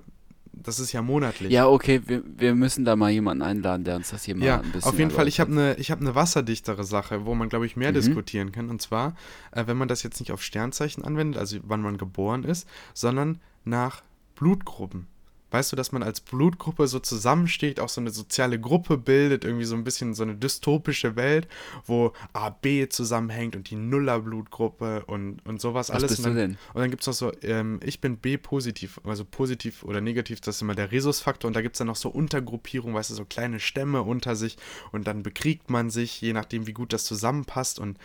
das 0.53 0.79
ist 0.81 0.93
ja 0.93 1.01
monatlich. 1.01 1.51
ja 1.53 1.67
okay, 1.67 2.03
wir, 2.07 2.23
wir 2.27 2.55
müssen 2.55 2.85
da 2.85 2.95
mal 2.97 3.11
jemanden 3.11 3.43
einladen, 3.43 3.85
der 3.85 3.97
uns 3.97 4.11
das 4.11 4.25
hier 4.25 4.35
mal 4.37 4.45
Ja, 4.45 4.57
ein 4.61 4.71
bisschen 4.73 4.83
auf 4.91 4.99
jeden 4.99 5.11
Fall. 5.13 5.29
Ich 5.29 5.41
habe 5.41 5.53
eine 5.53 5.75
ich 5.77 5.91
hab 5.91 6.01
ne 6.03 6.15
wasserdichtere 6.15 6.85
Sache, 6.85 7.25
wo 7.25 7.35
man, 7.35 7.49
glaube 7.49 7.65
ich, 7.65 7.77
mehr 7.77 7.91
Mhm. 7.93 7.95
diskutieren 7.95 8.53
kann. 8.53 8.69
Und 8.69 8.83
zwar, 8.83 9.15
äh, 9.53 9.67
wenn 9.67 9.77
man 9.79 9.89
das 9.89 10.03
jetzt 10.03 10.19
nicht 10.21 10.33
auf 10.33 10.43
Sternzeichen 10.43 11.05
anwendet, 11.05 11.39
also 11.41 11.57
wann 11.63 11.81
man 11.81 11.97
geboren 11.97 12.45
ist, 12.45 12.69
sondern 12.93 13.39
nach 13.65 14.03
Blutgruppen. 14.35 15.07
Weißt 15.51 15.71
du, 15.71 15.77
dass 15.77 15.93
man 15.93 16.03
als 16.03 16.21
Blutgruppe 16.21 16.89
so 16.89 16.99
zusammensteht, 16.99 17.79
auch 17.79 17.89
so 17.89 18.01
eine 18.01 18.11
soziale 18.11 18.61
Gruppe 18.61 18.99
bildet, 18.99 19.45
irgendwie 19.45 19.65
so 19.65 19.77
ein 19.77 19.85
bisschen 19.85 20.15
so 20.15 20.25
eine 20.25 20.35
dystopische 20.35 21.17
Welt, 21.17 21.47
wo 21.87 22.13
AB 22.33 22.89
zusammenhängt 22.91 23.55
und 23.55 23.71
die 23.71 23.77
Nuller-Blutgruppe 23.77 25.05
und, 25.07 25.45
und 25.47 25.61
sowas 25.61 25.89
Was 25.89 25.97
alles. 25.97 26.11
bist 26.13 26.19
und 26.21 26.25
dann, 26.25 26.35
du 26.35 26.41
denn? 26.41 26.59
Und 26.75 26.81
dann 26.81 26.91
gibt 26.91 27.03
es 27.03 27.07
noch 27.07 27.15
so, 27.15 27.33
ähm, 27.43 27.81
ich 27.85 28.01
bin 28.01 28.17
B-positiv, 28.17 29.01
also 29.05 29.25
positiv 29.25 29.85
oder 29.85 30.01
negativ, 30.01 30.41
das 30.41 30.57
ist 30.57 30.63
immer 30.63 30.75
der 30.75 30.91
Rhesusfaktor. 30.91 31.49
Und 31.49 31.55
da 31.55 31.63
gibt 31.63 31.77
es 31.77 31.79
dann 31.79 31.87
noch 31.87 31.97
so 31.97 32.09
Untergruppierungen, 32.09 32.95
weißt 32.95 33.11
du, 33.11 33.15
so 33.15 33.25
kleine 33.25 33.61
Stämme 33.61 34.03
unter 34.03 34.35
sich. 34.35 34.57
Und 34.93 35.07
dann 35.07 35.23
bekriegt 35.23 35.71
man 35.71 35.91
sich, 35.91 36.21
je 36.21 36.33
nachdem, 36.33 36.67
wie 36.67 36.73
gut 36.73 36.93
das 36.93 37.05
zusammenpasst. 37.05 37.79
Und 37.79 37.99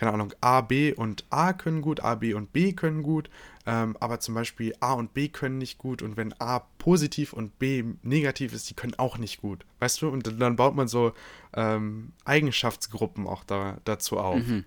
keine 0.00 0.14
Ahnung, 0.14 0.32
A, 0.40 0.62
B 0.62 0.94
und 0.94 1.26
A 1.28 1.52
können 1.52 1.82
gut, 1.82 2.00
A, 2.00 2.14
B 2.14 2.32
und 2.32 2.54
B 2.54 2.72
können 2.72 3.02
gut. 3.02 3.28
Ähm, 3.66 3.98
aber 4.00 4.18
zum 4.18 4.34
Beispiel 4.34 4.74
A 4.80 4.94
und 4.94 5.12
B 5.12 5.28
können 5.28 5.58
nicht 5.58 5.76
gut. 5.76 6.00
Und 6.00 6.16
wenn 6.16 6.32
A 6.40 6.60
positiv 6.78 7.34
und 7.34 7.58
B 7.58 7.84
negativ 8.00 8.54
ist, 8.54 8.70
die 8.70 8.74
können 8.74 8.94
auch 8.94 9.18
nicht 9.18 9.42
gut. 9.42 9.66
Weißt 9.78 10.00
du? 10.00 10.08
Und 10.08 10.40
dann 10.40 10.56
baut 10.56 10.74
man 10.74 10.88
so 10.88 11.12
ähm, 11.54 12.12
Eigenschaftsgruppen 12.24 13.26
auch 13.26 13.44
da, 13.44 13.76
dazu 13.84 14.18
auf. 14.18 14.38
Mhm. 14.42 14.64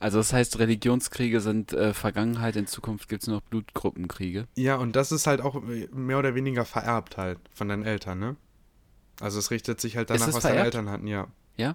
Also 0.00 0.18
das 0.18 0.34
heißt, 0.34 0.58
Religionskriege 0.58 1.40
sind 1.40 1.72
äh, 1.72 1.94
Vergangenheit, 1.94 2.56
in 2.56 2.66
Zukunft 2.66 3.08
gibt 3.08 3.22
es 3.22 3.26
nur 3.26 3.38
noch 3.38 3.44
Blutgruppenkriege. 3.44 4.48
Ja, 4.54 4.76
und 4.76 4.96
das 4.96 5.12
ist 5.12 5.26
halt 5.26 5.40
auch 5.40 5.66
äh, 5.66 5.88
mehr 5.94 6.18
oder 6.18 6.34
weniger 6.34 6.66
vererbt 6.66 7.16
halt 7.16 7.38
von 7.54 7.68
deinen 7.68 7.84
Eltern, 7.84 8.18
ne? 8.18 8.36
Also 9.18 9.38
es 9.38 9.50
richtet 9.50 9.80
sich 9.80 9.96
halt 9.96 10.10
danach, 10.10 10.26
was 10.26 10.34
deine 10.34 10.56
vererbt? 10.56 10.64
Eltern 10.66 10.90
hatten, 10.90 11.06
ja. 11.06 11.28
Ja? 11.56 11.74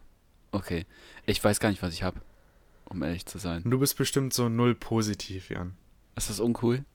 Okay. 0.51 0.85
Ich 1.25 1.43
weiß 1.43 1.59
gar 1.59 1.69
nicht, 1.69 1.81
was 1.81 1.93
ich 1.93 2.03
habe, 2.03 2.21
um 2.89 3.01
ehrlich 3.03 3.25
zu 3.25 3.37
sein. 3.37 3.63
Und 3.63 3.71
du 3.71 3.79
bist 3.79 3.97
bestimmt 3.97 4.33
so 4.33 4.49
null 4.49 4.75
positiv, 4.75 5.49
Jan. 5.49 5.75
Ist 6.15 6.29
das 6.29 6.39
uncool? 6.39 6.85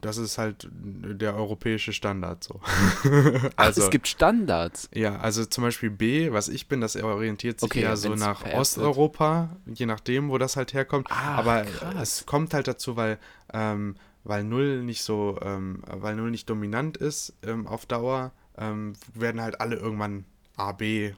Das 0.00 0.16
ist 0.16 0.38
halt 0.38 0.66
der 0.72 1.36
europäische 1.36 1.92
Standard 1.92 2.42
so. 2.42 2.60
Ach, 2.64 3.50
also, 3.56 3.82
es 3.82 3.90
gibt 3.90 4.08
Standards. 4.08 4.88
ja, 4.94 5.16
also 5.18 5.44
zum 5.44 5.62
Beispiel 5.62 5.90
B, 5.90 6.32
was 6.32 6.48
ich 6.48 6.68
bin, 6.68 6.80
das 6.80 6.96
orientiert 6.96 7.60
sich 7.60 7.70
Okay, 7.70 7.80
eher 7.80 7.90
ja, 7.90 7.96
so 7.96 8.14
nach 8.14 8.38
vererbt 8.40 8.54
wird. 8.54 8.60
Osteuropa, 8.60 9.56
je 9.66 9.84
nachdem, 9.84 10.30
wo 10.30 10.38
das 10.38 10.56
halt 10.56 10.72
herkommt. 10.72 11.08
Ach, 11.10 11.36
Aber 11.38 11.64
krass. 11.64 11.94
es 12.00 12.26
kommt 12.26 12.54
halt 12.54 12.66
dazu, 12.66 12.96
weil, 12.96 13.18
ähm, 13.52 13.96
weil 14.24 14.42
Null 14.42 14.82
nicht 14.82 15.02
so, 15.02 15.38
ähm, 15.42 15.82
weil 15.86 16.16
Null 16.16 16.30
nicht 16.30 16.48
dominant 16.48 16.96
ist 16.96 17.34
ähm, 17.42 17.66
auf 17.66 17.84
Dauer, 17.84 18.32
ähm, 18.56 18.94
werden 19.12 19.42
halt 19.42 19.60
alle 19.60 19.76
irgendwann 19.76 20.24
A, 20.56 20.72
B 20.72 21.12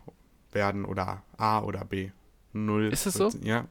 werden 0.51 0.85
oder 0.85 1.23
A 1.37 1.61
oder 1.61 1.85
B. 1.85 2.11
Null. 2.65 2.93
Ist 2.93 3.07
es 3.07 3.15
so? 3.15 3.31
Ja. 3.43 3.67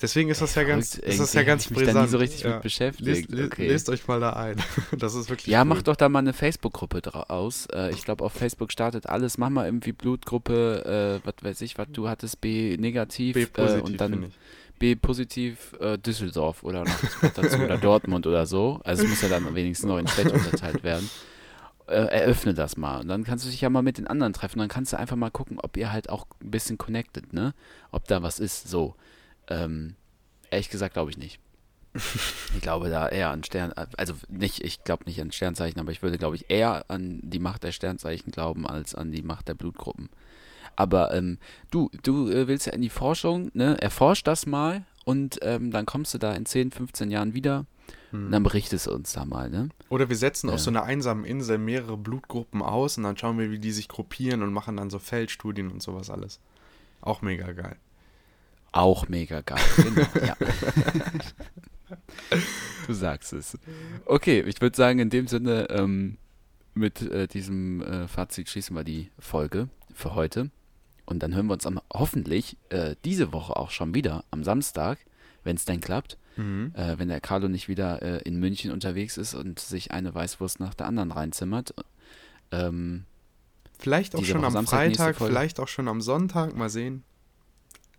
Deswegen 0.00 0.30
ist 0.30 0.42
das 0.42 0.56
ja 0.56 0.64
ganz, 0.64 0.96
ist 0.96 1.20
das 1.20 1.32
ja 1.32 1.44
ganz 1.44 1.66
ich 1.66 1.70
mich 1.70 1.78
da 1.78 1.84
nie 1.86 1.92
brisant. 1.92 2.10
so 2.10 2.18
richtig 2.18 2.40
ja. 2.42 2.54
mit 2.54 2.62
beschäftigt. 2.62 3.06
Lest, 3.06 3.30
le- 3.30 3.44
okay. 3.46 3.68
lest 3.68 3.88
euch 3.88 4.08
mal 4.08 4.18
da 4.18 4.32
ein. 4.32 4.56
Das 4.98 5.14
ist 5.14 5.30
wirklich 5.30 5.46
Ja, 5.46 5.60
cool. 5.60 5.66
mach 5.66 5.82
doch 5.82 5.94
da 5.94 6.08
mal 6.08 6.18
eine 6.18 6.32
Facebook-Gruppe 6.32 7.02
draus. 7.02 7.66
Äh, 7.72 7.92
ich 7.92 8.04
glaube, 8.04 8.24
auf 8.24 8.32
Facebook 8.32 8.72
startet 8.72 9.06
alles. 9.06 9.38
Mach 9.38 9.48
mal 9.48 9.64
irgendwie 9.66 9.92
Blutgruppe, 9.92 11.20
äh, 11.22 11.26
was 11.26 11.34
weiß 11.42 11.60
ich, 11.60 11.78
was 11.78 11.86
du 11.92 12.08
hattest, 12.08 12.40
B 12.40 12.76
negativ, 12.78 13.34
B 13.34 13.42
äh, 13.42 13.46
positiv, 13.46 13.82
und 13.84 14.00
dann. 14.00 14.32
B 14.80 14.96
positiv 14.96 15.74
äh, 15.78 15.96
Düsseldorf 15.98 16.64
oder 16.64 16.82
noch 16.82 17.30
dazu 17.36 17.58
oder 17.58 17.78
Dortmund 17.78 18.26
oder 18.26 18.46
so. 18.46 18.80
Also 18.82 19.04
es 19.04 19.08
muss 19.08 19.22
ja 19.22 19.28
dann 19.28 19.54
wenigstens 19.54 19.86
noch 19.88 19.98
in 19.98 20.08
Städte 20.08 20.32
unterteilt 20.32 20.82
werden. 20.82 21.08
Äh, 21.86 22.04
eröffne 22.06 22.54
das 22.54 22.76
mal. 22.76 23.00
Und 23.00 23.08
dann 23.08 23.24
kannst 23.24 23.44
du 23.44 23.50
dich 23.50 23.60
ja 23.60 23.70
mal 23.70 23.82
mit 23.82 23.98
den 23.98 24.06
anderen 24.06 24.32
treffen. 24.32 24.58
Dann 24.58 24.68
kannst 24.68 24.92
du 24.92 24.98
einfach 24.98 25.16
mal 25.16 25.30
gucken, 25.30 25.58
ob 25.60 25.76
ihr 25.76 25.92
halt 25.92 26.08
auch 26.08 26.26
ein 26.42 26.50
bisschen 26.50 26.78
connected, 26.78 27.32
ne? 27.32 27.54
Ob 27.90 28.06
da 28.06 28.22
was 28.22 28.38
ist. 28.38 28.68
So. 28.68 28.94
Ähm, 29.48 29.96
ehrlich 30.50 30.70
gesagt 30.70 30.94
glaube 30.94 31.10
ich 31.10 31.18
nicht. 31.18 31.40
Ich 32.54 32.60
glaube 32.60 32.90
da 32.90 33.08
eher 33.08 33.30
an 33.30 33.42
Stern, 33.42 33.72
also 33.72 34.14
nicht, 34.28 34.62
ich 34.62 34.84
glaube 34.84 35.04
nicht 35.06 35.20
an 35.20 35.32
Sternzeichen, 35.32 35.80
aber 35.80 35.90
ich 35.90 36.02
würde, 36.02 36.18
glaube 36.18 36.36
ich, 36.36 36.48
eher 36.48 36.84
an 36.88 37.18
die 37.22 37.38
Macht 37.38 37.64
der 37.64 37.72
Sternzeichen 37.72 38.30
glauben, 38.30 38.66
als 38.66 38.94
an 38.94 39.10
die 39.10 39.22
Macht 39.22 39.48
der 39.48 39.54
Blutgruppen. 39.54 40.10
Aber 40.76 41.12
ähm, 41.12 41.38
du, 41.70 41.90
du 42.02 42.30
äh, 42.30 42.46
willst 42.46 42.66
ja 42.66 42.72
in 42.72 42.82
die 42.82 42.88
Forschung, 42.88 43.50
ne? 43.54 43.80
Erforsch 43.80 44.22
das 44.22 44.46
mal 44.46 44.84
und 45.04 45.38
ähm, 45.42 45.70
dann 45.70 45.86
kommst 45.86 46.14
du 46.14 46.18
da 46.18 46.32
in 46.34 46.46
10, 46.46 46.70
15 46.70 47.10
Jahren 47.10 47.34
wieder 47.34 47.66
und 48.12 48.30
dann 48.30 48.42
berichtest 48.42 48.86
du 48.86 48.92
uns 48.92 49.12
da 49.12 49.24
mal, 49.24 49.50
ne? 49.50 49.68
Oder 49.88 50.08
wir 50.08 50.16
setzen 50.16 50.48
auf 50.50 50.56
Ja. 50.56 50.60
so 50.60 50.70
einer 50.70 50.84
einsamen 50.84 51.24
Insel 51.24 51.58
mehrere 51.58 51.96
Blutgruppen 51.96 52.62
aus 52.62 52.96
und 52.98 53.04
dann 53.04 53.16
schauen 53.16 53.38
wir, 53.38 53.50
wie 53.50 53.58
die 53.58 53.72
sich 53.72 53.88
gruppieren 53.88 54.42
und 54.42 54.52
machen 54.52 54.76
dann 54.76 54.90
so 54.90 54.98
Feldstudien 54.98 55.70
und 55.70 55.82
sowas 55.82 56.10
alles. 56.10 56.40
Auch 57.00 57.22
mega 57.22 57.52
geil. 57.52 57.76
Auch 58.72 59.08
mega 59.08 59.40
geil. 59.42 59.60
Genau, 59.76 60.06
ja. 60.26 60.36
du 62.86 62.92
sagst 62.94 63.32
es. 63.32 63.58
Okay, 64.06 64.42
ich 64.46 64.60
würde 64.60 64.76
sagen, 64.76 64.98
in 64.98 65.10
dem 65.10 65.26
Sinne, 65.26 65.68
ähm, 65.70 66.16
mit 66.74 67.02
äh, 67.02 67.28
diesem 67.28 67.82
äh, 67.82 68.08
Fazit 68.08 68.48
schließen 68.48 68.74
wir 68.74 68.84
die 68.84 69.10
Folge 69.18 69.68
für 69.92 70.14
heute. 70.14 70.50
Und 71.04 71.22
dann 71.22 71.34
hören 71.34 71.46
wir 71.46 71.54
uns 71.54 71.66
am, 71.66 71.80
hoffentlich 71.92 72.56
äh, 72.70 72.96
diese 73.04 73.32
Woche 73.32 73.56
auch 73.56 73.70
schon 73.70 73.94
wieder 73.94 74.24
am 74.30 74.44
Samstag, 74.44 74.98
wenn 75.44 75.56
es 75.56 75.64
denn 75.64 75.80
klappt. 75.80 76.16
Äh, 76.36 76.98
wenn 76.98 77.08
der 77.08 77.20
Carlo 77.20 77.48
nicht 77.48 77.68
wieder 77.68 78.02
äh, 78.02 78.18
in 78.22 78.38
München 78.38 78.70
unterwegs 78.72 79.16
ist 79.16 79.34
und 79.34 79.58
sich 79.58 79.90
eine 79.90 80.14
Weißwurst 80.14 80.60
nach 80.60 80.74
der 80.74 80.86
anderen 80.86 81.12
reinzimmert. 81.12 81.74
Ähm, 82.50 83.04
Vielleicht 83.78 84.14
auch 84.14 84.24
schon 84.24 84.38
Woche 84.38 84.46
am 84.46 84.52
Samstag, 84.52 84.78
Freitag, 84.78 85.16
vielleicht 85.16 85.58
auch 85.58 85.66
schon 85.66 85.88
am 85.88 86.00
Sonntag, 86.00 86.54
mal 86.54 86.70
sehen. 86.70 87.02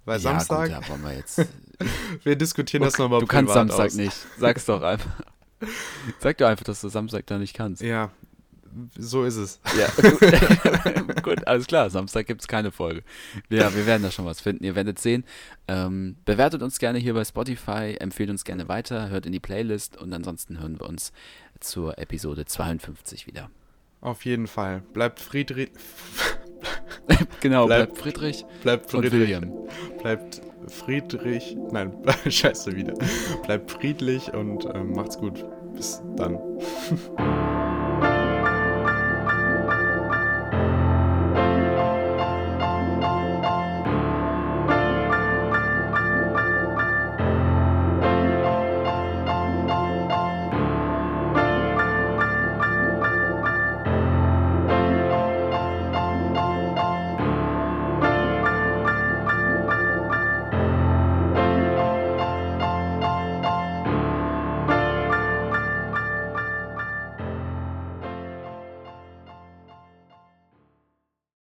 Weil 0.05 0.15
ja, 0.15 0.19
Samstag, 0.21 0.73
Gut, 0.73 0.89
wollen 0.89 1.03
wir 1.03 1.15
jetzt. 1.15 1.45
wir 2.23 2.35
diskutieren 2.37 2.83
das 2.83 2.97
nochmal 2.97 3.19
Du 3.19 3.27
kannst 3.27 3.53
Samstag 3.53 3.87
aus. 3.87 3.95
nicht. 3.95 4.15
Sag's 4.37 4.65
doch 4.65 4.81
einfach. 4.81 5.11
Sag 6.19 6.37
doch 6.37 6.47
einfach, 6.47 6.63
dass 6.63 6.81
du 6.81 6.89
Samstag 6.89 7.25
da 7.27 7.37
nicht 7.37 7.53
kannst. 7.53 7.81
Ja, 7.81 8.11
so 8.97 9.23
ist 9.23 9.35
es. 9.37 9.59
Ja, 9.77 9.87
gut. 11.15 11.23
gut, 11.23 11.47
alles 11.47 11.67
klar. 11.67 11.89
Samstag 11.89 12.27
gibt's 12.27 12.47
keine 12.47 12.71
Folge. 12.71 13.03
Ja, 13.49 13.73
wir 13.75 13.85
werden 13.85 14.03
da 14.03 14.11
schon 14.11 14.25
was 14.25 14.41
finden. 14.41 14.63
Ihr 14.63 14.75
werdet 14.75 14.99
sehen. 14.99 15.23
Ähm, 15.67 16.15
bewertet 16.25 16.61
uns 16.61 16.79
gerne 16.79 16.99
hier 16.99 17.13
bei 17.13 17.23
Spotify, 17.25 17.95
empfehlt 17.99 18.29
uns 18.29 18.43
gerne 18.43 18.67
weiter, 18.67 19.09
hört 19.09 19.25
in 19.25 19.31
die 19.31 19.39
Playlist 19.39 19.97
und 19.97 20.13
ansonsten 20.13 20.59
hören 20.59 20.79
wir 20.79 20.87
uns 20.87 21.11
zur 21.59 21.97
Episode 21.97 22.45
52 22.45 23.27
wieder. 23.27 23.49
Auf 24.01 24.25
jeden 24.25 24.47
Fall. 24.47 24.81
Bleibt 24.93 25.19
Friedrich. 25.19 25.69
Genau, 27.41 27.65
Bleib- 27.65 27.87
bleibt 27.89 27.97
Friedrich 28.01 28.45
Bleibt 28.63 28.89
Friedrich. 28.89 29.11
William. 29.11 29.51
Bleibt 30.01 30.41
Friedrich. 30.69 31.57
Nein, 31.71 31.93
scheiße 32.29 32.73
wieder. 32.75 32.93
Bleibt 33.43 33.69
friedlich 33.71 34.33
und 34.33 34.65
ähm, 34.73 34.93
macht's 34.93 35.17
gut. 35.17 35.43
Bis 35.75 36.01
dann. 36.15 36.39